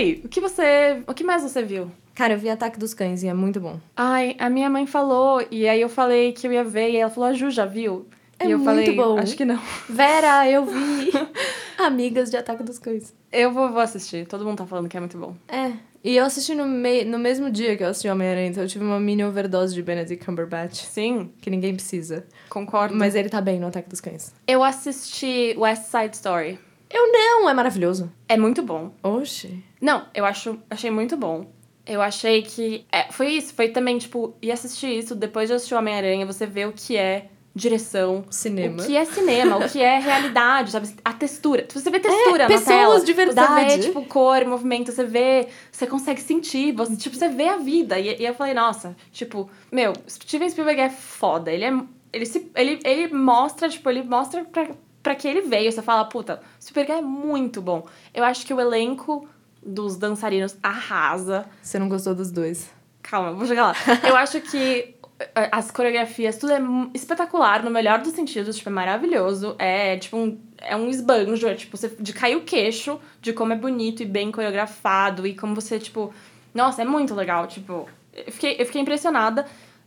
Aí, 0.00 0.20
o 0.24 0.28
que 0.28 0.40
você. 0.40 1.02
O 1.06 1.14
que 1.14 1.22
mais 1.24 1.42
você 1.42 1.62
viu? 1.62 1.90
Cara, 2.14 2.34
eu 2.34 2.38
vi 2.38 2.50
Ataque 2.50 2.78
dos 2.78 2.92
Cães 2.92 3.22
e 3.22 3.28
é 3.28 3.34
muito 3.34 3.60
bom. 3.60 3.78
Ai, 3.96 4.36
a 4.38 4.50
minha 4.50 4.68
mãe 4.68 4.86
falou, 4.86 5.42
e 5.50 5.66
aí 5.68 5.80
eu 5.80 5.88
falei 5.88 6.32
que 6.32 6.46
eu 6.46 6.52
ia 6.52 6.64
ver, 6.64 6.90
e 6.90 6.96
ela 6.96 7.10
falou, 7.10 7.30
a 7.30 7.32
Ju 7.32 7.50
já 7.50 7.64
viu? 7.64 8.06
É 8.38 8.46
e 8.46 8.50
eu 8.50 8.58
muito 8.58 8.64
falei, 8.70 8.94
bom. 8.96 9.18
acho 9.18 9.36
que 9.36 9.44
não. 9.44 9.58
Vera, 9.88 10.48
eu 10.50 10.66
vi. 10.66 11.10
Amigas 11.78 12.30
de 12.30 12.36
Ataque 12.36 12.62
dos 12.62 12.78
Cães. 12.78 13.14
Eu 13.32 13.52
vou, 13.52 13.70
vou 13.70 13.80
assistir, 13.80 14.26
todo 14.26 14.44
mundo 14.44 14.58
tá 14.58 14.66
falando 14.66 14.88
que 14.88 14.96
é 14.96 15.00
muito 15.00 15.16
bom. 15.16 15.34
É. 15.48 15.72
E 16.02 16.16
eu 16.16 16.24
assisti 16.24 16.54
no, 16.54 16.66
mei- 16.66 17.04
no 17.04 17.18
mesmo 17.18 17.50
dia 17.50 17.76
que 17.76 17.82
eu 17.84 17.88
assisti 17.88 18.08
Homem-Aranha, 18.08 18.48
então 18.48 18.62
eu 18.62 18.68
tive 18.68 18.84
uma 18.84 18.98
mini 18.98 19.22
overdose 19.24 19.74
de 19.74 19.82
Benedict 19.82 20.24
Cumberbatch. 20.24 20.82
Sim, 20.84 21.30
Que 21.40 21.50
ninguém 21.50 21.74
precisa. 21.74 22.24
concordo. 22.48 22.94
Mas 22.94 23.14
ele 23.14 23.28
tá 23.28 23.40
bem 23.40 23.60
no 23.60 23.66
Ataque 23.66 23.88
dos 23.88 24.00
Cães. 24.00 24.34
eu 24.46 24.62
assisti 24.64 25.54
West 25.58 25.84
Side 25.84 26.16
Story. 26.16 26.58
Eu 26.90 27.12
não, 27.12 27.48
é 27.48 27.54
maravilhoso. 27.54 28.10
É 28.28 28.36
muito 28.36 28.62
bom. 28.62 28.92
Oxi. 29.02 29.62
Não, 29.80 30.04
eu 30.14 30.24
acho, 30.24 30.58
achei 30.68 30.90
muito 30.90 31.16
bom. 31.16 31.46
Eu 31.86 32.02
achei 32.02 32.42
que. 32.42 32.84
É, 32.92 33.10
foi 33.10 33.28
isso, 33.32 33.54
foi 33.54 33.68
também, 33.68 33.98
tipo, 33.98 34.34
ir 34.42 34.52
assistir 34.52 34.88
isso, 34.98 35.14
depois 35.14 35.48
de 35.48 35.54
assistir 35.54 35.74
o 35.74 35.78
Homem-Aranha, 35.78 36.26
você 36.26 36.46
vê 36.46 36.66
o 36.66 36.72
que 36.72 36.96
é 36.96 37.28
direção. 37.54 38.24
Cinema. 38.30 38.82
O 38.82 38.86
que 38.86 38.96
é 38.96 39.04
cinema, 39.04 39.56
o 39.56 39.68
que 39.68 39.82
é 39.82 39.98
realidade, 39.98 40.70
sabe? 40.70 40.94
A 41.04 41.12
textura. 41.12 41.66
Você 41.68 41.90
vê 41.90 41.98
textura 41.98 42.44
É, 42.44 42.48
na 42.48 42.48
pessoas 42.48 42.64
tela. 42.66 43.00
de 43.04 43.12
verdade. 43.12 43.70
Você 43.70 43.76
vê, 43.78 43.82
tipo, 43.88 44.04
cor, 44.04 44.44
movimento, 44.44 44.92
você 44.92 45.04
vê. 45.04 45.48
Você 45.72 45.86
consegue 45.86 46.20
sentir, 46.20 46.72
você, 46.72 46.96
tipo, 46.96 47.16
você 47.16 47.28
vê 47.28 47.48
a 47.48 47.56
vida. 47.56 47.98
E, 47.98 48.20
e 48.20 48.26
eu 48.26 48.34
falei, 48.34 48.54
nossa, 48.54 48.94
tipo, 49.10 49.50
meu, 49.72 49.92
Steven 50.08 50.48
Spielberg 50.48 50.80
é 50.80 50.90
foda. 50.90 51.50
Ele 51.50 51.64
é. 51.64 51.72
Ele, 52.12 52.26
se, 52.26 52.50
ele, 52.54 52.80
ele 52.84 53.12
mostra, 53.12 53.68
tipo, 53.68 53.88
ele 53.88 54.02
mostra 54.02 54.44
pra, 54.44 54.68
pra 55.02 55.14
que 55.14 55.26
ele 55.26 55.42
veio. 55.42 55.70
Você 55.72 55.82
fala, 55.82 56.04
puta, 56.04 56.40
Spielberg 56.60 57.00
é 57.00 57.02
muito 57.02 57.60
bom. 57.60 57.86
Eu 58.14 58.22
acho 58.24 58.44
que 58.46 58.54
o 58.54 58.60
elenco 58.60 59.28
dos 59.62 59.96
dançarinos 59.96 60.56
arrasa. 60.62 61.46
Você 61.62 61.78
não 61.78 61.88
gostou 61.88 62.14
dos 62.14 62.30
dois? 62.30 62.70
Calma, 63.02 63.32
vou 63.32 63.46
chegar 63.46 63.68
lá. 63.68 63.74
Eu 64.06 64.16
acho 64.16 64.40
que 64.40 64.94
eh, 65.18 65.48
as 65.52 65.70
coreografias, 65.70 66.38
tudo 66.38 66.52
é 66.52 66.60
espetacular, 66.94 67.62
no 67.62 67.70
melhor 67.70 68.00
dos 68.00 68.12
sentidos, 68.12 68.56
tipo, 68.56 68.68
é 68.68 68.72
maravilhoso. 68.72 69.54
É 69.58 69.96
tipo 69.96 70.16
um, 70.16 70.40
é 70.58 70.76
um 70.76 70.88
esbanjo, 70.88 71.46
é 71.46 71.54
tipo, 71.54 71.76
você, 71.76 71.88
de 71.88 72.12
cair 72.12 72.36
o 72.36 72.42
queixo 72.42 73.00
de 73.20 73.32
como 73.32 73.52
é 73.52 73.56
bonito 73.56 74.02
e 74.02 74.06
bem 74.06 74.30
coreografado 74.30 75.26
e 75.26 75.34
como 75.34 75.54
você, 75.54 75.78
tipo. 75.78 76.12
Nossa, 76.54 76.82
é 76.82 76.84
muito 76.84 77.14
legal. 77.14 77.46
Tipo, 77.46 77.88
eu 78.12 78.32
fiquei, 78.32 78.56
eu 78.58 78.66
fiquei 78.66 78.80
impressionada. 78.80 79.46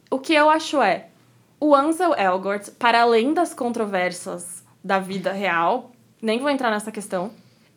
O 0.09 0.19
que 0.19 0.33
eu 0.33 0.49
acho 0.49 0.81
é. 0.81 1.07
O 1.59 1.73
Ansel 1.73 2.13
Elgort, 2.13 2.71
para 2.71 3.01
além 3.01 3.33
das 3.33 3.53
controvérsias 3.53 4.63
da 4.83 4.99
vida 4.99 5.31
real, 5.31 5.91
nem 6.21 6.39
vou 6.39 6.49
entrar 6.49 6.69
nessa 6.69 6.91
questão, 6.91 7.31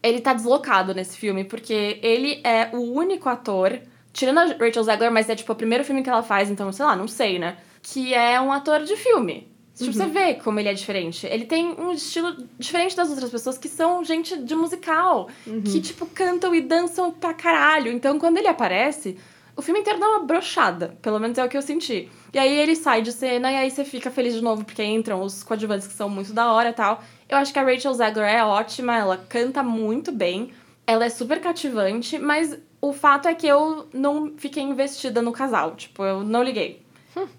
ele 0.08 0.20
tá 0.20 0.32
deslocado 0.32 0.94
nesse 0.94 1.16
filme, 1.16 1.44
porque 1.44 1.98
ele 2.02 2.40
é 2.44 2.70
o 2.72 2.92
único 2.92 3.28
ator, 3.28 3.78
tirando 4.12 4.38
a 4.38 4.44
Rachel 4.46 4.82
Zegler, 4.82 5.12
mas 5.12 5.28
é 5.28 5.34
tipo 5.34 5.52
o 5.52 5.56
primeiro 5.56 5.84
filme 5.84 6.02
que 6.02 6.10
ela 6.10 6.22
faz, 6.22 6.50
então, 6.50 6.70
sei 6.72 6.84
lá, 6.84 6.96
não 6.96 7.08
sei, 7.08 7.38
né? 7.38 7.56
Que 7.82 8.14
é 8.14 8.40
um 8.40 8.52
ator 8.52 8.82
de 8.82 8.96
filme. 8.96 9.54
Tipo, 9.76 9.92
você 9.92 10.06
vê 10.06 10.34
como 10.34 10.58
ele 10.58 10.70
é 10.70 10.74
diferente. 10.74 11.26
Ele 11.26 11.44
tem 11.44 11.66
um 11.78 11.92
estilo 11.92 12.34
diferente 12.58 12.96
das 12.96 13.10
outras 13.10 13.30
pessoas 13.30 13.58
que 13.58 13.68
são 13.68 14.02
gente 14.02 14.34
de 14.38 14.54
musical, 14.54 15.28
que, 15.70 15.80
tipo, 15.82 16.06
cantam 16.06 16.54
e 16.54 16.62
dançam 16.62 17.12
pra 17.12 17.34
caralho. 17.34 17.92
Então, 17.92 18.18
quando 18.18 18.38
ele 18.38 18.48
aparece, 18.48 19.18
o 19.54 19.60
filme 19.60 19.80
inteiro 19.80 20.00
dá 20.00 20.08
uma 20.08 20.24
brochada. 20.24 20.96
Pelo 21.02 21.18
menos 21.18 21.36
é 21.36 21.44
o 21.44 21.48
que 21.48 21.58
eu 21.58 21.62
senti. 21.62 22.08
E 22.32 22.38
aí 22.38 22.58
ele 22.58 22.74
sai 22.74 23.02
de 23.02 23.12
cena 23.12 23.52
e 23.52 23.56
aí 23.56 23.70
você 23.70 23.84
fica 23.84 24.10
feliz 24.10 24.32
de 24.32 24.42
novo, 24.42 24.64
porque 24.64 24.82
entram 24.82 25.20
os 25.20 25.42
coadjuvantes 25.42 25.86
que 25.86 25.92
são 25.92 26.08
muito 26.08 26.32
da 26.32 26.50
hora 26.52 26.70
e 26.70 26.74
tal. 26.74 27.02
Eu 27.28 27.38
acho 27.38 27.52
que 27.52 27.58
a 27.58 27.64
Rachel 27.64 27.94
Zegler 27.94 28.28
é 28.28 28.44
ótima, 28.44 28.96
ela 28.96 29.16
canta 29.16 29.62
muito 29.62 30.12
bem, 30.12 30.52
ela 30.86 31.04
é 31.04 31.08
super 31.08 31.40
cativante, 31.40 32.18
mas 32.18 32.56
o 32.80 32.92
fato 32.92 33.26
é 33.26 33.34
que 33.34 33.46
eu 33.46 33.88
não 33.92 34.32
fiquei 34.36 34.62
investida 34.62 35.20
no 35.20 35.32
casal. 35.32 35.74
Tipo, 35.74 36.04
eu 36.04 36.22
não 36.22 36.42
liguei. 36.42 36.86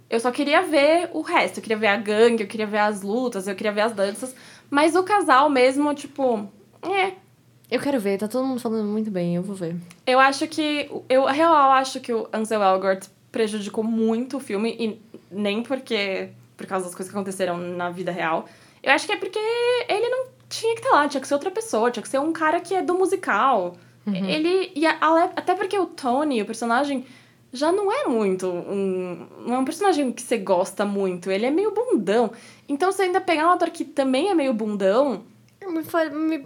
Eu 0.09 0.19
só 0.19 0.31
queria 0.31 0.61
ver 0.61 1.09
o 1.13 1.21
resto. 1.21 1.57
Eu 1.57 1.61
queria 1.61 1.77
ver 1.77 1.87
a 1.87 1.97
gangue, 1.97 2.43
eu 2.43 2.47
queria 2.47 2.65
ver 2.65 2.79
as 2.79 3.01
lutas, 3.01 3.47
eu 3.47 3.55
queria 3.55 3.71
ver 3.71 3.81
as 3.81 3.93
danças. 3.93 4.35
Mas 4.69 4.95
o 4.95 5.03
casal 5.03 5.49
mesmo, 5.49 5.93
tipo. 5.93 6.49
É. 6.81 7.13
Eu 7.69 7.79
quero 7.79 7.99
ver, 7.99 8.17
tá 8.17 8.27
todo 8.27 8.45
mundo 8.45 8.61
falando 8.61 8.87
muito 8.87 9.11
bem, 9.11 9.35
eu 9.35 9.43
vou 9.43 9.55
ver. 9.55 9.75
Eu 10.05 10.19
acho 10.19 10.47
que. 10.47 10.89
Eu, 11.07 11.25
real, 11.25 11.71
acho 11.71 11.99
que 11.99 12.11
o 12.11 12.27
Ansel 12.33 12.63
Elgort 12.63 13.07
prejudicou 13.31 13.83
muito 13.83 14.37
o 14.37 14.39
filme. 14.39 14.75
E 14.79 15.01
nem 15.31 15.61
porque. 15.61 16.29
Por 16.55 16.65
causa 16.65 16.85
das 16.85 16.95
coisas 16.95 17.11
que 17.11 17.17
aconteceram 17.17 17.57
na 17.57 17.91
vida 17.91 18.11
real. 18.11 18.47
Eu 18.87 18.93
acho 18.93 19.05
que 19.05 19.11
é 19.11 19.17
porque 19.17 19.37
ele 19.89 20.07
não 20.09 20.27
tinha 20.49 20.73
que 20.75 20.81
estar 20.81 20.95
lá, 20.95 21.07
tinha 21.09 21.19
que 21.21 21.27
ser 21.27 21.33
outra 21.33 21.51
pessoa, 21.51 21.91
tinha 21.91 22.01
que 22.01 22.09
ser 22.09 22.19
um 22.19 22.31
cara 22.31 22.59
que 22.61 22.73
é 22.73 22.81
do 22.81 22.93
musical. 22.93 23.75
Ele. 24.07 24.71
E 24.73 24.85
a- 24.87 24.97
a- 25.01 25.31
até 25.35 25.53
porque 25.53 25.77
o 25.77 25.85
Tony, 25.85 26.41
o 26.41 26.45
personagem, 26.45 27.05
já 27.51 27.71
não 27.73 27.91
é 27.91 28.05
muito 28.07 28.47
um. 28.47 29.27
Não 29.45 29.55
é 29.55 29.59
um 29.59 29.65
personagem 29.65 30.11
que 30.13 30.21
você 30.21 30.37
gosta 30.37 30.85
muito. 30.85 31.29
Ele 31.29 31.45
é 31.45 31.51
meio 31.51 31.71
bundão. 31.73 32.31
Então, 32.69 32.89
você 32.91 33.03
ainda 33.03 33.19
pegar 33.19 33.47
um 33.47 33.51
ator 33.51 33.69
que 33.69 33.83
também 33.83 34.29
é 34.29 34.33
meio 34.33 34.53
bundão. 34.53 35.23
Me, 35.61 35.83
me, 36.11 36.45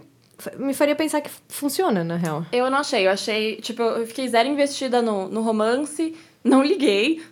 me 0.58 0.74
faria 0.74 0.96
pensar 0.96 1.20
que 1.20 1.30
funciona, 1.48 2.02
na 2.02 2.16
real. 2.16 2.44
Eu 2.52 2.68
não 2.68 2.78
achei. 2.78 3.06
Eu 3.06 3.12
achei. 3.12 3.56
Tipo, 3.56 3.82
eu 3.82 4.06
fiquei 4.08 4.26
zero 4.26 4.48
investida 4.48 5.00
no, 5.00 5.28
no 5.28 5.40
romance. 5.42 6.16
Não 6.44 6.62
liguei. 6.62 7.22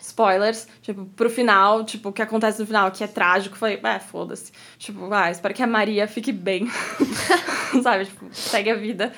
Spoilers. 0.00 0.68
Tipo, 0.82 1.04
pro 1.16 1.30
final, 1.30 1.84
tipo, 1.84 2.10
o 2.10 2.12
que 2.12 2.20
acontece 2.22 2.60
no 2.60 2.66
final, 2.66 2.90
que 2.90 3.02
é 3.02 3.06
trágico. 3.06 3.56
Falei, 3.56 3.80
é, 3.82 3.98
foda-se. 3.98 4.52
Tipo, 4.78 5.12
ah, 5.12 5.30
espero 5.30 5.54
que 5.54 5.62
a 5.62 5.66
Maria 5.66 6.06
fique 6.06 6.32
bem. 6.32 6.68
sabe? 7.82 8.04
Tipo, 8.06 8.26
segue 8.32 8.70
a 8.70 8.74
vida. 8.74 9.12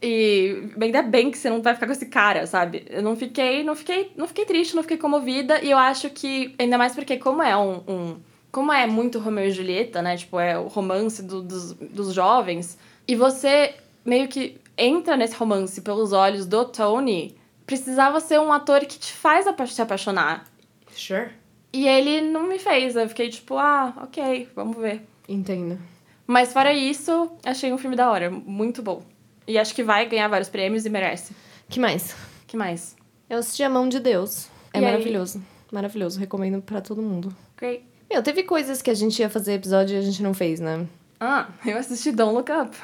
E 0.00 0.70
ainda 0.80 1.02
bem 1.02 1.30
que 1.30 1.38
você 1.38 1.50
não 1.50 1.60
vai 1.60 1.74
ficar 1.74 1.86
com 1.86 1.92
esse 1.92 2.06
cara, 2.06 2.46
sabe? 2.46 2.84
Eu 2.88 3.02
não 3.02 3.16
fiquei, 3.16 3.64
não 3.64 3.74
fiquei, 3.74 4.12
não 4.16 4.28
fiquei 4.28 4.44
triste, 4.44 4.76
não 4.76 4.82
fiquei 4.82 4.96
comovida. 4.96 5.60
E 5.62 5.70
eu 5.70 5.78
acho 5.78 6.08
que, 6.10 6.54
ainda 6.58 6.78
mais 6.78 6.94
porque 6.94 7.16
como 7.16 7.42
é 7.42 7.56
um, 7.56 7.82
um- 7.88 8.16
como 8.52 8.72
é 8.72 8.86
muito 8.86 9.18
Romeu 9.18 9.46
e 9.46 9.50
Julieta, 9.50 10.00
né? 10.00 10.16
Tipo, 10.16 10.38
é 10.38 10.56
o 10.58 10.68
romance 10.68 11.22
do- 11.22 11.42
dos, 11.42 11.72
dos 11.72 12.14
jovens. 12.14 12.78
E 13.06 13.16
você 13.16 13.74
meio 14.04 14.28
que 14.28 14.56
entra 14.76 15.16
nesse 15.16 15.34
romance 15.34 15.80
pelos 15.80 16.12
olhos 16.12 16.46
do 16.46 16.64
Tony. 16.64 17.36
Precisava 17.68 18.18
ser 18.18 18.40
um 18.40 18.50
ator 18.50 18.80
que 18.80 18.98
te 18.98 19.12
faz 19.12 19.44
se 19.68 19.82
apaixonar. 19.82 20.46
Sure. 20.90 21.28
E 21.70 21.86
ele 21.86 22.22
não 22.22 22.44
me 22.44 22.58
fez. 22.58 22.96
Eu 22.96 23.06
fiquei 23.10 23.28
tipo, 23.28 23.58
ah, 23.58 23.92
ok, 24.02 24.48
vamos 24.56 24.78
ver. 24.78 25.06
Entendo. 25.28 25.78
Mas 26.26 26.50
fora 26.50 26.72
isso, 26.72 27.30
achei 27.44 27.70
um 27.70 27.76
filme 27.76 27.94
da 27.94 28.10
hora, 28.10 28.30
muito 28.30 28.82
bom. 28.82 29.02
E 29.46 29.58
acho 29.58 29.74
que 29.74 29.82
vai 29.82 30.06
ganhar 30.08 30.28
vários 30.28 30.48
prêmios 30.48 30.86
e 30.86 30.88
merece. 30.90 31.34
que 31.68 31.78
mais? 31.78 32.16
que 32.46 32.56
mais? 32.56 32.96
Eu 33.28 33.38
assisti 33.38 33.62
A 33.62 33.68
Mão 33.68 33.86
de 33.86 34.00
Deus. 34.00 34.48
É 34.72 34.78
E 34.80 34.84
aí? 34.84 34.90
maravilhoso. 34.90 35.42
Maravilhoso. 35.70 36.18
Recomendo 36.18 36.62
pra 36.62 36.80
todo 36.80 37.02
mundo. 37.02 37.36
Great. 37.58 37.84
Meu, 38.10 38.22
teve 38.22 38.44
coisas 38.44 38.80
que 38.80 38.88
a 38.90 38.94
gente 38.94 39.18
ia 39.20 39.28
fazer 39.28 39.52
episódio 39.52 39.94
e 39.94 39.98
a 39.98 40.02
gente 40.02 40.22
não 40.22 40.32
fez, 40.32 40.58
né? 40.58 40.86
Ah, 41.20 41.48
eu 41.66 41.76
assisti 41.76 42.12
Don't 42.12 42.32
Look 42.34 42.50
Up. 42.50 42.74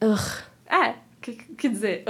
Ugh. 0.00 0.42
É, 0.72 0.94
que, 1.20 1.32
que 1.32 1.68
dizer? 1.68 2.04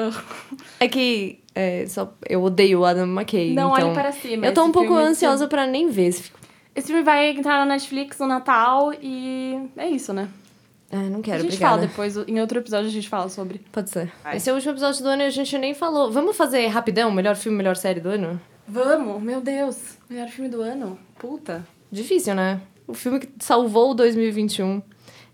É 0.79 0.89
que 0.89 1.41
é, 1.55 1.87
só, 1.87 2.13
eu 2.29 2.43
odeio 2.43 2.81
o 2.81 2.85
Adam 2.85 3.07
McKay. 3.07 3.53
Não 3.55 3.73
então... 3.77 3.87
olhe 3.89 3.95
para 3.95 4.13
cima. 4.13 4.47
Eu 4.47 4.55
tô 4.55 4.65
um 4.65 4.73
pouco 4.73 4.89
filme- 4.89 5.03
ansiosa 5.03 5.47
pra 5.49 5.67
nem 5.67 5.89
ver. 5.91 6.07
esse 6.09 6.23
fi- 6.23 6.33
Esse 6.75 6.87
filme 6.89 7.03
vai 7.03 7.31
entrar 7.31 7.59
na 7.59 7.67
Netflix 7.67 8.19
no 8.19 8.27
Natal 8.27 8.93
e 9.01 9.69
é 9.77 9.89
isso, 9.89 10.13
né? 10.13 10.29
Ah, 10.93 10.97
não 11.09 11.21
a 11.21 11.23
quero, 11.23 11.43
gente 11.43 11.53
obrigada. 11.55 11.77
fala 11.77 11.87
depois, 11.87 12.17
em 12.29 12.41
outro 12.41 12.59
episódio 12.59 12.89
a 12.89 12.93
gente 12.93 13.09
fala 13.09 13.29
sobre. 13.29 13.61
Pode 13.71 13.91
ser. 13.91 14.11
Vai. 14.25 14.37
Esse 14.37 14.49
é 14.51 14.53
o 14.53 14.57
último 14.57 14.73
episódio 14.73 15.03
do 15.03 15.09
ano 15.09 15.23
e 15.23 15.27
a 15.27 15.31
gente 15.31 15.57
nem 15.59 15.73
falou. 15.75 16.11
Vamos 16.11 16.37
fazer 16.37 16.67
rapidão, 16.67 17.11
melhor 17.13 17.37
filme, 17.37 17.57
melhor 17.59 17.77
série 17.77 18.01
do 18.01 18.09
ano? 18.09 18.41
Vamos, 18.67 19.23
meu 19.23 19.41
Deus. 19.41 19.77
Melhor 20.09 20.29
filme 20.29 20.49
do 20.51 20.61
ano. 20.63 20.99
Puta. 21.19 21.65
Difícil, 21.93 22.35
né? 22.35 22.61
O 22.89 22.95
filme 22.95 23.21
que 23.21 23.29
salvou 23.39 23.91
o 23.93 23.95
2021 23.95 24.83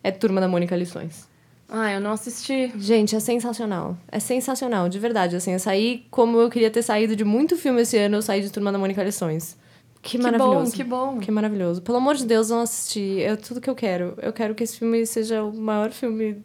é 0.03 0.11
Turma 0.11 0.41
da 0.43 0.49
Mônica 0.49 0.77
Lições. 0.77 1.26
Ah, 1.68 1.92
eu 1.92 2.00
não 2.00 2.12
assisti. 2.12 2.72
Gente, 2.76 3.16
é 3.16 3.20
sensacional. 3.20 3.96
É 4.10 4.20
sensacional, 4.20 4.88
de 4.88 4.98
verdade. 4.98 5.34
Assim, 5.36 5.52
eu 5.52 5.58
saí 5.58 6.06
como 6.10 6.38
eu 6.40 6.48
queria 6.48 6.70
ter 6.70 6.82
saído 6.82 7.16
de 7.16 7.24
muito 7.24 7.56
filme 7.56 7.82
esse 7.82 7.96
ano, 7.98 8.16
eu 8.16 8.22
saí 8.22 8.40
de 8.40 8.50
Turma 8.50 8.70
da 8.70 8.78
Mônica 8.78 9.02
Lições. 9.02 9.56
Que, 10.00 10.16
Que 10.16 10.22
maravilhoso. 10.22 10.70
bom, 10.70 10.76
que 10.76 10.84
bom. 10.84 11.18
Que 11.18 11.30
maravilhoso. 11.32 11.82
Pelo 11.82 11.98
amor 11.98 12.14
de 12.14 12.24
Deus, 12.24 12.48
vão 12.50 12.60
assistir. 12.60 13.22
É 13.22 13.34
tudo 13.34 13.60
que 13.60 13.68
eu 13.68 13.74
quero. 13.74 14.14
Eu 14.22 14.32
quero 14.32 14.54
que 14.54 14.62
esse 14.62 14.78
filme 14.78 15.04
seja 15.04 15.42
o 15.42 15.52
maior 15.52 15.90
filme 15.90 16.44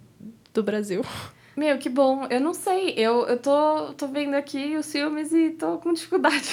do 0.52 0.64
Brasil. 0.64 1.02
Meu, 1.56 1.78
que 1.78 1.90
bom. 1.90 2.26
Eu 2.30 2.40
não 2.42 2.56
sei. 2.56 2.96
Eu, 2.98 3.28
eu 3.28 3.38
tô, 3.38 3.94
tô 3.96 4.08
vendo 4.08 4.34
aqui 4.34 4.76
os 4.76 4.92
filmes 4.92 5.32
e 5.32 5.52
tô 5.52 5.78
com 5.78 5.94
dificuldade 5.94 6.50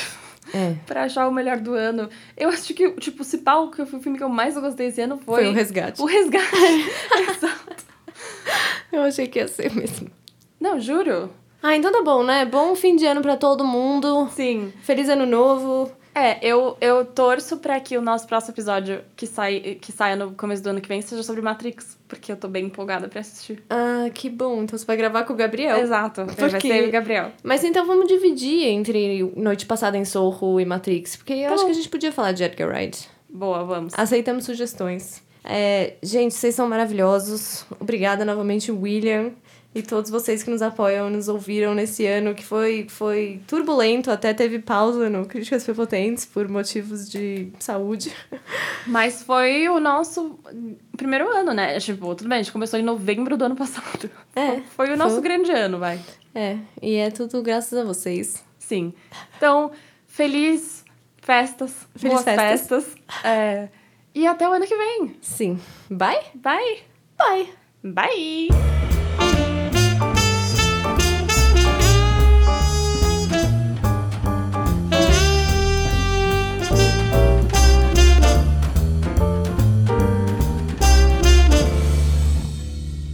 É. 0.52 0.74
pra 0.84 1.04
achar 1.04 1.26
o 1.26 1.32
melhor 1.32 1.58
do 1.58 1.72
ano. 1.72 2.10
Eu 2.36 2.50
acho 2.50 2.74
que, 2.74 2.90
tipo, 3.00 3.24
se 3.24 3.38
pau, 3.38 3.70
que 3.70 3.86
foi 3.86 3.98
o 3.98 4.02
filme 4.02 4.18
que 4.18 4.24
eu 4.24 4.28
mais 4.28 4.54
gostei 4.58 4.88
esse 4.88 5.00
ano 5.00 5.16
foi... 5.16 5.44
Foi 5.44 5.48
o 5.48 5.54
Resgate. 5.54 6.02
O 6.02 6.04
Resgate. 6.04 6.44
Exato. 7.30 7.87
Eu 8.92 9.02
achei 9.02 9.26
que 9.26 9.38
ia 9.38 9.48
ser 9.48 9.72
mesmo. 9.74 10.10
Não, 10.60 10.80
juro. 10.80 11.30
Ah, 11.62 11.76
então 11.76 11.90
tá 11.92 12.02
bom, 12.02 12.22
né? 12.22 12.44
Bom 12.44 12.74
fim 12.74 12.96
de 12.96 13.04
ano 13.06 13.20
pra 13.20 13.36
todo 13.36 13.64
mundo. 13.64 14.28
Sim. 14.32 14.72
Feliz 14.82 15.08
ano 15.08 15.26
novo. 15.26 15.90
É, 16.14 16.38
eu, 16.44 16.76
eu 16.80 17.04
torço 17.04 17.58
pra 17.58 17.78
que 17.78 17.96
o 17.96 18.00
nosso 18.02 18.26
próximo 18.26 18.52
episódio, 18.52 19.02
que, 19.14 19.24
sai, 19.24 19.78
que 19.80 19.92
saia 19.92 20.16
no 20.16 20.32
começo 20.32 20.60
do 20.62 20.70
ano 20.70 20.80
que 20.80 20.88
vem, 20.88 21.00
seja 21.00 21.22
sobre 21.22 21.42
Matrix. 21.42 21.96
Porque 22.08 22.32
eu 22.32 22.36
tô 22.36 22.48
bem 22.48 22.64
empolgada 22.66 23.06
pra 23.08 23.20
assistir. 23.20 23.62
Ah, 23.70 24.08
que 24.12 24.28
bom. 24.28 24.62
Então 24.62 24.76
você 24.76 24.84
vai 24.84 24.96
gravar 24.96 25.24
com 25.24 25.32
o 25.32 25.36
Gabriel. 25.36 25.76
Exato. 25.78 26.24
Vai 26.26 26.34
Porque- 26.50 26.68
ser 26.68 26.88
o 26.88 26.90
Gabriel. 26.90 27.30
Mas 27.44 27.62
então 27.62 27.86
vamos 27.86 28.08
dividir 28.08 28.64
entre 28.66 29.22
Noite 29.36 29.64
Passada 29.66 29.96
em 29.96 30.04
Sorro 30.04 30.58
e 30.58 30.64
Matrix. 30.64 31.14
Porque 31.16 31.34
eu 31.34 31.48
Tá 31.48 31.54
acho 31.54 31.62
bom. 31.62 31.66
que 31.66 31.72
a 31.72 31.76
gente 31.76 31.88
podia 31.88 32.10
falar 32.10 32.32
de 32.32 32.42
Edgar 32.42 32.68
Wright. 32.68 33.08
Boa, 33.28 33.62
vamos. 33.64 33.92
Aceitamos 33.96 34.44
sugestões. 34.44 35.22
É, 35.44 35.94
gente, 36.02 36.34
vocês 36.34 36.54
são 36.54 36.68
maravilhosos. 36.68 37.64
Obrigada 37.80 38.24
novamente, 38.24 38.70
William. 38.70 39.32
E 39.74 39.82
todos 39.82 40.10
vocês 40.10 40.42
que 40.42 40.50
nos 40.50 40.62
apoiam, 40.62 41.10
nos 41.10 41.28
ouviram 41.28 41.74
nesse 41.74 42.06
ano, 42.06 42.34
que 42.34 42.44
foi, 42.44 42.86
foi 42.88 43.40
turbulento, 43.46 44.10
até 44.10 44.32
teve 44.32 44.58
pausa 44.58 45.10
no 45.10 45.26
Críticas 45.26 45.62
Prepotentes 45.62 46.24
por 46.24 46.48
motivos 46.48 47.08
de 47.08 47.52
saúde. 47.60 48.12
Mas 48.86 49.22
foi 49.22 49.68
o 49.68 49.78
nosso 49.78 50.38
primeiro 50.96 51.30
ano, 51.30 51.52
né? 51.52 51.78
Tipo, 51.78 52.14
tudo 52.14 52.28
bem, 52.28 52.38
a 52.38 52.42
gente 52.42 52.52
começou 52.52 52.80
em 52.80 52.82
novembro 52.82 53.36
do 53.36 53.44
ano 53.44 53.54
passado. 53.54 54.10
É, 54.34 54.60
Foi 54.74 54.92
o 54.92 54.96
nosso 54.96 55.16
foi. 55.16 55.22
grande 55.22 55.52
ano, 55.52 55.78
vai. 55.78 56.00
É, 56.34 56.56
e 56.80 56.96
é 56.96 57.10
tudo 57.10 57.42
graças 57.42 57.78
a 57.78 57.84
vocês. 57.84 58.42
Sim. 58.58 58.94
Então, 59.36 59.70
feliz 60.06 60.84
festas. 61.20 61.86
Feliz 61.94 62.14
boas 62.14 62.24
festas. 62.24 62.84
festas. 62.84 62.96
É, 63.22 63.68
e 64.14 64.26
até 64.26 64.48
o 64.48 64.52
ano 64.52 64.66
que 64.66 64.76
vem. 64.76 65.16
Sim. 65.20 65.58
Bye? 65.90 66.18
Bye! 66.34 66.78
Bye! 67.16 67.48
Bye! 67.82 68.48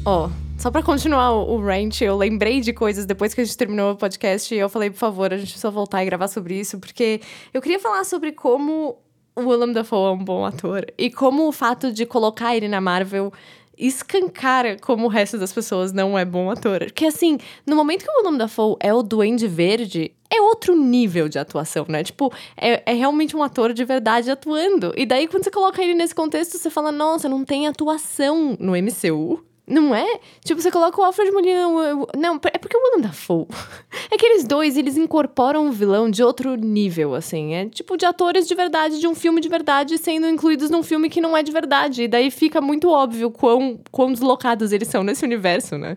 Ó, 0.07 0.29
Só 0.59 0.71
pra 0.71 0.83
continuar 0.83 1.33
o, 1.33 1.57
o 1.57 1.61
rant, 1.65 2.01
eu 2.01 2.17
lembrei 2.17 2.61
de 2.61 2.73
coisas 2.73 3.05
depois 3.05 3.35
que 3.35 3.41
a 3.41 3.45
gente 3.45 3.57
terminou 3.57 3.93
o 3.93 3.97
podcast 3.97 4.55
e 4.55 4.59
eu 4.59 4.69
falei, 4.69 4.91
por 4.91 4.97
favor, 4.99 5.33
a 5.33 5.37
gente 5.37 5.49
precisa 5.49 5.71
voltar 5.71 6.03
e 6.03 6.07
gravar 6.07 6.29
sobre 6.29 6.59
isso, 6.59 6.79
porque 6.79 7.21
eu 7.53 7.61
queria 7.61 7.79
falar 7.79 8.05
sobre 8.05 8.33
como 8.33 8.97
o 9.37 9.49
Willem 9.49 9.73
Dafoe 9.73 10.11
é 10.11 10.13
um 10.13 10.25
bom 10.25 10.45
ator 10.45 10.87
e 10.97 11.11
como 11.11 11.49
o 11.49 11.53
fato 11.53 11.93
de 11.93 12.07
colocar 12.07 12.57
ele 12.57 12.69
na 12.69 12.81
Marvel 12.81 13.33
escancara 13.77 14.77
como 14.81 15.07
o 15.07 15.09
resto 15.09 15.37
das 15.37 15.53
pessoas 15.53 15.93
não 15.93 16.17
é 16.19 16.25
bom 16.25 16.51
ator. 16.51 16.85
Porque 16.85 17.07
assim, 17.07 17.39
no 17.67 17.75
momento 17.75 18.05
que 18.05 18.11
o 18.11 18.23
Willem 18.23 18.39
Dafoe 18.39 18.77
é 18.81 18.95
o 18.95 19.03
Duende 19.03 19.49
Verde, 19.49 20.13
é 20.31 20.41
outro 20.41 20.77
nível 20.77 21.29
de 21.29 21.39
atuação, 21.39 21.85
né? 21.89 22.03
Tipo, 22.03 22.33
é, 22.57 22.83
é 22.87 22.95
realmente 22.95 23.37
um 23.37 23.43
ator 23.43 23.73
de 23.73 23.85
verdade 23.85 24.31
atuando. 24.31 24.93
E 24.97 25.05
daí, 25.07 25.27
quando 25.27 25.45
você 25.45 25.51
coloca 25.51 25.83
ele 25.83 25.95
nesse 25.95 26.15
contexto, 26.15 26.59
você 26.59 26.71
fala, 26.71 26.91
nossa, 26.91 27.29
não 27.29 27.45
tem 27.45 27.67
atuação 27.67 28.57
no 28.59 28.73
MCU. 28.73 29.45
Não 29.67 29.95
é? 29.95 30.21
Tipo, 30.45 30.61
você 30.61 30.71
coloca 30.71 31.01
o 31.01 31.05
Alfred 31.05 31.31
Molina. 31.33 31.69
o- 31.69 32.07
Não, 32.19 32.35
é 32.53 32.59
porque 32.59 32.77
o 32.77 32.81
Willem 32.83 33.01
Dafoe. 33.01 33.47
É 34.11 34.17
que 34.19 34.27
eles 34.27 34.45
dois, 34.45 34.77
eles 34.77 34.97
incorporam 34.97 35.67
um 35.67 35.71
vilão 35.73 36.11
de 36.11 36.23
outro 36.23 36.55
nível, 36.55 37.15
assim. 37.15 37.55
É 37.55 37.67
tipo 37.67 37.97
de 37.97 38.05
atores 38.07 38.47
de 38.47 38.55
verdade, 38.55 39.01
de 39.01 39.09
um 39.09 39.15
filme 39.15 39.41
de 39.41 39.49
verdade, 39.49 39.97
sendo 39.99 40.29
incluídos 40.29 40.69
num 40.71 40.83
filme 40.83 41.09
que 41.09 41.21
não 41.21 41.37
é 41.37 41.43
de 41.43 41.51
verdade. 41.51 42.03
E 42.05 42.09
daí 42.09 42.31
fica 42.31 42.61
muito 42.61 42.91
óbvio 42.91 43.31
quão, 43.31 43.81
quão 43.91 44.13
deslocados 44.13 44.71
eles 44.73 44.89
são 44.89 45.03
nesse 45.03 45.25
universo, 45.25 45.79
né? 45.79 45.97